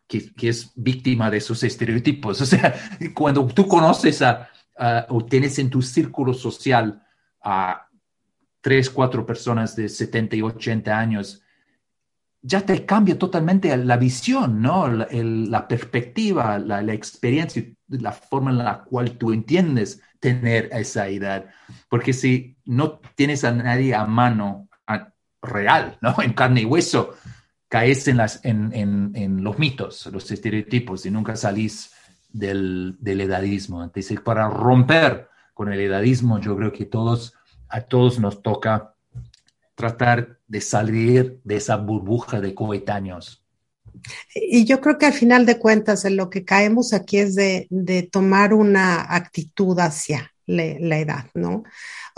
que, 0.06 0.48
es 0.48 0.72
víctima 0.74 1.30
de 1.30 1.36
esos 1.36 1.62
estereotipos. 1.62 2.40
O 2.42 2.46
sea, 2.46 2.74
cuando 3.14 3.46
tú 3.46 3.68
conoces 3.68 4.22
a, 4.22 4.48
o 5.08 5.24
tienes 5.24 5.58
en 5.58 5.70
tu 5.70 5.82
círculo 5.82 6.32
social 6.32 7.02
a 7.42 7.88
tres, 8.60 8.88
cuatro 8.90 9.26
personas 9.26 9.76
de 9.76 9.88
70 9.88 10.36
y 10.36 10.42
80 10.42 10.98
años, 10.98 11.42
ya 12.40 12.64
te 12.64 12.86
cambia 12.86 13.18
totalmente 13.18 13.76
la 13.76 13.96
visión, 13.96 14.62
¿no? 14.62 14.88
La, 14.88 15.68
perspectiva, 15.68 16.58
la, 16.58 16.94
experiencia, 16.94 17.62
la 17.88 18.12
forma 18.12 18.50
en 18.50 18.58
la 18.58 18.82
cual 18.84 19.12
tú 19.12 19.32
entiendes 19.32 20.02
tener 20.20 20.68
esa 20.72 21.08
edad. 21.08 21.46
Porque 21.88 22.12
si 22.12 22.56
no 22.64 23.00
tienes 23.14 23.44
a 23.44 23.52
nadie 23.52 23.94
a 23.94 24.04
mano 24.04 24.68
real, 25.42 25.98
¿no? 26.00 26.16
En 26.20 26.32
carne 26.32 26.62
y 26.62 26.64
hueso, 26.64 27.14
caes 27.68 28.08
en, 28.08 28.16
las, 28.16 28.44
en, 28.44 28.72
en, 28.72 29.44
los 29.44 29.58
mitos, 29.58 30.06
los 30.06 30.30
estereotipos 30.30 31.06
y 31.06 31.10
nunca 31.10 31.36
salís 31.36 31.92
del, 32.28 32.96
del 32.98 33.20
edadismo. 33.20 33.82
Entonces, 33.82 34.20
para 34.20 34.48
romper 34.48 35.28
con 35.54 35.72
el 35.72 35.80
edadismo, 35.80 36.40
yo 36.40 36.56
creo 36.56 36.72
que 36.72 36.86
todos, 36.86 37.34
a 37.68 37.82
todos 37.82 38.18
nos 38.18 38.42
toca 38.42 38.94
tratar 39.74 40.38
de 40.48 40.60
salir 40.60 41.40
de 41.44 41.56
esa 41.56 41.76
burbuja 41.76 42.40
de 42.40 42.54
coetáneos. 42.54 43.44
Y 44.34 44.64
yo 44.64 44.80
creo 44.80 44.98
que 44.98 45.06
al 45.06 45.12
final 45.12 45.46
de 45.46 45.58
cuentas, 45.58 46.04
en 46.04 46.16
lo 46.16 46.30
que 46.30 46.44
caemos 46.44 46.92
aquí 46.92 47.18
es 47.18 47.34
de, 47.34 47.66
de 47.70 48.02
tomar 48.02 48.54
una 48.54 49.14
actitud 49.14 49.78
hacia 49.78 50.32
la 50.48 50.98
edad, 50.98 51.26
¿no? 51.34 51.62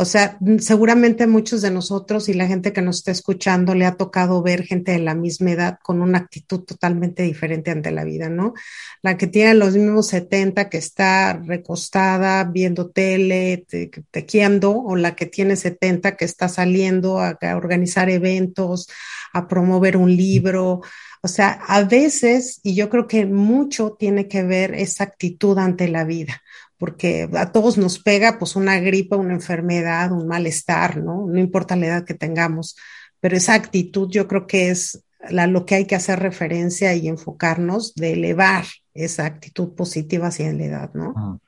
O 0.00 0.06
sea, 0.06 0.38
seguramente 0.60 1.26
muchos 1.26 1.60
de 1.60 1.70
nosotros 1.70 2.30
y 2.30 2.32
la 2.32 2.46
gente 2.46 2.72
que 2.72 2.80
nos 2.80 2.96
está 2.96 3.10
escuchando 3.10 3.74
le 3.74 3.84
ha 3.84 3.98
tocado 3.98 4.42
ver 4.42 4.64
gente 4.64 4.92
de 4.92 4.98
la 4.98 5.14
misma 5.14 5.50
edad 5.50 5.78
con 5.82 6.00
una 6.00 6.16
actitud 6.16 6.60
totalmente 6.60 7.22
diferente 7.22 7.70
ante 7.70 7.90
la 7.90 8.04
vida, 8.04 8.30
¿no? 8.30 8.54
La 9.02 9.18
que 9.18 9.26
tiene 9.26 9.52
los 9.52 9.74
mismos 9.76 10.06
70, 10.06 10.70
que 10.70 10.78
está 10.78 11.34
recostada, 11.34 12.44
viendo 12.44 12.88
tele, 12.88 13.66
tequiendo, 14.10 14.74
o 14.74 14.96
la 14.96 15.14
que 15.14 15.26
tiene 15.26 15.54
70, 15.54 16.16
que 16.16 16.24
está 16.24 16.48
saliendo 16.48 17.18
a, 17.18 17.36
a 17.38 17.56
organizar 17.58 18.08
eventos, 18.08 18.88
a 19.34 19.48
promover 19.48 19.98
un 19.98 20.16
libro. 20.16 20.80
O 21.20 21.28
sea, 21.28 21.60
a 21.68 21.84
veces, 21.84 22.60
y 22.62 22.74
yo 22.74 22.88
creo 22.88 23.06
que 23.06 23.26
mucho 23.26 23.96
tiene 23.98 24.28
que 24.28 24.44
ver 24.44 24.74
esa 24.74 25.04
actitud 25.04 25.58
ante 25.58 25.88
la 25.88 26.04
vida 26.04 26.40
porque 26.80 27.28
a 27.34 27.52
todos 27.52 27.76
nos 27.76 27.98
pega 27.98 28.38
pues 28.38 28.56
una 28.56 28.80
gripa, 28.80 29.14
una 29.16 29.34
enfermedad, 29.34 30.12
un 30.12 30.26
malestar, 30.26 30.96
¿no? 30.96 31.26
No 31.26 31.38
importa 31.38 31.76
la 31.76 31.88
edad 31.88 32.04
que 32.06 32.14
tengamos, 32.14 32.74
pero 33.20 33.36
esa 33.36 33.52
actitud 33.52 34.08
yo 34.10 34.26
creo 34.26 34.46
que 34.46 34.70
es 34.70 35.04
la, 35.28 35.46
lo 35.46 35.66
que 35.66 35.74
hay 35.74 35.86
que 35.86 35.94
hacer 35.94 36.20
referencia 36.20 36.94
y 36.94 37.06
enfocarnos 37.06 37.94
de 37.94 38.14
elevar 38.14 38.64
esa 38.94 39.26
actitud 39.26 39.74
positiva 39.74 40.28
hacia 40.28 40.50
la 40.54 40.64
edad, 40.64 40.94
¿no? 40.94 41.38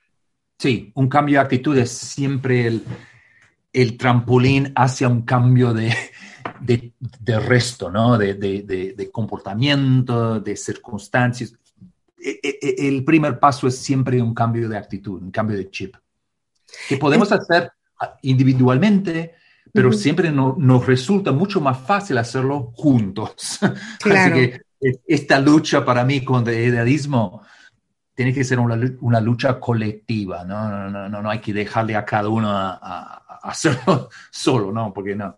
Sí, 0.58 0.92
un 0.94 1.08
cambio 1.08 1.38
de 1.38 1.44
actitud 1.44 1.78
es 1.78 1.90
siempre 1.90 2.66
el, 2.66 2.84
el 3.72 3.96
trampolín 3.96 4.70
hacia 4.76 5.08
un 5.08 5.22
cambio 5.22 5.72
de, 5.72 5.94
de, 6.60 6.92
de 7.00 7.40
resto, 7.40 7.90
¿no? 7.90 8.18
De, 8.18 8.34
de, 8.34 9.10
comportamiento, 9.10 10.40
de 10.40 10.56
circunstancias. 10.56 11.54
E, 12.24 12.38
e, 12.42 12.58
e, 12.62 12.88
el 12.88 13.04
primer 13.04 13.38
paso 13.38 13.66
es 13.66 13.78
siempre 13.78 14.22
un 14.22 14.32
cambio 14.32 14.68
de 14.68 14.78
actitud, 14.78 15.20
un 15.20 15.30
cambio 15.30 15.56
de 15.56 15.70
chip, 15.70 15.96
que 16.88 16.96
podemos 16.96 17.32
hacer 17.32 17.72
individualmente, 18.22 19.34
pero 19.72 19.92
siempre 19.92 20.30
nos 20.30 20.86
resulta 20.86 21.32
mucho 21.32 21.60
más 21.60 21.78
fácil 21.78 22.18
hacerlo 22.18 22.72
juntos. 22.74 23.58
Así 24.04 24.32
que 24.32 24.60
esta 25.06 25.38
lucha 25.40 25.84
para 25.84 26.04
mí 26.04 26.24
con 26.24 26.46
el 26.48 26.54
edadismo 26.54 27.42
tiene 28.14 28.32
que 28.32 28.44
ser 28.44 28.58
una, 28.58 29.20
lucha 29.20 29.58
colectiva, 29.58 30.44
¿no? 30.44 30.68
No, 30.68 30.90
no, 30.90 31.08
no, 31.08 31.22
no 31.22 31.30
hay 31.30 31.40
que 31.40 31.52
dejarle 31.52 31.96
a 31.96 32.04
cada 32.04 32.28
uno 32.28 32.50
a 32.50 33.40
hacerlo 33.42 34.10
solo, 34.30 34.72
¿no? 34.72 34.92
Porque 34.92 35.16
no, 35.16 35.36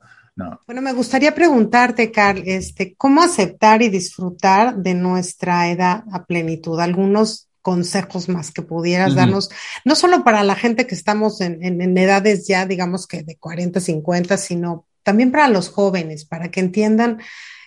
bueno, 0.66 0.82
me 0.82 0.93
gustaría 0.93 1.35
preguntarte, 1.35 2.11
Carl, 2.11 2.43
este, 2.47 2.95
¿cómo 2.97 3.22
aceptar 3.22 3.82
y 3.82 3.89
disfrutar 3.89 4.76
de 4.76 4.95
nuestra 4.95 5.70
edad 5.70 6.05
a 6.12 6.24
plenitud? 6.24 6.80
Algunos 6.80 7.49
consejos 7.62 8.28
más 8.28 8.51
que 8.51 8.61
pudieras 8.61 9.14
darnos, 9.14 9.49
no 9.87 9.95
solo 9.95 10.22
para 10.22 10.43
la 10.43 10.55
gente 10.55 10.87
que 10.87 10.95
estamos 10.95 11.41
en, 11.41 11.62
en, 11.62 11.97
edades 11.97 12.47
ya, 12.47 12.66
digamos 12.66 13.07
que 13.07 13.22
de 13.22 13.37
40, 13.39 13.80
50, 13.80 14.37
sino 14.37 14.87
también 15.03 15.32
para 15.32 15.49
los 15.49 15.70
jóvenes, 15.70 16.26
para 16.26 16.51
que 16.51 16.61
entiendan 16.61 17.20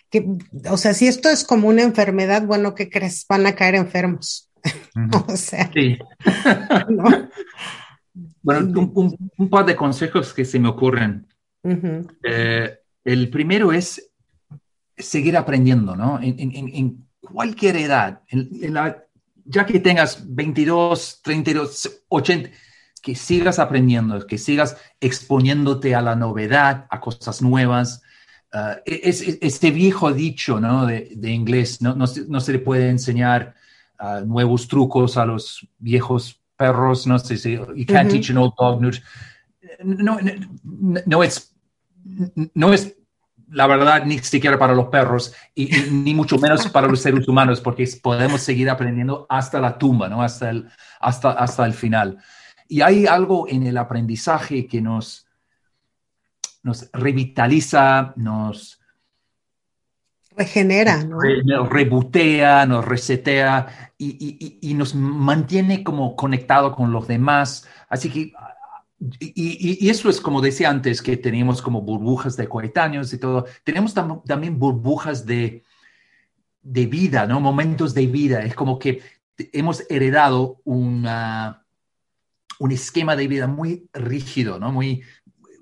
que, 0.08 0.26
o 0.70 0.76
sea, 0.76 0.94
si 0.94 1.08
esto 1.08 1.28
es 1.28 1.42
como 1.42 1.68
una 1.68 1.82
enfermedad, 1.82 2.46
bueno, 2.46 2.74
¿qué 2.74 2.88
crees? 2.88 3.26
Van 3.28 3.46
a 3.46 3.56
caer 3.56 3.74
enfermos. 3.74 4.50
o 5.28 5.36
sea, 5.36 5.70
sí. 5.72 5.98
Bueno, 8.42 8.90
un, 9.36 9.50
par 9.50 9.66
de 9.66 9.76
consejos 9.76 10.32
que 10.32 10.44
se 10.44 10.58
me 10.58 10.68
ocurren. 10.68 11.26
Eh, 11.62 12.78
el 13.04 13.30
primero 13.30 13.72
es 13.72 14.10
seguir 14.96 15.36
aprendiendo, 15.36 15.96
¿no? 15.96 16.20
En, 16.20 16.38
en, 16.38 16.68
en 16.74 17.08
cualquier 17.20 17.76
edad, 17.76 18.22
en, 18.28 18.74
la, 18.74 19.04
ya 19.44 19.66
que 19.66 19.80
tengas 19.80 20.22
22, 20.26 21.20
32, 21.22 22.02
80, 22.08 22.50
que 23.02 23.14
sigas 23.14 23.58
aprendiendo, 23.58 24.26
que 24.26 24.38
sigas 24.38 24.76
exponiéndote 25.00 25.94
a 25.94 26.02
la 26.02 26.16
novedad, 26.16 26.86
a 26.90 27.00
cosas 27.00 27.42
nuevas. 27.42 28.02
Uh, 28.52 28.80
es, 28.84 29.20
este 29.42 29.70
viejo 29.70 30.12
dicho 30.12 30.58
¿no? 30.58 30.86
de, 30.86 31.12
de 31.14 31.30
inglés, 31.30 31.82
no, 31.82 31.94
no, 31.94 32.06
no, 32.28 32.40
se 32.40 32.52
le 32.52 32.58
puede 32.58 32.88
enseñar 32.88 33.54
uh, 34.00 34.24
nuevos 34.24 34.68
trucos 34.68 35.18
a 35.18 35.26
los 35.26 35.66
viejos 35.78 36.40
perros, 36.56 37.06
no 37.06 37.18
sé 37.18 37.36
si, 37.36 37.52
you 37.52 37.86
can't 37.86 38.10
teach 38.10 38.30
an 38.30 38.38
old 38.38 38.54
dog. 38.58 38.80
No, 39.84 40.18
no, 40.20 41.00
no, 41.06 41.22
es, 41.22 41.54
no 42.54 42.72
es 42.72 42.98
la 43.50 43.66
verdad, 43.66 44.04
ni 44.04 44.18
siquiera 44.18 44.58
para 44.58 44.74
los 44.74 44.86
perros 44.86 45.34
y, 45.54 45.68
ni 45.90 46.14
mucho 46.14 46.38
menos 46.38 46.68
para 46.68 46.86
los 46.86 47.00
seres 47.00 47.26
humanos, 47.28 47.60
porque 47.60 47.88
podemos 48.02 48.42
seguir 48.42 48.68
aprendiendo 48.68 49.26
hasta 49.28 49.60
la 49.60 49.78
tumba, 49.78 50.08
¿no? 50.08 50.22
Hasta 50.22 50.50
el, 50.50 50.68
hasta, 51.00 51.30
hasta 51.30 51.64
el 51.64 51.72
final. 51.72 52.18
Y 52.68 52.82
hay 52.82 53.06
algo 53.06 53.48
en 53.48 53.66
el 53.66 53.78
aprendizaje 53.78 54.66
que 54.66 54.80
nos, 54.80 55.26
nos 56.62 56.90
revitaliza, 56.92 58.12
nos 58.16 58.80
regenera, 60.36 61.02
¿no? 61.02 61.18
nos 61.44 61.68
rebotea, 61.68 62.64
nos 62.66 62.84
resetea 62.84 63.92
y, 63.98 64.10
y, 64.20 64.70
y, 64.70 64.74
nos 64.74 64.94
mantiene 64.94 65.82
como 65.82 66.14
conectado 66.14 66.76
con 66.76 66.92
los 66.92 67.08
demás. 67.08 67.66
Así 67.88 68.08
que 68.08 68.32
y, 69.00 69.88
eso 69.88 70.10
es 70.10 70.20
como 70.20 70.40
decía 70.40 70.70
antes, 70.70 71.02
que 71.02 71.16
teníamos 71.16 71.62
como 71.62 71.82
burbujas 71.82 72.36
de 72.36 72.48
coetáneos 72.48 73.12
y 73.12 73.18
todo. 73.18 73.46
Tenemos 73.64 73.94
también 73.94 74.58
burbujas 74.58 75.24
de, 75.24 75.62
de 76.62 76.86
vida, 76.86 77.26
¿no? 77.26 77.40
Momentos 77.40 77.94
de 77.94 78.06
vida. 78.06 78.42
Es 78.42 78.54
como 78.54 78.78
que 78.78 79.02
hemos 79.52 79.84
heredado 79.88 80.60
una, 80.64 81.64
un 82.58 82.72
esquema 82.72 83.14
de 83.14 83.28
vida 83.28 83.46
muy 83.46 83.88
rígido, 83.92 84.58
¿no? 84.58 84.72
Muy, 84.72 85.02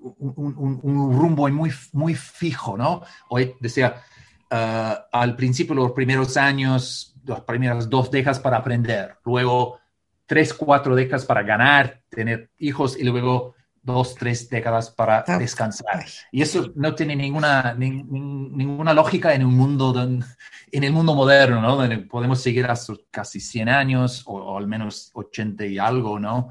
un, 0.01 1.19
rumbo 1.19 1.49
muy, 1.49 1.73
muy 1.93 2.15
fijo, 2.15 2.77
¿no? 2.77 3.03
Hoy 3.29 3.55
decía, 3.61 4.03
ah, 4.51 5.07
al 5.13 5.37
principio 5.37 5.75
los 5.75 5.93
primeros 5.93 6.37
años, 6.37 7.15
las 7.25 7.43
primeras 7.43 7.91
dos 7.91 8.11
décadas 8.11 8.41
para 8.41 8.59
aprender, 8.59 9.17
luego 9.25 9.79
tres, 10.27 10.53
cuatro 10.53 10.95
décadas 10.95 11.25
para 11.25 11.43
ganar, 11.43 12.03
tener 12.09 12.51
hijos 12.59 12.99
y 12.99 13.05
luego 13.05 13.55
dos, 13.87 14.17
tres 14.17 14.51
décadas 14.51 14.91
para 14.91 15.25
ah, 15.27 15.39
descansar. 15.39 16.05
Y 16.33 16.43
eso 16.43 16.73
no 16.75 16.95
tiene 16.95 17.15
ninguna, 17.15 17.75
ninguna 17.75 18.93
lógica 18.93 19.33
en 19.33 19.47
un 19.47 19.55
mundo, 19.55 19.95
en 20.03 20.85
el 20.85 20.93
mundo 20.93 21.15
moderno, 21.15 21.63
¿no? 21.63 21.77
Donde 21.77 21.99
podemos 21.99 22.43
seguir 22.43 22.67
hasta 22.67 22.95
casi 23.13 23.39
100 23.39 23.69
años 23.69 24.25
o, 24.27 24.59
al 24.59 24.67
menos 24.67 25.11
80 25.15 25.67
y 25.67 25.79
algo, 25.79 26.19
¿no? 26.19 26.51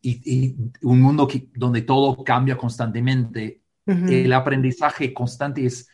Y, 0.00 0.56
un 0.82 1.02
mundo 1.02 1.28
que, 1.28 1.48
donde 1.54 1.82
todo 1.82 2.24
cambia 2.24 2.56
constantemente. 2.56 3.60
El 3.86 4.32
aprendizaje 4.32 5.12
constante 5.12 5.66
es, 5.66 5.88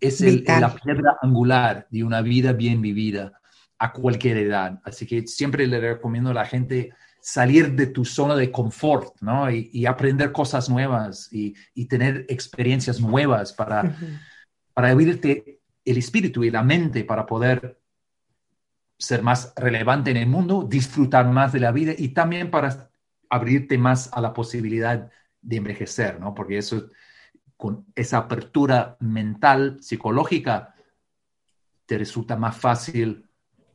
es 0.00 0.20
la 0.20 0.74
piedra 0.74 1.16
angular 1.22 1.86
de 1.88 2.02
una 2.02 2.20
vida 2.20 2.52
bien 2.52 2.82
vivida 2.82 3.40
a 3.78 3.92
cualquier 3.92 4.38
edad. 4.38 4.80
Así 4.84 5.06
que 5.06 5.26
siempre 5.26 5.66
le 5.66 5.80
recomiendo 5.80 6.30
a 6.30 6.34
la 6.34 6.46
gente 6.46 6.92
salir 7.20 7.72
de 7.72 7.88
tu 7.88 8.04
zona 8.04 8.36
de 8.36 8.52
confort, 8.52 9.20
¿no? 9.20 9.50
Y, 9.50 9.84
aprender 9.86 10.32
cosas 10.32 10.70
nuevas 10.70 11.28
y, 11.32 11.54
tener 11.86 12.24
experiencias 12.28 13.00
nuevas 13.00 13.52
para, 13.52 13.96
para 14.72 14.90
abrirte 14.90 15.60
el 15.84 15.96
espíritu 15.96 16.44
y 16.44 16.50
la 16.50 16.62
mente 16.62 17.04
para 17.04 17.26
poder 17.26 17.80
ser 18.98 19.22
más 19.22 19.52
relevante 19.56 20.10
en 20.10 20.16
el 20.16 20.26
mundo, 20.26 20.66
disfrutar 20.68 21.26
más 21.26 21.52
de 21.52 21.60
la 21.60 21.72
vida 21.72 21.92
y 21.96 22.08
también 22.08 22.50
para 22.50 22.90
abrirte 23.28 23.76
más 23.76 24.10
a 24.12 24.20
la 24.20 24.32
posibilidad 24.32 25.10
de 25.42 25.56
envejecer, 25.56 26.20
¿no? 26.20 26.34
Porque 26.34 26.58
eso, 26.58 26.90
con 27.56 27.86
esa 27.94 28.18
apertura 28.18 28.96
mental, 29.00 29.78
psicológica, 29.80 30.74
te 31.86 31.98
resulta 31.98 32.36
más 32.36 32.56
fácil 32.56 33.25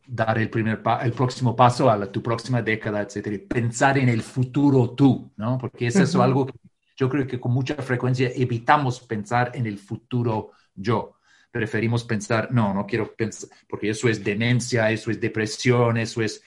dar 0.07 0.37
el, 0.37 0.49
primer 0.49 0.81
el 1.03 1.13
próximo 1.13 1.55
paso 1.55 1.89
a 1.89 2.11
tu 2.11 2.21
próxima 2.21 2.61
década, 2.61 3.01
etcétera, 3.01 3.37
pensar 3.47 3.97
en 3.97 4.09
el 4.09 4.21
futuro 4.21 4.91
tú, 4.91 5.31
¿no? 5.37 5.57
Porque 5.57 5.87
es 5.87 5.95
eso 5.95 6.21
algo 6.21 6.47
que 6.47 6.53
yo 6.95 7.09
creo 7.09 7.25
que 7.25 7.39
con 7.39 7.51
mucha 7.51 7.75
frecuencia 7.75 8.31
evitamos 8.35 8.99
pensar 8.99 9.51
en 9.55 9.65
el 9.65 9.77
futuro 9.77 10.51
yo. 10.75 11.17
Preferimos 11.51 12.03
pensar, 12.03 12.51
no, 12.51 12.73
no 12.73 12.85
quiero 12.85 13.13
pensar, 13.15 13.49
porque 13.67 13.89
eso 13.89 14.07
es 14.07 14.23
demencia, 14.23 14.91
eso 14.91 15.11
es 15.11 15.19
depresión, 15.19 15.97
eso 15.97 16.21
es 16.21 16.43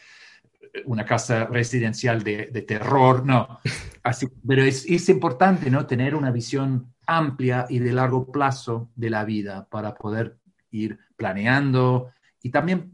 una 0.85 1.05
casa 1.05 1.45
residencial 1.47 2.23
de, 2.23 2.47
de 2.53 2.63
terror, 2.63 3.25
no. 3.25 3.61
Así, 4.03 4.27
pero 4.47 4.63
es, 4.63 4.85
es 4.87 5.09
importante, 5.09 5.71
¿no? 5.71 5.87
Tener 5.87 6.15
una 6.15 6.31
visión 6.31 6.95
amplia 7.07 7.67
y 7.69 7.79
de 7.79 7.93
largo 7.93 8.31
plazo 8.31 8.91
de 8.95 9.11
la 9.11 9.25
vida 9.25 9.69
para 9.69 9.95
poder 9.95 10.39
ir 10.71 10.99
planeando 11.17 12.13
y 12.43 12.51
también 12.51 12.94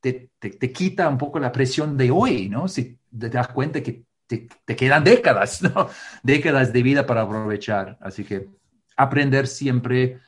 te, 0.00 0.30
te, 0.38 0.72
quita 0.72 1.08
un 1.08 1.18
poco 1.18 1.38
la 1.38 1.52
presión 1.52 1.96
de 1.96 2.10
hoy, 2.10 2.48
¿no? 2.48 2.68
Si 2.68 2.98
te 3.16 3.28
das 3.28 3.48
cuenta 3.48 3.82
que 3.82 4.04
te, 4.26 4.48
te, 4.64 4.76
quedan 4.76 5.04
décadas, 5.04 5.62
¿no? 5.74 5.88
Décadas 6.22 6.72
de 6.72 6.82
vida 6.82 7.06
para 7.06 7.22
aprovechar. 7.22 7.98
Así 8.00 8.24
que 8.24 8.48
aprender 8.96 9.46
siempre, 9.46 10.18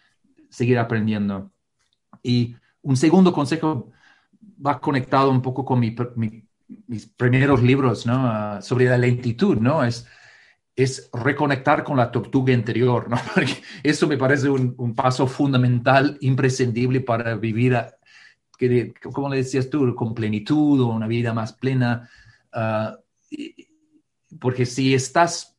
seguir 0.50 0.78
aprendiendo. 0.78 1.50
Y 2.22 2.56
un 2.82 2.96
segundo 2.96 3.32
consejo 3.32 3.90
va 4.64 4.80
conectado 4.80 5.30
un 5.30 5.42
poco 5.42 5.64
con 5.64 5.80
mi, 5.80 5.94
mis 6.86 7.06
primeros 7.06 7.62
libros, 7.62 8.06
¿no? 8.06 8.26
Ah, 8.26 8.60
sobre 8.60 8.86
la 8.86 8.98
lentitud, 8.98 9.56
¿no? 9.56 9.84
Es, 9.84 10.06
es 10.76 11.10
reconectar 11.12 11.84
con 11.84 11.96
la 11.96 12.10
tortuga 12.10 12.52
interior, 12.52 13.08
¿no? 13.08 13.16
Porque 13.34 13.62
eso 13.82 14.06
me 14.06 14.18
parece 14.18 14.50
un, 14.50 14.74
un 14.76 14.94
paso 14.94 15.26
fundamental, 15.26 16.18
imprescindible 16.20 17.00
para 17.00 17.36
vivir 17.36 17.76
a, 17.76 17.96
como 19.12 19.28
le 19.28 19.38
decías 19.38 19.70
tú, 19.70 19.94
con 19.94 20.14
plenitud 20.14 20.80
o 20.80 20.88
una 20.88 21.06
vida 21.06 21.32
más 21.32 21.52
plena. 21.52 22.08
Ah, 22.52 22.96
porque 24.38 24.66
si 24.66 24.94
estás 24.94 25.56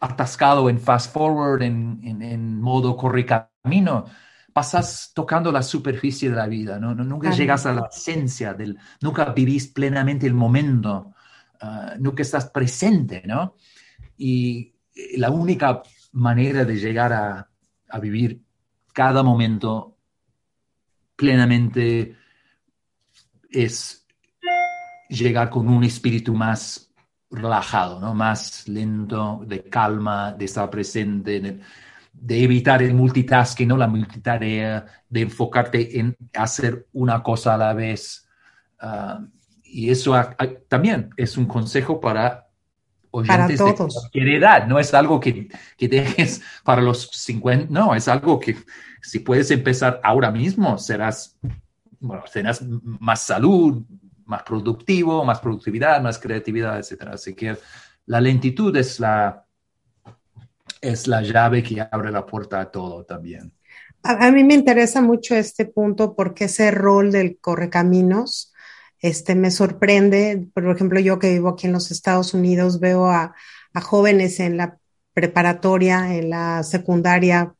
atascado 0.00 0.68
en 0.68 0.78
fast 0.78 1.12
forward, 1.12 1.62
en, 1.62 2.00
en, 2.04 2.60
modo 2.60 2.96
correcamino, 2.96 4.04
pasas 4.52 5.12
tocando 5.14 5.52
la 5.52 5.62
superficie 5.62 6.30
de 6.30 6.36
la 6.36 6.46
vida, 6.46 6.78
¿no? 6.78 6.94
Nunca 6.94 7.30
llegas 7.30 7.66
a 7.66 7.72
la 7.72 7.88
esencia 7.90 8.54
del, 8.54 8.78
nunca 9.00 9.32
vivís 9.32 9.68
plenamente 9.68 10.26
el 10.26 10.34
momento, 10.34 11.14
ah, 11.60 11.94
nunca 11.98 12.22
estás 12.22 12.50
presente, 12.50 13.22
¿no? 13.26 13.56
Y 14.16 14.74
la 15.16 15.30
única 15.30 15.82
manera 16.12 16.64
de 16.64 16.76
llegar 16.76 17.12
a, 17.12 17.50
a 17.88 17.98
vivir 17.98 18.42
cada 18.92 19.22
momento 19.22 19.95
plenamente 21.16 22.16
es 23.50 24.06
llegar 25.08 25.50
con 25.50 25.68
un 25.68 25.84
espíritu 25.84 26.34
más 26.34 26.92
relajado, 27.30 28.00
¿no? 28.00 28.14
más 28.14 28.68
lento, 28.68 29.42
de 29.46 29.64
calma, 29.64 30.32
de 30.32 30.44
estar 30.44 30.70
presente, 30.70 31.40
de, 31.40 32.44
evitar 32.44 32.82
el 32.82 32.94
multitasking, 32.94 33.68
¿no? 33.68 33.76
la 33.76 33.88
multitarea, 33.88 34.86
de 35.08 35.20
enfocarte 35.22 35.98
en 35.98 36.16
hacer 36.34 36.86
una 36.92 37.22
cosa 37.22 37.54
a 37.54 37.58
la 37.58 37.74
vez. 37.74 38.28
Ah, 38.78 39.20
y 39.64 39.90
eso 39.90 40.14
también 40.68 41.10
es 41.16 41.36
un 41.36 41.46
consejo 41.46 42.00
para 42.00 42.45
oyentes 43.16 43.58
para 43.58 43.74
todos. 43.74 43.94
de 43.94 44.00
cualquier 44.00 44.28
edad. 44.28 44.66
No 44.66 44.78
es 44.78 44.92
algo 44.94 45.18
que, 45.20 45.48
que 45.76 45.88
dejes 45.88 46.42
para 46.64 46.82
los 46.82 47.10
50, 47.12 47.66
no, 47.70 47.94
es 47.94 48.08
algo 48.08 48.38
que 48.38 48.56
si 49.02 49.20
puedes 49.20 49.50
empezar 49.50 50.00
ahora 50.02 50.30
mismo, 50.30 50.78
serás, 50.78 51.38
bueno, 52.00 52.24
tendrás 52.32 52.62
más 52.62 53.22
salud, 53.22 53.82
más 54.24 54.42
productivo, 54.42 55.24
más 55.24 55.40
productividad, 55.40 56.02
más 56.02 56.18
creatividad, 56.18 56.78
etc. 56.78 57.10
Así 57.12 57.34
que 57.34 57.56
la 58.06 58.20
lentitud 58.20 58.76
es 58.76 58.98
la, 58.98 59.44
es 60.80 61.06
la 61.06 61.22
llave 61.22 61.62
que 61.62 61.80
abre 61.80 62.10
la 62.10 62.26
puerta 62.26 62.60
a 62.60 62.70
todo 62.70 63.04
también. 63.04 63.52
A, 64.02 64.26
a 64.26 64.32
mí 64.32 64.42
me 64.42 64.54
interesa 64.54 65.00
mucho 65.00 65.36
este 65.36 65.66
punto 65.66 66.14
porque 66.14 66.44
ese 66.44 66.70
rol 66.70 67.12
del 67.12 67.38
correcaminos 67.38 68.52
este, 69.00 69.34
me 69.34 69.50
sorprende, 69.50 70.48
por 70.54 70.68
ejemplo, 70.68 71.00
yo 71.00 71.18
que 71.18 71.32
vivo 71.32 71.48
aquí 71.48 71.66
en 71.66 71.72
los 71.72 71.90
Estados 71.90 72.34
Unidos, 72.34 72.80
veo 72.80 73.08
a, 73.08 73.34
a 73.74 73.80
jóvenes 73.80 74.40
en 74.40 74.56
la 74.56 74.78
preparatoria, 75.12 76.14
en 76.14 76.30
la 76.30 76.62
secundaria, 76.62 77.54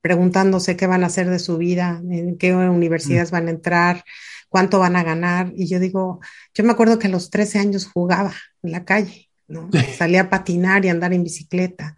preguntándose 0.00 0.76
qué 0.76 0.86
van 0.86 1.02
a 1.02 1.06
hacer 1.06 1.28
de 1.30 1.38
su 1.38 1.58
vida, 1.58 2.00
en 2.10 2.38
qué 2.38 2.54
universidades 2.54 3.30
mm. 3.30 3.34
van 3.34 3.46
a 3.48 3.50
entrar, 3.50 4.04
cuánto 4.48 4.78
van 4.78 4.96
a 4.96 5.02
ganar. 5.02 5.52
Y 5.56 5.66
yo 5.66 5.80
digo, 5.80 6.20
yo 6.54 6.64
me 6.64 6.72
acuerdo 6.72 6.98
que 6.98 7.08
a 7.08 7.10
los 7.10 7.30
13 7.30 7.58
años 7.58 7.86
jugaba 7.92 8.32
en 8.62 8.72
la 8.72 8.84
calle, 8.84 9.28
¿no? 9.48 9.68
Salía 9.98 10.22
a 10.22 10.30
patinar 10.30 10.84
y 10.84 10.88
andar 10.88 11.12
en 11.12 11.24
bicicleta. 11.24 11.96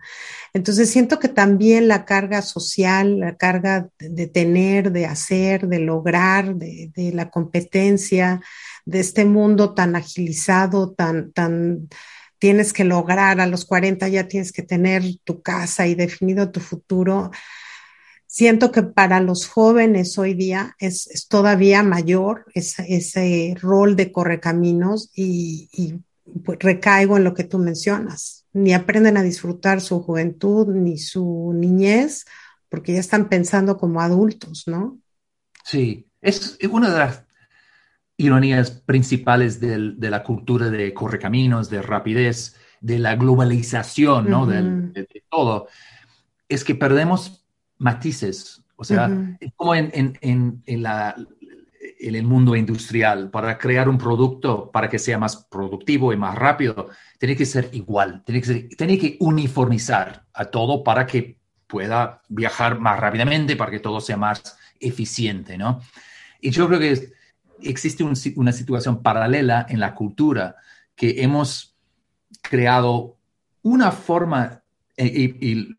Entonces 0.55 0.91
siento 0.91 1.19
que 1.19 1.29
también 1.29 1.89
la 1.89 2.05
carga 2.05 2.43
social, 2.43 3.21
la 3.21 3.37
carga 3.37 3.89
de, 3.99 4.27
tener, 4.27 4.93
de 4.93 5.07
hacer, 5.07 5.69
de 5.69 5.79
lograr, 5.79 6.55
de, 6.55 6.91
de, 6.95 7.13
la 7.13 7.31
competencia, 7.31 8.41
de 8.89 9.01
este 9.01 9.25
mundo 9.25 9.75
tan 9.75 9.97
agilizado, 9.97 10.93
tan, 10.93 11.33
tan, 11.33 11.89
tienes 12.39 12.73
que 12.73 12.85
lograr 12.85 13.41
a 13.41 13.47
los 13.47 13.65
40 13.65 14.09
ya 14.09 14.29
tienes 14.29 14.53
que 14.53 14.63
tener 14.63 15.03
tu 15.25 15.43
casa 15.43 15.87
y 15.87 15.95
definido 15.95 16.51
tu 16.51 16.61
futuro 16.61 17.31
siento 18.29 18.71
que 18.71 18.83
para 18.85 19.21
los 19.21 19.49
jóvenes 19.49 20.17
hoy 20.19 20.35
día 20.35 20.77
es, 20.79 21.27
todavía 21.29 21.83
mayor 21.83 22.47
ese, 22.55 23.57
rol 23.61 23.97
de 23.97 24.13
correcaminos 24.13 25.11
y, 25.15 25.69
y 25.73 25.95
pues, 26.45 26.59
recaigo 26.61 27.17
en 27.17 27.25
lo 27.25 27.35
que 27.35 27.45
tú 27.45 27.59
mencionas. 27.59 28.47
Ni 28.53 28.75
aprenden 28.75 29.17
a 29.17 29.23
disfrutar 29.23 29.81
su 29.81 30.01
juventud 30.03 30.69
ni 30.69 30.99
su 30.99 31.53
niñez 31.55 32.25
porque 32.69 32.93
ya 32.93 33.01
están 33.01 33.29
pensando 33.29 33.77
como 33.77 34.01
adultos, 34.01 34.65
¿no? 34.67 35.01
Sí, 35.65 36.07
es 36.21 36.59
una 36.71 36.91
de 36.93 36.99
las 36.99 37.28
ironías 38.19 38.73
principales 38.73 39.61
de 39.61 40.11
la 40.11 40.23
cultura 40.23 40.69
de 40.69 40.93
correcaminos, 40.93 41.71
de 41.71 41.81
rapidez, 41.81 42.57
de 42.81 42.99
la 42.99 43.17
globalización, 43.17 44.29
¿no? 44.29 44.45
de, 44.45 45.07
todo, 45.31 45.69
es 46.49 46.65
que 46.65 46.75
perdemos 46.75 47.47
matices. 47.79 48.63
O 48.77 48.85
sea, 48.85 49.11
es 49.41 49.53
como 49.57 49.75
en, 49.75 49.91
en, 50.21 50.63
en, 50.67 50.83
la, 50.83 51.15
en, 52.01 52.15
el 52.15 52.25
mundo 52.25 52.55
industrial. 52.57 53.31
Para 53.31 53.57
crear 53.57 53.89
un 53.89 53.99
producto, 53.99 54.71
para 54.71 54.89
que 54.89 54.99
sea 54.99 55.19
más 55.19 55.37
productivo 55.37 56.13
y 56.13 56.17
más 56.17 56.37
rápido, 56.37 56.89
tiene 57.19 57.37
que 57.37 57.47
ser 57.47 57.71
igual. 57.73 58.23
Tiene 58.25 58.43
que, 58.43 58.55
tiene 58.77 58.99
que 58.99 59.17
uniformizar 59.21 60.25
a 60.33 60.45
todo 60.47 60.83
para 60.83 61.07
que 61.07 61.39
pueda 61.69 62.23
viajar 62.29 62.81
más 62.81 62.99
rápidamente, 62.99 63.57
para 63.57 63.71
que 63.71 63.81
todo 63.81 64.01
sea 64.01 64.17
más 64.17 64.57
eficiente, 64.81 65.59
¿no? 65.59 65.81
Y 66.41 66.51
yo 66.51 66.69
creo 66.69 66.79
que 66.79 67.13
existe 67.63 68.05
una 68.05 68.53
situación 68.53 69.03
paralela 69.03 69.67
en 69.69 69.81
la 69.81 69.95
cultura 69.95 70.57
que 70.95 71.23
hemos 71.23 71.77
creado 72.43 73.17
una 73.63 73.93
forma 73.93 74.63
y, 74.97 75.75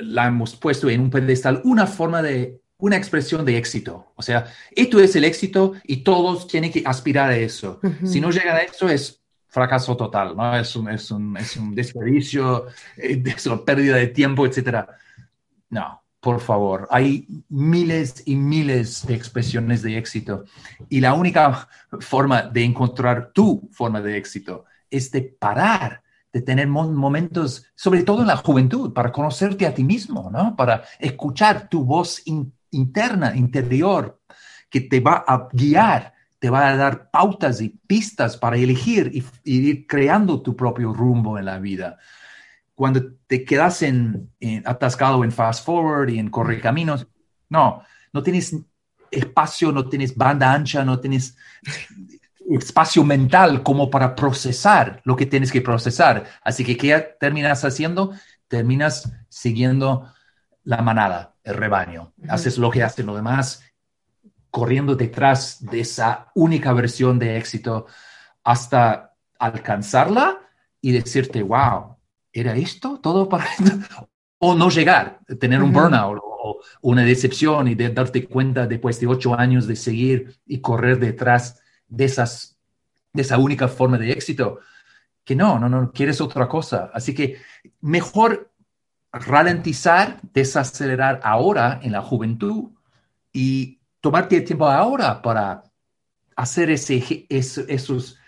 la 0.00 0.26
hemos 0.26 0.56
puesto 0.56 0.88
en 0.88 1.02
un 1.02 1.10
pedestal, 1.10 1.60
una 1.64 1.86
forma 1.86 2.22
de, 2.22 2.60
una 2.78 2.96
expresión 2.96 3.44
de 3.44 3.58
éxito. 3.58 4.12
O 4.16 4.22
sea, 4.22 4.46
esto 4.74 4.98
es 4.98 5.14
el 5.14 5.24
éxito 5.24 5.74
y 5.84 5.98
todos 5.98 6.48
tienen 6.48 6.72
que 6.72 6.82
aspirar 6.84 7.30
a 7.30 7.36
eso. 7.36 7.80
Si 8.04 8.20
no 8.20 8.30
llegan 8.30 8.56
a 8.56 8.60
eso 8.60 8.88
es 8.88 9.20
fracaso 9.46 9.96
total, 9.96 10.36
¿no? 10.36 10.56
Es 10.56 10.74
un, 10.76 10.88
es 10.88 11.10
un, 11.10 11.36
es 11.36 11.56
un 11.56 11.74
desperdicio, 11.74 12.68
eh, 12.96 13.22
es 13.24 13.46
una 13.46 13.64
pérdida 13.64 13.96
de 13.96 14.06
tiempo, 14.06 14.46
etc. 14.46 14.86
No, 15.68 16.02
por 16.20 16.40
favor, 16.40 16.86
hay 16.90 17.26
miles 17.48 18.22
y 18.26 18.36
miles 18.36 19.06
de 19.06 19.14
expresiones 19.14 19.82
de 19.82 19.96
éxito 19.96 20.44
y 20.88 21.00
la 21.00 21.14
única 21.14 21.68
forma 22.00 22.42
de 22.42 22.64
encontrar 22.64 23.32
tu 23.32 23.68
forma 23.72 24.00
de 24.02 24.16
éxito 24.18 24.64
es 24.90 25.10
de 25.10 25.22
parar 25.22 26.02
de 26.32 26.42
tener 26.42 26.68
momentos, 26.68 27.66
sobre 27.74 28.02
todo 28.02 28.20
en 28.20 28.28
la 28.28 28.36
juventud, 28.36 28.92
para 28.92 29.12
conocerte 29.12 29.66
a 29.66 29.74
ti 29.74 29.84
mismo, 29.84 30.30
¿no? 30.32 30.54
Para 30.56 30.84
escuchar 30.98 31.68
tu 31.68 31.84
voz 31.84 32.22
interna, 32.70 33.34
interior, 33.34 34.20
que 34.68 34.80
te 34.80 35.00
va 35.00 35.24
a 35.26 35.48
guiar, 35.52 36.14
te 36.38 36.48
va 36.48 36.68
a 36.68 36.76
dar 36.76 37.10
pautas 37.10 37.60
y 37.60 37.70
pistas 37.70 38.36
para 38.36 38.56
elegir 38.56 39.10
y, 39.12 39.24
ir 39.44 39.86
creando 39.86 40.40
tu 40.40 40.54
propio 40.54 40.92
rumbo 40.92 41.38
en 41.38 41.46
la 41.46 41.58
vida. 41.58 41.98
Cuando 42.80 43.12
te 43.26 43.44
quedas 43.44 43.82
en, 43.82 44.32
atascado 44.64 45.22
en 45.22 45.32
fast 45.32 45.66
forward 45.66 46.08
y 46.08 46.18
en 46.18 46.30
correr 46.30 46.62
caminos, 46.62 47.06
no, 47.50 47.82
no 48.10 48.22
tienes 48.22 48.56
espacio, 49.10 49.70
no 49.70 49.86
tienes 49.86 50.16
banda 50.16 50.50
ancha, 50.50 50.82
no 50.82 50.98
tienes 50.98 51.36
espacio 52.48 53.04
mental 53.04 53.62
como 53.62 53.90
para 53.90 54.14
procesar 54.14 55.02
lo 55.04 55.14
que 55.14 55.26
tienes 55.26 55.52
que 55.52 55.60
procesar. 55.60 56.24
Así 56.42 56.64
que, 56.64 56.78
¿qué 56.78 57.16
terminas 57.20 57.66
haciendo? 57.66 58.14
Terminas 58.48 59.12
siguiendo 59.28 60.10
la 60.64 60.80
manada, 60.80 61.34
el 61.44 61.56
rebaño. 61.56 62.14
Haces 62.30 62.56
lo 62.56 62.70
que 62.70 62.82
hacen 62.82 63.04
los 63.04 63.16
demás, 63.16 63.62
corriendo 64.50 64.94
detrás 64.94 65.58
de 65.60 65.80
esa 65.80 66.28
única 66.34 66.72
versión 66.72 67.18
de 67.18 67.36
éxito 67.36 67.84
hasta 68.42 69.12
alcanzarla 69.38 70.38
y 70.80 70.92
decirte, 70.92 71.42
wow, 71.42 71.99
¿era 72.32 72.56
esto 72.56 72.98
todo 73.02 73.28
para 73.28 73.46
O 74.42 74.54
no 74.54 74.70
llegar, 74.70 75.20
tener 75.38 75.62
un 75.62 75.70
burnout 75.70 76.18
o 76.22 76.60
una 76.80 77.02
decepción 77.02 77.68
y 77.68 77.74
de 77.74 77.90
darte 77.90 78.24
cuenta 78.24 78.66
después 78.66 78.98
de 78.98 79.06
ocho 79.06 79.38
años 79.38 79.66
de 79.66 79.76
seguir 79.76 80.38
y 80.46 80.60
correr 80.60 80.98
detrás 80.98 81.60
de, 81.86 82.06
esas, 82.06 82.56
de 83.12 83.20
esa 83.20 83.36
única 83.36 83.68
forma 83.68 83.98
de 83.98 84.12
éxito, 84.12 84.60
que 85.24 85.36
no, 85.36 85.58
no, 85.58 85.68
no, 85.68 85.92
quieres 85.92 86.22
otra 86.22 86.48
cosa. 86.48 86.90
Así 86.94 87.14
que 87.14 87.36
mejor 87.82 88.50
ralentizar, 89.12 90.20
desacelerar 90.32 91.20
ahora 91.22 91.78
en 91.82 91.92
la 91.92 92.00
juventud 92.00 92.70
y 93.32 93.78
tomarte 94.00 94.38
el 94.38 94.44
tiempo 94.44 94.66
ahora 94.66 95.20
para 95.20 95.64
hacer 96.34 96.70
ese, 96.70 97.26
esos 97.28 98.19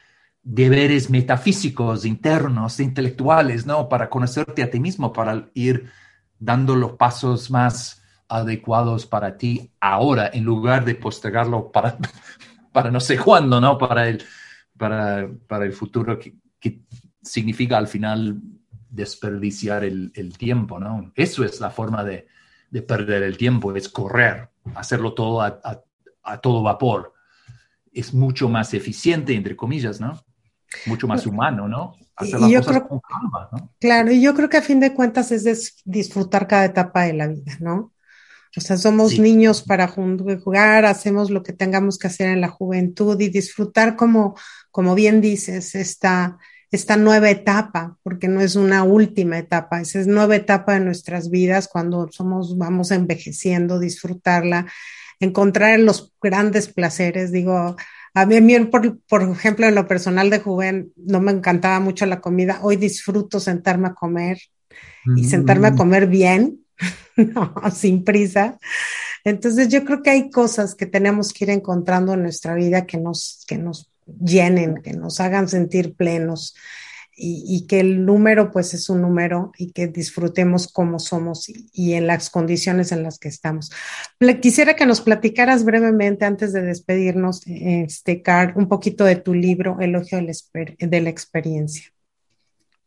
deberes 0.42 1.08
metafísicos, 1.08 2.04
internos, 2.04 2.80
intelectuales, 2.80 3.64
¿no? 3.66 3.88
Para 3.88 4.10
conocerte 4.10 4.62
a 4.62 4.70
ti 4.70 4.80
mismo, 4.80 5.12
para 5.12 5.48
ir 5.54 5.90
dando 6.38 6.74
los 6.74 6.92
pasos 6.92 7.50
más 7.50 8.02
adecuados 8.28 9.06
para 9.06 9.36
ti 9.36 9.70
ahora, 9.78 10.30
en 10.32 10.44
lugar 10.44 10.84
de 10.84 10.94
postergarlo 10.94 11.70
para, 11.70 11.96
para 12.72 12.90
no 12.90 12.98
sé 12.98 13.18
cuándo, 13.18 13.60
¿no? 13.60 13.78
Para 13.78 14.08
el, 14.08 14.22
para, 14.76 15.28
para 15.46 15.64
el 15.64 15.72
futuro, 15.72 16.18
que, 16.18 16.34
significa 17.24 17.78
al 17.78 17.86
final 17.86 18.40
desperdiciar 18.90 19.84
el, 19.84 20.10
el, 20.14 20.36
tiempo, 20.36 20.80
¿no? 20.80 21.12
Eso 21.14 21.44
es 21.44 21.60
la 21.60 21.70
forma 21.70 22.02
de, 22.02 22.26
de, 22.68 22.82
perder 22.82 23.22
el 23.22 23.36
tiempo, 23.36 23.74
es 23.76 23.88
correr, 23.88 24.50
hacerlo 24.74 25.14
todo 25.14 25.40
a, 25.40 25.60
a, 26.24 26.38
todo 26.38 26.62
vapor. 26.62 27.12
Es 27.92 28.12
mucho 28.12 28.48
más 28.48 28.74
eficiente, 28.74 29.34
entre 29.34 29.54
comillas, 29.54 30.00
¿no? 30.00 30.20
Mucho 30.86 31.06
más 31.06 31.26
humano, 31.26 31.68
¿no? 31.68 31.96
Hacer 32.16 32.40
las 32.40 32.64
cosas 32.64 32.82
con 32.82 33.00
calma, 33.00 33.48
¿no? 33.52 33.72
Claro, 33.78 34.12
y 34.12 34.20
yo 34.20 34.34
creo 34.34 34.48
que 34.48 34.58
a 34.58 34.62
fin 34.62 34.80
de 34.80 34.94
cuentas 34.94 35.32
es 35.32 35.82
disfrutar 35.84 36.46
cada 36.46 36.66
etapa 36.66 37.04
de 37.04 37.12
la 37.14 37.28
vida, 37.28 37.56
¿no? 37.60 37.92
O 38.54 38.60
sea, 38.60 38.76
somos 38.76 39.18
niños 39.18 39.62
para 39.62 39.88
jugar, 39.88 40.84
hacemos 40.84 41.30
lo 41.30 41.42
que 41.42 41.54
tengamos 41.54 41.98
que 41.98 42.08
hacer 42.08 42.28
en 42.28 42.42
la 42.42 42.48
juventud 42.48 43.18
y 43.18 43.30
disfrutar 43.30 43.96
como, 43.96 44.36
como 44.70 44.94
bien 44.94 45.22
dices, 45.22 45.74
esta, 45.74 46.36
esta 46.70 46.98
nueva 46.98 47.30
etapa, 47.30 47.96
porque 48.02 48.28
no 48.28 48.42
es 48.42 48.54
una 48.54 48.82
última 48.82 49.38
etapa, 49.38 49.80
esa 49.80 50.00
es 50.00 50.06
nueva 50.06 50.36
etapa 50.36 50.74
de 50.74 50.80
nuestras 50.80 51.30
vidas 51.30 51.66
cuando 51.66 52.08
somos, 52.12 52.58
vamos 52.58 52.90
envejeciendo, 52.90 53.78
disfrutarla, 53.78 54.66
encontrar 55.18 55.80
los 55.80 56.12
grandes 56.20 56.68
placeres, 56.68 57.32
digo, 57.32 57.76
a 58.14 58.26
mí, 58.26 58.36
a 58.36 58.40
mí 58.40 58.58
por, 58.66 58.98
por, 59.00 59.22
ejemplo, 59.22 59.66
en 59.66 59.74
lo 59.74 59.88
personal 59.88 60.30
de 60.30 60.40
joven, 60.40 60.92
no 60.96 61.20
me 61.20 61.32
encantaba 61.32 61.80
mucho 61.80 62.06
la 62.06 62.20
comida. 62.20 62.60
Hoy 62.62 62.76
disfruto 62.76 63.40
sentarme 63.40 63.88
a 63.88 63.94
comer 63.94 64.38
y 65.16 65.24
sentarme 65.24 65.68
a 65.68 65.72
mm. 65.72 65.76
comer 65.76 66.06
bien 66.06 66.60
no, 67.16 67.54
sin 67.74 68.04
prisa. 68.04 68.58
Entonces 69.24 69.68
yo 69.68 69.84
creo 69.84 70.02
que 70.02 70.10
hay 70.10 70.30
cosas 70.30 70.74
que 70.74 70.86
tenemos 70.86 71.32
que 71.32 71.44
ir 71.44 71.50
encontrando 71.50 72.14
en 72.14 72.22
nuestra 72.22 72.54
vida 72.54 72.86
que 72.86 72.98
nos, 72.98 73.44
que 73.46 73.56
nos 73.56 73.90
llenen, 74.06 74.82
que 74.82 74.92
nos 74.92 75.20
hagan 75.20 75.48
sentir 75.48 75.94
plenos 75.94 76.54
y, 77.24 77.66
que 77.68 77.78
el 77.78 78.04
número 78.04 78.50
pues 78.50 78.74
es 78.74 78.90
un 78.90 79.00
número 79.00 79.52
y 79.56 79.70
que 79.70 79.86
disfrutemos 79.86 80.66
como 80.66 80.98
somos 80.98 81.48
y, 81.48 81.92
en 81.92 82.08
las 82.08 82.30
condiciones 82.30 82.90
en 82.90 83.04
las 83.04 83.18
que 83.20 83.28
estamos. 83.28 83.70
Quisiera 84.40 84.74
que 84.74 84.86
nos 84.86 85.00
platicaras 85.00 85.64
brevemente 85.64 86.24
antes 86.24 86.52
de 86.52 86.62
despedirnos, 86.62 87.42
este, 87.46 88.22
Car, 88.22 88.54
un 88.56 88.68
poquito 88.68 89.04
de 89.04 89.16
tu 89.16 89.34
libro, 89.34 89.78
Elogio 89.80 90.18
de 90.18 91.00
la, 91.00 91.10
Experiencia. 91.10 91.92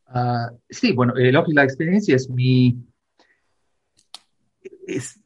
Ah, 0.07 0.51
sí, 0.69 0.91
bueno, 0.91 1.15
Elogio 1.15 1.51
de 1.51 1.55
la 1.55 1.63
Experiencia 1.63 2.15
es 2.17 2.29
mi 2.29 2.77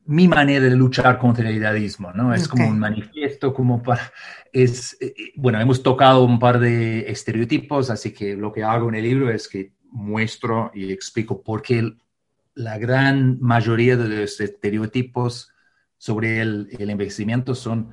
mi 0.09 0.27
manera 0.27 0.65
de 0.65 0.75
luchar 0.75 1.19
contra 1.19 1.47
el 1.47 1.57
idealismo, 1.57 2.11
¿no? 2.11 2.33
Es 2.33 2.47
como 2.47 2.67
un 2.67 2.79
manifiesto, 2.79 3.53
como 3.53 3.83
para, 3.83 4.11
es, 4.51 4.97
eh, 4.99 5.13
bueno, 5.35 5.61
hemos 5.61 5.83
tocado 5.83 6.23
un 6.23 6.39
par 6.39 6.59
de 6.59 7.11
estereotipos, 7.11 7.91
así 7.91 8.11
que 8.11 8.35
lo 8.35 8.51
que 8.51 8.63
hago 8.63 8.89
en 8.89 8.95
el 8.95 9.03
libro 9.03 9.29
es 9.29 9.47
que 9.47 9.73
muestro 9.91 10.71
y 10.73 10.91
explico 10.91 11.43
por 11.43 11.61
qué 11.61 11.93
la 12.55 12.79
gran 12.79 13.37
mayoría 13.39 13.97
de 13.97 14.21
los 14.21 14.41
estereotipos 14.41 15.53
sobre 15.99 16.41
el, 16.41 16.69
el 16.79 16.89
envejecimiento 16.89 17.53
son 17.53 17.91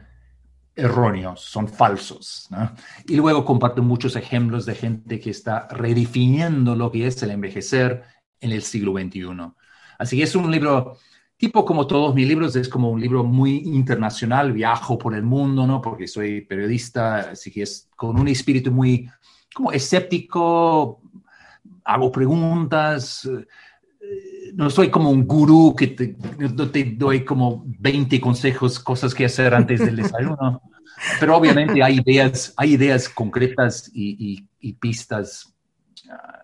erróneos, 0.75 1.43
son 1.43 1.69
falsos. 1.69 2.47
¿no? 2.49 2.73
Y 3.07 3.17
luego 3.17 3.45
comparto 3.45 3.83
muchos 3.83 4.17
ejemplos 4.17 4.65
de 4.65 4.75
gente 4.75 5.21
que 5.21 5.29
está 5.29 5.69
redefiniendo 5.69 6.77
lo 6.77 6.91
que 6.91 7.09
es 7.09 7.23
el 7.23 7.33
envejecer 7.33 8.05
en 8.41 8.53
el 8.53 8.63
siglo 8.63 8.93
XXI. 8.93 9.53
Así 9.99 10.17
que 10.17 10.23
es 10.23 10.35
un 10.35 10.51
libro 10.51 10.97
tipo 11.37 11.65
como 11.65 11.87
todos 11.87 12.15
mis 12.15 12.27
libros, 12.27 12.57
es 12.57 12.69
como 12.69 12.91
un 12.91 13.01
libro 13.01 13.23
muy 13.23 13.57
internacional, 13.59 14.53
viajo 14.53 14.99
por 14.99 15.15
el 15.15 15.23
mundo, 15.23 15.67
¿no? 15.67 15.83
Porque 15.83 16.07
soy 16.07 16.41
periodista, 16.41 17.31
así 17.33 17.51
que 17.51 17.63
es 17.63 17.89
con 17.95 18.19
un 18.19 18.29
espíritu 18.29 18.73
muy 18.73 19.09
como 19.55 19.73
escéptico, 19.73 21.01
hago 21.85 22.13
preguntas, 22.13 23.25
eh, 23.27 24.53
no 24.55 24.71
soy 24.71 24.91
como 24.91 25.11
un 25.11 25.27
gurú 25.27 25.75
que 25.77 25.89
te, 25.89 26.17
te 26.73 26.85
doy 26.97 27.25
como 27.25 27.65
20 27.67 28.21
consejos, 28.21 28.79
cosas 28.79 29.15
que 29.15 29.25
hacer 29.25 29.55
antes 29.55 29.81
del 29.81 29.97
desayuno, 29.97 30.63
pero 31.21 31.37
obviamente 31.37 31.83
hay 31.83 32.01
ideas, 32.05 32.55
hay 32.57 32.75
ideas 32.75 33.09
concretas 33.09 33.91
y, 33.93 34.47
y, 34.61 34.73
pistas 34.75 35.55
ah, 36.11 36.43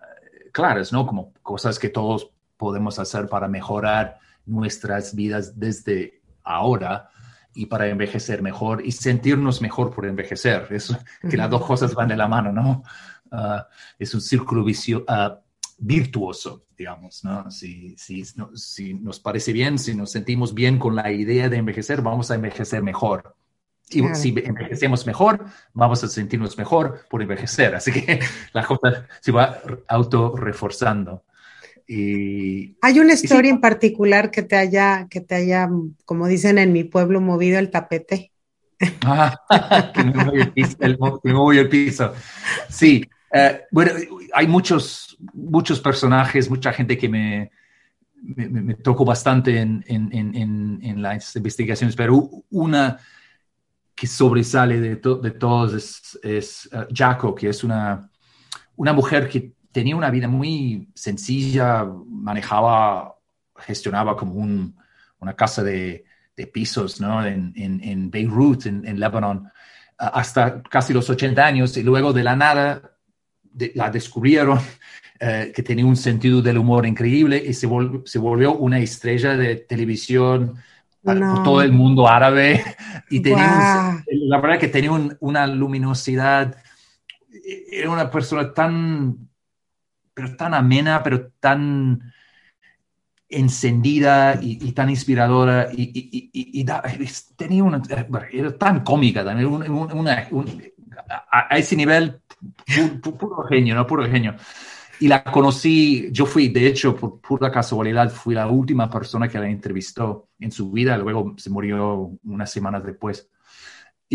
claras, 0.51 0.93
¿no? 0.93 1.05
Como 1.05 1.33
cosas 1.41 1.79
que 1.79 1.89
todos 1.89 2.29
podemos 2.57 2.99
hacer 2.99 3.27
para 3.27 3.47
mejorar 3.47 4.19
nuestras 4.45 5.15
vidas 5.15 5.59
desde 5.59 6.21
ahora 6.43 7.09
y 7.55 7.67
para 7.67 7.87
envejecer 7.87 8.41
mejor 8.41 8.85
y 8.85 8.91
sentirnos 8.91 9.61
mejor 9.61 9.93
por 9.93 10.05
envejecer. 10.05 10.67
Es 10.71 10.95
que 11.29 11.37
las 11.37 11.49
dos 11.49 11.65
cosas 11.65 11.93
van 11.93 12.09
de 12.09 12.17
la 12.17 12.27
mano, 12.27 12.51
¿no? 12.51 12.83
Ah, 13.31 13.67
es 13.97 14.13
un 14.13 14.21
círculo 14.21 14.63
vicio, 14.63 15.05
ah, 15.07 15.39
virtuoso, 15.77 16.65
digamos, 16.77 17.23
¿no? 17.23 17.49
Si, 17.51 17.95
si, 17.97 18.23
si 18.55 18.93
nos 18.95 19.19
parece 19.19 19.53
bien, 19.53 19.77
si 19.77 19.95
nos 19.95 20.11
sentimos 20.11 20.53
bien 20.53 20.79
con 20.79 20.95
la 20.95 21.11
idea 21.11 21.49
de 21.49 21.57
envejecer, 21.57 22.01
vamos 22.01 22.31
a 22.31 22.35
envejecer 22.35 22.81
mejor. 22.81 23.35
Y 23.89 24.03
si 24.15 24.33
envejecemos 24.43 25.05
mejor, 25.05 25.45
vamos 25.73 26.03
a 26.03 26.07
sentirnos 26.07 26.57
mejor 26.57 27.05
por 27.09 27.21
envejecer. 27.21 27.75
Así 27.75 27.91
que 27.91 28.19
la 28.53 28.65
cosa 28.65 29.07
se 29.19 29.31
va 29.31 29.59
auto 29.87 30.35
reforzando. 30.35 31.23
Y, 31.87 32.77
Hay 32.81 32.99
una 32.99 33.13
historia 33.13 33.51
en 33.51 33.61
particular 33.61 34.31
que 34.31 34.43
te 34.43 34.55
haya, 34.55 35.07
que 35.09 35.21
te 35.21 35.35
haya, 35.35 35.69
como 36.05 36.27
dicen 36.27 36.57
en 36.57 36.71
mi 36.71 36.83
pueblo, 36.83 37.21
movido 37.21 37.59
el 37.59 37.69
tapete. 37.69 38.31
Ah, 39.01 39.91
que 39.93 40.03
me 40.03 40.13
movió 40.13 40.43
el 40.43 40.51
piso, 40.51 40.77
el, 40.79 40.97
el 41.59 41.69
piso. 41.69 42.13
Sí, 42.69 43.07
eh, 43.31 43.61
bueno, 43.71 43.91
hay 44.33 44.47
muchos, 44.47 45.17
muchos 45.33 45.79
personajes, 45.79 46.49
mucha 46.49 46.71
gente 46.73 46.97
que 46.97 47.09
me, 47.09 47.51
me, 48.21 48.47
me 48.47 48.73
tocó 48.75 49.03
bastante 49.03 49.59
en, 49.59 49.83
en, 49.87 50.09
en, 50.13 50.79
en, 50.81 51.01
las 51.01 51.35
investigaciones, 51.35 51.95
pero 51.95 52.29
una 52.51 52.99
que 53.95 54.07
sobresale 54.07 54.79
de, 54.79 54.95
de 54.95 55.31
todos 55.31 55.73
es, 55.73 56.19
es 56.23 56.69
uh, 56.73 56.85
Jaco, 56.93 57.35
que 57.35 57.49
es 57.49 57.63
una, 57.63 58.09
una 58.75 58.93
mujer 58.93 59.27
que 59.27 59.53
tenía 59.73 59.95
una 59.95 60.09
vida 60.09 60.27
muy 60.29 60.87
sencilla, 60.93 61.85
manejaba, 62.07 63.15
gestionaba 63.57 64.15
como 64.15 64.35
un, 64.35 64.77
una 65.19 65.35
casa 65.35 65.63
de, 65.63 66.05
de 66.37 66.47
pisos 66.47 67.01
¿no? 67.01 67.25
en, 67.25 67.53
en, 67.55 67.83
en 67.83 68.11
Beirut, 68.11 68.67
en, 68.67 68.85
en 68.87 68.99
Lebanon, 68.99 69.49
hasta 69.97 70.61
casi 70.63 70.93
los 70.93 71.09
80 71.09 71.45
años, 71.45 71.75
y 71.77 71.83
luego 71.83 72.13
de 72.13 72.23
la 72.23 72.35
nada 72.35 72.97
la 73.75 73.89
descubrieron, 73.89 74.59
eh, 75.19 75.51
que 75.55 75.63
tenía 75.63 75.85
un 75.85 75.97
sentido 75.97 76.41
del 76.41 76.57
humor 76.57 76.85
increíble 76.85 77.43
y 77.45 77.53
se, 77.53 77.67
se 78.05 78.19
volvió 78.19 78.55
una 78.55 78.79
estrella 78.79 79.35
de 79.35 79.55
televisión 79.55 80.55
por 81.01 81.43
todo 81.43 81.61
el 81.61 81.71
mundo 81.73 82.07
árabe 82.07 82.63
y 83.09 83.19
tenía 83.21 84.03
la 84.07 84.39
verdad 84.39 84.59
que 84.59 84.69
tenía 84.69 84.91
una 85.19 85.47
luminosidad, 85.47 86.55
era 87.71 87.89
una 87.89 88.09
persona 88.09 88.53
tan, 88.53 89.29
pero 90.13 90.35
tan 90.35 90.53
amena, 90.53 91.01
pero 91.03 91.31
tan 91.39 92.13
encendida 93.29 94.39
y, 94.41 94.71
tan 94.73 94.89
inspiradora 94.89 95.69
y, 95.71 96.29
y, 96.31 96.65
tenía 97.35 97.63
una, 97.63 97.81
era 98.31 98.57
tan 98.57 98.83
cómica 98.83 99.23
también, 99.23 99.47
una, 99.47 100.27
a, 101.31 101.57
ese 101.57 101.75
nivel 101.75 102.21
puro, 103.01 103.43
genio, 103.47 103.75
¿no? 103.75 103.87
Puro 103.87 104.05
genio. 104.05 104.35
Y 104.99 105.07
la 105.07 105.23
conocí, 105.23 106.09
yo 106.11 106.25
fui, 106.25 106.49
de 106.49 106.67
hecho, 106.67 106.95
por 106.95 107.19
pura 107.19 107.51
casualidad, 107.51 108.09
fui 108.11 108.35
la 108.35 108.47
última 108.47 108.89
persona 108.89 109.27
que 109.27 109.39
la 109.39 109.49
entrevistó 109.49 110.29
en 110.39 110.51
su 110.51 110.71
vida, 110.71 110.97
luego 110.97 111.33
se 111.37 111.49
murió 111.49 112.11
unas 112.23 112.51
semanas 112.51 112.85
después. 112.85 113.29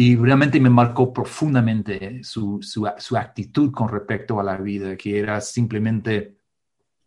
Y 0.00 0.14
realmente 0.14 0.60
me 0.60 0.70
marcó 0.70 1.12
profundamente 1.12 2.22
su, 2.22 2.60
su, 2.62 2.88
su 2.98 3.16
actitud 3.16 3.72
con 3.72 3.88
respecto 3.88 4.38
a 4.38 4.44
la 4.44 4.56
vida, 4.56 4.96
que 4.96 5.18
era 5.18 5.40
simplemente, 5.40 6.36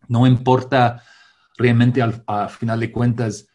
no 0.10 0.28
importa 0.28 1.02
realmente 1.58 2.02
al, 2.02 2.22
final 2.50 2.82
de 2.82 2.92
cuentas 2.92 3.48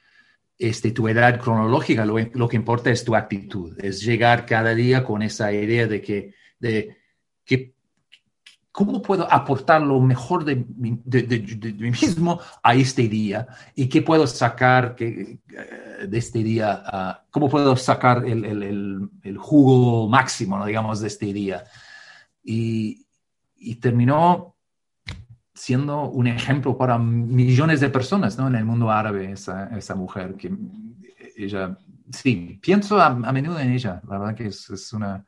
este, 0.57 0.91
tu 0.91 1.07
edad 1.07 1.39
cronológica, 1.39 2.07
lo, 2.07 2.17
lo, 2.19 2.49
que 2.49 2.57
importa 2.57 2.91
es 2.91 3.05
tu 3.05 3.15
actitud, 3.15 3.79
es 3.79 4.01
llegar 4.01 4.47
cada 4.47 4.75
día 4.75 5.05
con 5.05 5.21
esa 5.21 5.53
idea 5.53 5.87
de 5.87 6.01
que, 6.01 6.35
de, 6.59 6.97
que 7.45 7.75
¿cómo 8.77 9.01
puedo 9.01 9.27
aportar 9.33 9.81
lo 9.81 9.99
mejor 10.01 10.45
de, 10.45 10.67
de, 10.69 11.23
de, 11.23 11.73
mí 11.73 11.91
mismo 11.91 12.39
a 12.63 12.75
este 12.75 13.09
día? 13.09 13.47
¿Y 13.75 13.89
qué 13.89 14.03
puedo 14.03 14.27
sacar 14.27 14.95
que, 14.95 15.39
eh, 15.49 16.07
de 16.07 16.19
este 16.19 16.43
día? 16.43 16.83
Uh, 16.93 17.31
¿Cómo 17.31 17.49
puedo 17.49 17.75
sacar 17.75 18.27
el, 18.27 18.45
el, 18.45 19.09
el, 19.23 19.39
jugo 19.39 20.11
máximo, 20.11 20.59
¿no? 20.59 20.67
digamos, 20.67 21.01
de 21.01 21.07
este 21.07 21.33
día? 21.33 21.65
Y, 22.45 23.07
y, 23.57 23.77
terminó 23.77 24.57
siendo 25.55 26.11
un 26.11 26.27
ejemplo 26.27 26.77
para 26.77 26.99
millones 26.99 27.81
de 27.81 27.89
personas 27.89 28.37
¿no? 28.37 28.47
en 28.47 28.57
el 28.57 28.67
mundo 28.67 28.91
árabe, 28.91 29.33
esa, 29.33 29.75
esa 29.75 29.95
mujer, 29.95 30.35
que 30.35 30.55
ella, 31.35 31.79
sí, 32.13 32.59
pienso 32.61 33.01
a, 33.01 33.07
a, 33.07 33.33
menudo 33.33 33.59
en 33.59 33.73
ella, 33.73 34.03
la 34.07 34.19
verdad 34.19 34.35
que 34.35 34.49
es, 34.49 34.69
es 34.69 34.93
una 34.93 35.25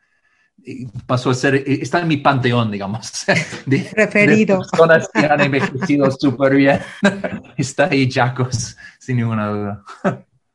pasó 1.06 1.30
a 1.30 1.34
ser, 1.34 1.54
está 1.66 2.00
en 2.00 2.08
mi 2.08 2.18
panteón, 2.18 2.70
digamos. 2.70 3.24
De, 3.66 3.80
Preferido. 3.80 4.58
personas 4.58 5.08
que 5.12 5.26
han 5.26 5.40
envejecido 5.40 6.10
súper 6.10 6.54
bien. 6.54 6.80
Está 7.56 7.86
ahí 7.86 8.10
Jacos, 8.10 8.76
sin 8.98 9.18
ninguna 9.18 9.48
duda. 9.48 9.84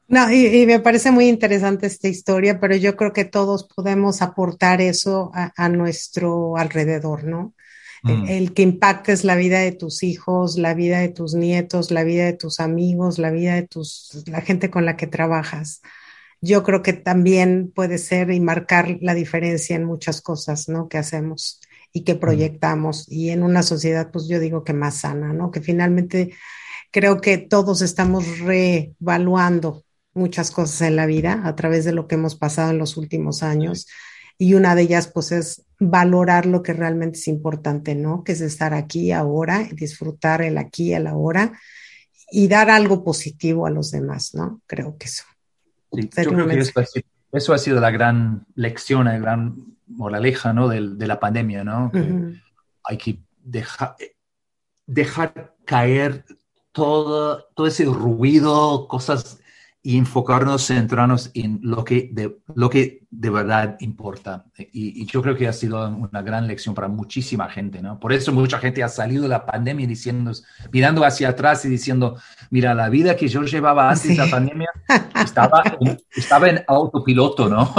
No, 0.08 0.32
y, 0.32 0.66
me 0.66 0.80
parece 0.80 1.12
muy 1.12 1.28
interesante 1.28 1.88
esta 1.88 2.08
historia, 2.08 2.60
pero 2.60 2.76
yo 2.76 2.96
creo 2.96 3.14
que 3.14 3.26
todos 3.26 3.64
podemos 3.64 4.22
aportar 4.22 4.82
eso 4.82 5.32
a, 5.34 5.70
nuestro 5.70 6.58
alrededor, 6.58 7.24
¿no? 7.24 7.54
Mm. 8.04 8.28
El, 8.28 8.54
que 8.54 8.64
impactes 8.64 9.24
la 9.24 9.36
vida 9.36 9.60
de 9.60 9.72
tus 9.72 10.04
hijos, 10.04 10.58
la 10.58 10.74
vida 10.74 11.00
de 11.00 11.10
tus 11.10 11.34
nietos, 11.34 11.90
la 11.90 12.04
vida 12.04 12.26
de 12.26 12.34
tus 12.34 12.60
amigos, 12.60 13.18
la 13.18 13.32
vida 13.32 13.56
de 13.56 13.64
tus, 13.64 14.24
la 14.28 14.42
gente 14.42 14.70
con 14.70 14.86
la 14.86 14.98
que 14.98 15.08
trabajas 15.08 15.82
yo 16.44 16.62
creo 16.62 16.82
que 16.82 16.92
también 16.92 17.72
puede 17.74 17.98
ser 17.98 18.30
y 18.32 18.42
marcar 18.42 18.98
la 19.00 19.14
diferencia 19.14 19.78
en 19.78 19.86
muchas 19.86 20.22
cosas, 20.22 20.68
¿no? 20.68 20.90
Que 20.90 20.98
hacemos 20.98 21.62
y 21.94 22.04
que 22.04 22.16
proyectamos 22.16 23.10
y 23.10 23.30
en 23.30 23.44
una 23.44 23.64
sociedad, 23.64 24.12
pues 24.12 24.28
yo 24.28 24.42
digo 24.42 24.66
que 24.66 24.74
más 24.74 24.96
sana, 24.98 25.32
¿no? 25.32 25.52
Que 25.52 25.62
finalmente 25.62 26.34
creo 26.92 27.22
que 27.22 27.38
todos 27.38 27.82
estamos 27.82 28.40
reevaluando 28.40 29.86
muchas 30.14 30.52
cosas 30.52 30.82
en 30.82 30.98
la 30.98 31.06
vida 31.06 31.44
a 31.46 31.56
través 31.56 31.86
de 31.86 31.94
lo 31.94 32.08
que 32.10 32.16
hemos 32.16 32.36
pasado 32.36 32.72
en 32.72 32.78
los 32.78 32.98
últimos 32.98 33.42
años 33.42 33.88
y 34.38 34.56
una 34.56 34.76
de 34.76 34.82
ellas 34.82 35.08
pues 35.08 35.32
es 35.32 35.66
valorar 35.80 36.46
lo 36.46 36.62
que 36.62 36.74
realmente 36.74 37.20
es 37.20 37.30
importante, 37.30 37.96
¿no? 37.96 38.26
Que 38.26 38.34
es 38.34 38.42
estar 38.42 38.74
aquí 38.74 39.14
ahora, 39.14 39.70
disfrutar 39.72 40.42
el 40.42 40.58
aquí 40.58 40.90
y 40.90 40.94
el 40.96 41.08
ahora 41.08 41.58
y 42.30 42.50
dar 42.50 42.70
algo 42.70 43.02
positivo 43.06 43.66
a 43.66 43.70
los 43.70 43.92
demás, 43.92 44.36
¿no? 44.36 44.62
Creo 44.68 44.98
que 44.98 45.08
eso 45.08 45.24
yo 45.94 46.32
creo 46.32 46.48
que 46.48 46.60
eso 47.32 47.54
ha, 47.54 47.58
sido, 47.58 47.80
la 47.80 47.92
gran 47.92 48.46
lección, 48.56 49.06
la 49.06 49.18
gran 49.18 49.56
moraleja 49.88 50.54
¿no? 50.54 50.68
de, 50.68 50.96
de 50.96 51.08
la 51.08 51.20
pandemia, 51.20 51.64
¿no? 51.64 51.92
Hay 52.84 52.98
que 52.98 53.20
dejar, 53.44 53.96
dejar 54.86 55.56
caer 55.66 56.26
todo, 56.72 57.46
todo 57.56 57.68
ese 57.68 57.86
ruido, 57.86 58.88
cosas 58.88 59.40
y 59.86 59.98
enfocarnos, 59.98 60.66
centrarnos 60.68 61.30
en 61.34 61.60
lo 61.62 61.84
que 61.84 62.10
de, 62.14 62.38
lo 62.56 62.70
que 62.70 63.04
de 63.12 63.30
verdad 63.30 63.76
importa. 63.82 64.46
Y, 64.58 65.06
yo 65.06 65.22
creo 65.22 65.36
que 65.36 65.46
ha 65.46 65.52
sido 65.52 65.86
una 65.90 66.22
gran 66.22 66.48
lección 66.48 66.74
para 66.74 66.88
muchísima 66.88 67.50
gente, 67.50 67.82
¿no? 67.82 68.00
Por 68.00 68.14
eso 68.14 68.32
mucha 68.32 68.60
gente 68.60 68.82
ha 68.82 68.88
salido 68.88 69.24
de 69.24 69.30
la 69.30 69.46
pandemia 69.46 69.86
diciendo, 69.86 70.32
mirando 70.72 71.04
hacia 71.04 71.30
atrás 71.30 71.66
y 71.66 71.70
diciendo, 71.70 72.18
mira, 72.50 72.74
la 72.74 72.88
vida 72.88 73.18
que 73.18 73.28
yo 73.28 73.44
llevaba 73.44 73.90
antes 73.90 74.08
de 74.08 74.16
la 74.16 74.30
pandemia 74.32 74.70
estaba, 75.22 75.62
estaba 76.16 76.48
en 76.48 76.64
autopiloto, 76.66 77.50
¿no? 77.50 77.76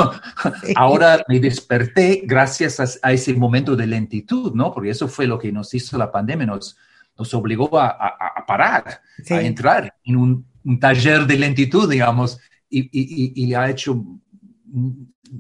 Ahora 0.77 1.25
me 1.27 1.41
desperté 1.41 2.23
gracias 2.27 3.01
a, 3.03 3.13
ese 3.13 3.33
momento 3.33 3.75
de 3.77 3.87
lentitud, 3.87 4.53
¿no? 4.53 4.75
Porque 4.75 4.91
eso 4.91 5.09
fue 5.09 5.27
lo 5.27 5.39
que 5.39 5.51
nos 5.51 5.73
hizo 5.73 5.97
la 5.97 6.13
pandemia, 6.13 6.45
nos, 6.47 6.77
nos 7.17 7.33
obligó 7.33 7.79
a, 7.79 7.89
a 7.89 8.45
parar, 8.47 9.01
a 9.31 9.41
entrar 9.41 9.95
en 10.05 10.17
un 10.17 10.54
un 10.65 10.81
taller 10.81 11.27
de 11.27 11.39
lentitud, 11.39 11.91
digamos, 11.91 12.41
y, 12.69 12.89
y, 12.91 13.55
ha, 13.55 13.71
hecho, 13.71 14.05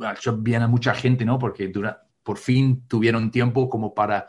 ha 0.02 0.12
hecho 0.12 0.36
bien 0.36 0.62
a 0.62 0.68
mucha 0.68 0.94
gente, 0.94 1.24
¿no? 1.24 1.38
Porque 1.38 1.68
dura, 1.68 2.06
por 2.22 2.38
fin 2.38 2.86
tuvieron 2.86 3.30
tiempo 3.30 3.68
como 3.68 3.94
para, 3.94 4.28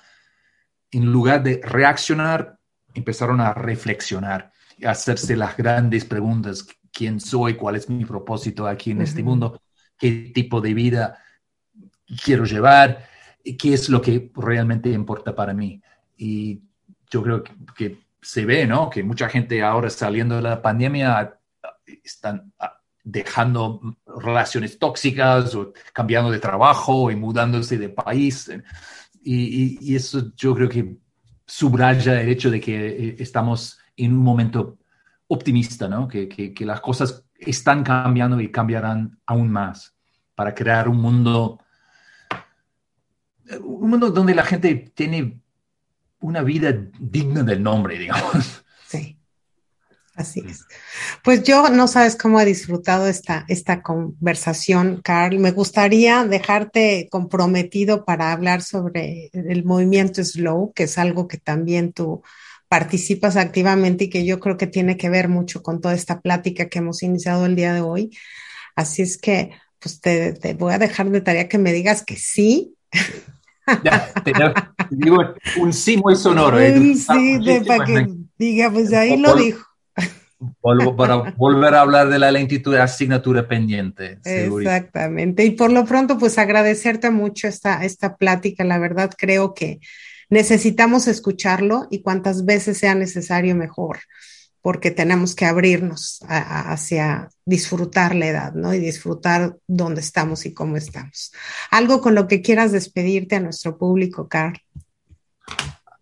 en 0.91 1.12
lugar 1.12 1.43
de 1.43 1.62
reaccionar, 1.64 2.58
empezaron 2.93 3.41
a 3.41 3.54
reflexionar, 3.54 4.52
a 4.84 4.89
hacerse 4.89 5.36
las 5.36 5.56
grandes 5.56 6.06
preguntas, 6.06 6.66
quién 6.91 7.20
soy, 7.20 7.56
cuál 7.56 7.76
es 7.76 7.89
mi 7.89 8.06
propósito 8.06 8.68
aquí 8.68 8.91
en 8.91 9.02
este 9.02 9.22
mundo, 9.22 9.62
qué 9.98 10.32
tipo 10.34 10.62
de 10.62 10.74
vida 10.74 11.20
quiero 12.24 12.46
llevar, 12.46 13.06
qué 13.43 13.74
es 13.74 13.89
lo 13.89 14.02
que 14.02 14.32
realmente 14.36 14.89
importa 14.89 15.36
para 15.36 15.54
mí. 15.54 15.82
Y 16.18 16.62
yo 17.12 17.22
creo 17.22 17.43
que 17.76 18.05
se 18.26 18.44
ve, 18.44 18.66
¿no? 18.66 18.90
Que 18.90 19.04
mucha 19.04 19.30
gente 19.30 19.62
ahora 19.62 19.88
saliendo 19.92 20.38
de 20.38 20.42
la 20.42 20.60
pandemia 20.60 21.38
están 22.04 22.52
ah, 22.58 22.82
dejando 23.04 23.80
relaciones 24.08 24.80
tóxicas 24.80 25.54
o 25.54 25.72
cambiando 25.94 26.32
de 26.32 26.40
trabajo 26.40 27.12
y 27.12 27.16
mudándose 27.16 27.78
de 27.78 27.90
país. 27.90 28.52
Y, 29.24 29.96
eso 29.96 30.32
yo 30.36 30.56
creo 30.56 30.68
que 30.68 30.98
subraya 31.46 32.20
el 32.20 32.30
hecho 32.30 32.50
de 32.50 32.60
que 32.60 32.88
eh, 32.88 33.16
estamos 33.20 33.78
en 33.96 34.14
un 34.14 34.24
momento 34.24 34.80
optimista, 35.28 35.88
¿no? 35.88 36.08
Que, 36.08 36.28
que, 36.28 36.66
las 36.66 36.82
cosas 36.82 37.24
están 37.38 37.84
cambiando 37.84 38.42
y 38.42 38.52
cambiarán 38.52 39.20
aún 39.28 39.52
más 39.52 39.96
para 40.34 40.56
crear 40.56 40.90
un 40.90 41.00
mundo, 41.00 41.60
un 43.62 43.88
mundo 43.88 44.10
donde 44.10 44.34
la 44.34 44.44
gente 44.44 44.92
tiene 44.96 45.45
una 46.26 46.42
vida 46.42 46.76
digna 47.00 47.44
del 47.44 47.62
nombre, 47.62 47.98
digamos. 47.98 48.64
Sí, 48.88 49.18
así 50.16 50.44
es. 50.48 50.66
Pues 51.24 51.44
yo 51.44 51.70
no 51.70 51.88
sabes 51.88 52.16
cómo 52.16 52.40
he 52.40 52.46
disfrutado 52.46 53.08
esta, 53.08 53.46
esta 53.48 53.82
conversación, 53.82 55.02
Carl. 55.04 55.40
Me 55.40 55.52
gustaría 55.52 56.24
dejarte 56.24 57.08
comprometido 57.12 58.06
para 58.06 58.32
hablar 58.32 58.62
sobre 58.62 59.30
el 59.34 59.64
movimiento 59.66 60.24
slow, 60.24 60.72
que 60.74 60.84
es 60.84 60.98
algo 60.98 61.28
que 61.28 61.38
también 61.38 61.94
tú 61.94 62.24
participas 62.68 63.38
activamente 63.38 64.06
y 64.06 64.10
que 64.10 64.26
yo 64.26 64.40
creo 64.40 64.58
que 64.58 64.68
tiene 64.68 64.98
que 64.98 65.10
ver 65.10 65.30
mucho 65.30 65.62
con 65.62 65.82
toda 65.82 65.94
esta 65.94 66.22
plática 66.22 66.70
que 66.70 66.80
hemos 66.80 67.04
iniciado 67.04 67.46
el 67.46 67.56
día 67.56 67.74
de 67.74 67.82
hoy. 67.82 68.18
Así 68.76 69.02
es 69.02 69.18
que, 69.18 69.52
pues 69.80 70.02
te, 70.02 70.34
te 70.34 70.54
voy 70.56 70.74
a 70.74 70.80
dejar 70.80 71.10
de 71.10 71.22
tarea 71.22 71.48
que 71.48 71.58
me 71.58 71.74
digas 71.74 72.04
que 72.04 72.16
sí. 72.16 72.76
Ya, 73.84 74.11
te, 74.24 74.34
digo 74.91 75.18
un 75.57 75.74
sí 75.74 75.97
muy 75.97 76.16
sonoro. 76.16 76.59
¿eh? 76.59 76.78
Un 76.78 76.95
sí, 76.95 77.39
de, 77.39 77.63
para 77.66 77.86
que 77.86 78.07
diga, 78.38 78.70
pues 78.72 78.93
ahí 78.93 79.18
lo 79.18 79.36
dijo. 79.36 79.66
para 80.97 81.34
volver 81.38 81.74
a 81.74 81.82
hablar 81.82 82.09
de 82.09 82.20
la 82.20 82.32
lentitud 82.32 82.74
de 82.74 82.82
asignatura 82.82 83.47
pendiente. 83.47 84.20
Exactamente. 84.24 85.45
Y 85.45 85.51
por 85.51 85.72
lo 85.72 85.86
pronto, 85.86 86.18
pues 86.18 86.38
agradecerte 86.38 87.09
mucho 87.09 87.47
esta, 87.47 87.84
esta 87.84 88.18
plática. 88.18 88.63
La 88.63 88.78
verdad, 88.78 89.11
creo 89.18 89.53
que 89.53 89.80
necesitamos 90.30 91.07
escucharlo 91.07 91.88
y 91.89 92.01
cuantas 92.01 92.45
veces 92.45 92.78
sea 92.78 92.95
necesario, 92.95 93.55
mejor 93.55 93.99
porque 94.66 94.89
tenemos 94.89 95.36
que 95.36 95.45
abrirnos 95.45 96.22
hacia 96.28 97.30
disfrutar 97.45 98.16
la 98.16 98.26
edad, 98.26 98.53
¿no? 98.55 98.74
Y 98.74 98.80
disfrutar 98.80 99.57
dónde 99.68 100.01
estamos 100.01 100.47
y 100.47 100.55
cómo 100.55 100.76
estamos. 100.76 101.32
Algo 101.70 102.01
con 102.01 102.16
lo 102.16 102.28
que 102.28 102.41
quieras 102.41 102.72
despedirte 102.72 103.36
a 103.36 103.41
nuestro 103.41 103.78
público, 103.78 104.28
Carl. 104.28 104.57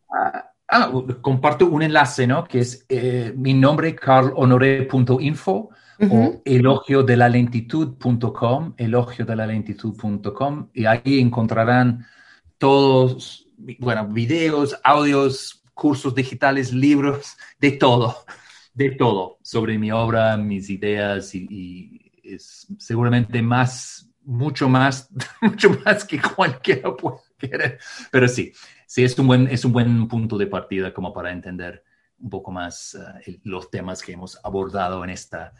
Ah, 0.09 0.49
ah 0.69 0.91
comparto 1.21 1.65
un 1.65 1.83
enlace, 1.83 2.25
¿no? 2.25 2.45
Que 2.45 2.61
es 2.61 2.85
eh, 2.87 3.33
mi 3.35 3.53
nombre, 3.53 3.95
carlhonoré.info 3.95 5.69
o 6.09 6.41
elogio 6.45 7.03
de 7.03 7.17
la 7.17 7.27
lentitud.com, 7.27 8.75
elogio 8.77 9.25
de 9.25 9.35
la 9.35 9.45
lentitud.com, 9.45 10.69
y 10.73 10.85
ahí 10.85 11.19
encontrarán 11.19 12.05
todos, 12.57 13.45
bueno, 13.57 14.07
videos, 14.07 14.79
audios, 14.85 15.65
cursos 15.73 16.15
digitales, 16.15 16.71
libros, 16.71 17.35
de 17.59 17.71
todo 17.71 18.23
de 18.73 18.91
todo 18.91 19.37
sobre 19.41 19.77
mi 19.77 19.91
obra, 19.91 20.37
mis 20.37 20.69
ideas 20.69 21.33
y, 21.35 21.99
es 22.23 22.67
seguramente 22.79 23.41
más, 23.41 24.09
mucho 24.23 24.69
más, 24.69 25.09
mucho 25.41 25.77
más 25.83 26.05
que 26.05 26.21
cualquiera 26.21 26.95
puede 26.95 27.17
querer. 27.37 27.79
Pero 28.11 28.27
sí, 28.27 28.53
sí 28.87 29.03
es 29.03 29.17
un 29.19 29.27
buen, 29.27 29.47
es 29.47 29.65
un 29.65 29.73
buen 29.73 30.07
punto 30.07 30.37
de 30.37 30.47
partida 30.47 30.93
como 30.93 31.13
para 31.13 31.31
entender 31.31 31.83
un 32.17 32.29
poco 32.29 32.51
más 32.51 32.97
eh, 33.25 33.39
los 33.43 33.69
temas 33.69 34.01
que 34.01 34.13
hemos 34.13 34.39
abordado 34.43 35.03
en 35.03 35.09
esta 35.09 35.53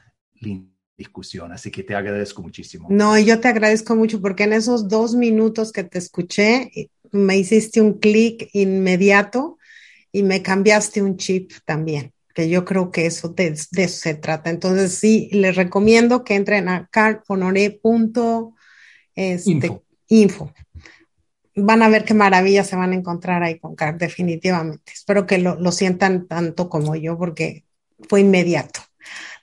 discusión. 0.98 1.52
Así 1.52 1.70
que 1.70 1.84
te 1.84 1.96
agradezco 1.96 2.42
muchísimo. 2.42 2.88
No, 2.90 3.20
yo 3.20 3.40
te 3.42 3.50
agradezco 3.50 3.96
mucho 3.96 4.22
porque 4.22 4.44
en 4.44 4.54
esos 4.54 4.88
dos 4.88 5.16
minutos 5.16 5.74
que 5.74 5.84
te 5.84 5.98
escuché, 5.98 6.72
me 7.12 7.38
hiciste 7.38 7.82
un 7.82 8.00
clic 8.00 8.50
inmediato 8.54 9.58
y 10.14 10.24
me 10.24 10.42
cambiaste 10.42 11.02
un 11.02 11.18
chip 11.18 11.52
también 11.66 12.13
que 12.34 12.50
yo 12.50 12.66
creo 12.66 12.92
que 12.92 13.06
eso 13.06 13.30
de, 13.30 13.48
eso 13.48 13.68
se 13.72 14.16
trata. 14.16 14.50
Entonces, 14.50 14.96
sí, 14.96 15.30
les 15.32 15.56
recomiendo 15.56 16.24
que 16.24 16.36
entren 16.36 16.68
a 16.68 16.88
carponore.info. 16.92 18.56
Este, 19.16 19.82
info. 20.08 20.52
Van 21.56 21.84
a 21.84 21.90
ver 21.90 22.04
qué 22.04 22.16
maravillas 22.16 22.68
se 22.68 22.76
van 22.76 22.92
a 22.92 22.96
encontrar 22.96 23.44
ahí 23.44 23.60
con 23.60 23.76
Car, 23.76 23.98
definitivamente. 23.98 24.92
Espero 24.92 25.28
que 25.28 25.38
lo, 25.38 25.56
lo 25.60 25.72
sientan 25.72 26.28
tanto 26.28 26.68
como 26.68 26.96
yo, 26.96 27.18
porque 27.18 27.64
fue 28.10 28.22
inmediato. 28.22 28.82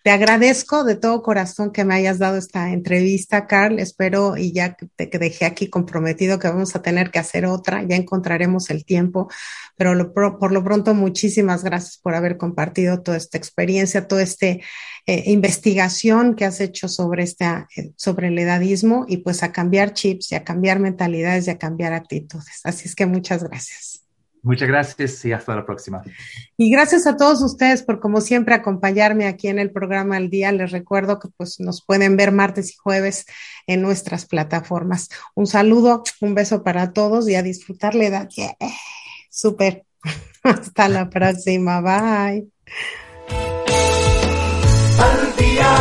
Te 0.02 0.10
agradezco 0.10 0.82
de 0.82 0.96
todo 0.96 1.22
corazón 1.22 1.72
que 1.72 1.84
me 1.84 1.94
hayas 1.94 2.18
dado 2.18 2.38
esta 2.38 2.70
entrevista, 2.70 3.46
Carl. 3.46 3.78
Espero 3.78 4.38
y 4.38 4.50
ya 4.52 4.74
te 4.96 5.18
dejé 5.18 5.44
aquí 5.44 5.68
comprometido 5.68 6.38
que 6.38 6.48
vamos 6.48 6.74
a 6.74 6.80
tener 6.80 7.10
que 7.10 7.18
hacer 7.18 7.44
otra, 7.44 7.82
ya 7.82 7.96
encontraremos 7.96 8.70
el 8.70 8.86
tiempo, 8.86 9.28
pero 9.76 10.14
por 10.14 10.52
lo 10.52 10.64
pronto 10.64 10.94
muchísimas 10.94 11.64
gracias 11.64 11.98
por 11.98 12.14
haber 12.14 12.38
compartido 12.38 13.02
toda 13.02 13.18
esta 13.18 13.36
experiencia, 13.36 14.08
toda 14.08 14.22
esta 14.22 14.46
eh, 14.46 14.62
investigación 15.06 16.34
que 16.34 16.46
has 16.46 16.62
hecho 16.62 16.88
sobre, 16.88 17.24
este, 17.24 17.44
sobre 17.96 18.28
el 18.28 18.38
edadismo 18.38 19.04
y 19.06 19.18
pues 19.18 19.42
a 19.42 19.52
cambiar 19.52 19.92
chips 19.92 20.32
y 20.32 20.34
a 20.34 20.44
cambiar 20.44 20.78
mentalidades 20.80 21.46
y 21.46 21.50
a 21.50 21.58
cambiar 21.58 21.92
actitudes. 21.92 22.60
Así 22.64 22.88
es 22.88 22.94
que 22.94 23.04
muchas 23.04 23.44
gracias. 23.44 23.99
Muchas 24.42 24.68
gracias 24.68 25.24
y 25.24 25.32
hasta 25.32 25.54
la 25.54 25.66
próxima. 25.66 26.02
Y 26.56 26.70
gracias 26.70 27.06
a 27.06 27.16
todos 27.16 27.42
ustedes 27.42 27.82
por 27.82 28.00
como 28.00 28.20
siempre 28.20 28.54
acompañarme 28.54 29.26
aquí 29.26 29.48
en 29.48 29.58
el 29.58 29.70
programa 29.70 30.16
al 30.16 30.30
día. 30.30 30.50
Les 30.52 30.70
recuerdo 30.70 31.18
que 31.18 31.28
pues 31.36 31.60
nos 31.60 31.84
pueden 31.84 32.16
ver 32.16 32.32
martes 32.32 32.72
y 32.72 32.76
jueves 32.76 33.26
en 33.66 33.82
nuestras 33.82 34.26
plataformas. 34.26 35.08
Un 35.34 35.46
saludo, 35.46 36.02
un 36.20 36.34
beso 36.34 36.62
para 36.62 36.92
todos 36.92 37.28
y 37.28 37.34
a 37.34 37.42
disfrutar 37.42 37.94
la 37.94 38.04
edad. 38.04 38.28
Súper. 39.30 39.84
Hasta 40.42 40.88
la 40.88 41.10
próxima. 41.10 41.80
Bye. 41.80 42.48
Al 44.98 45.36
día, 45.36 45.76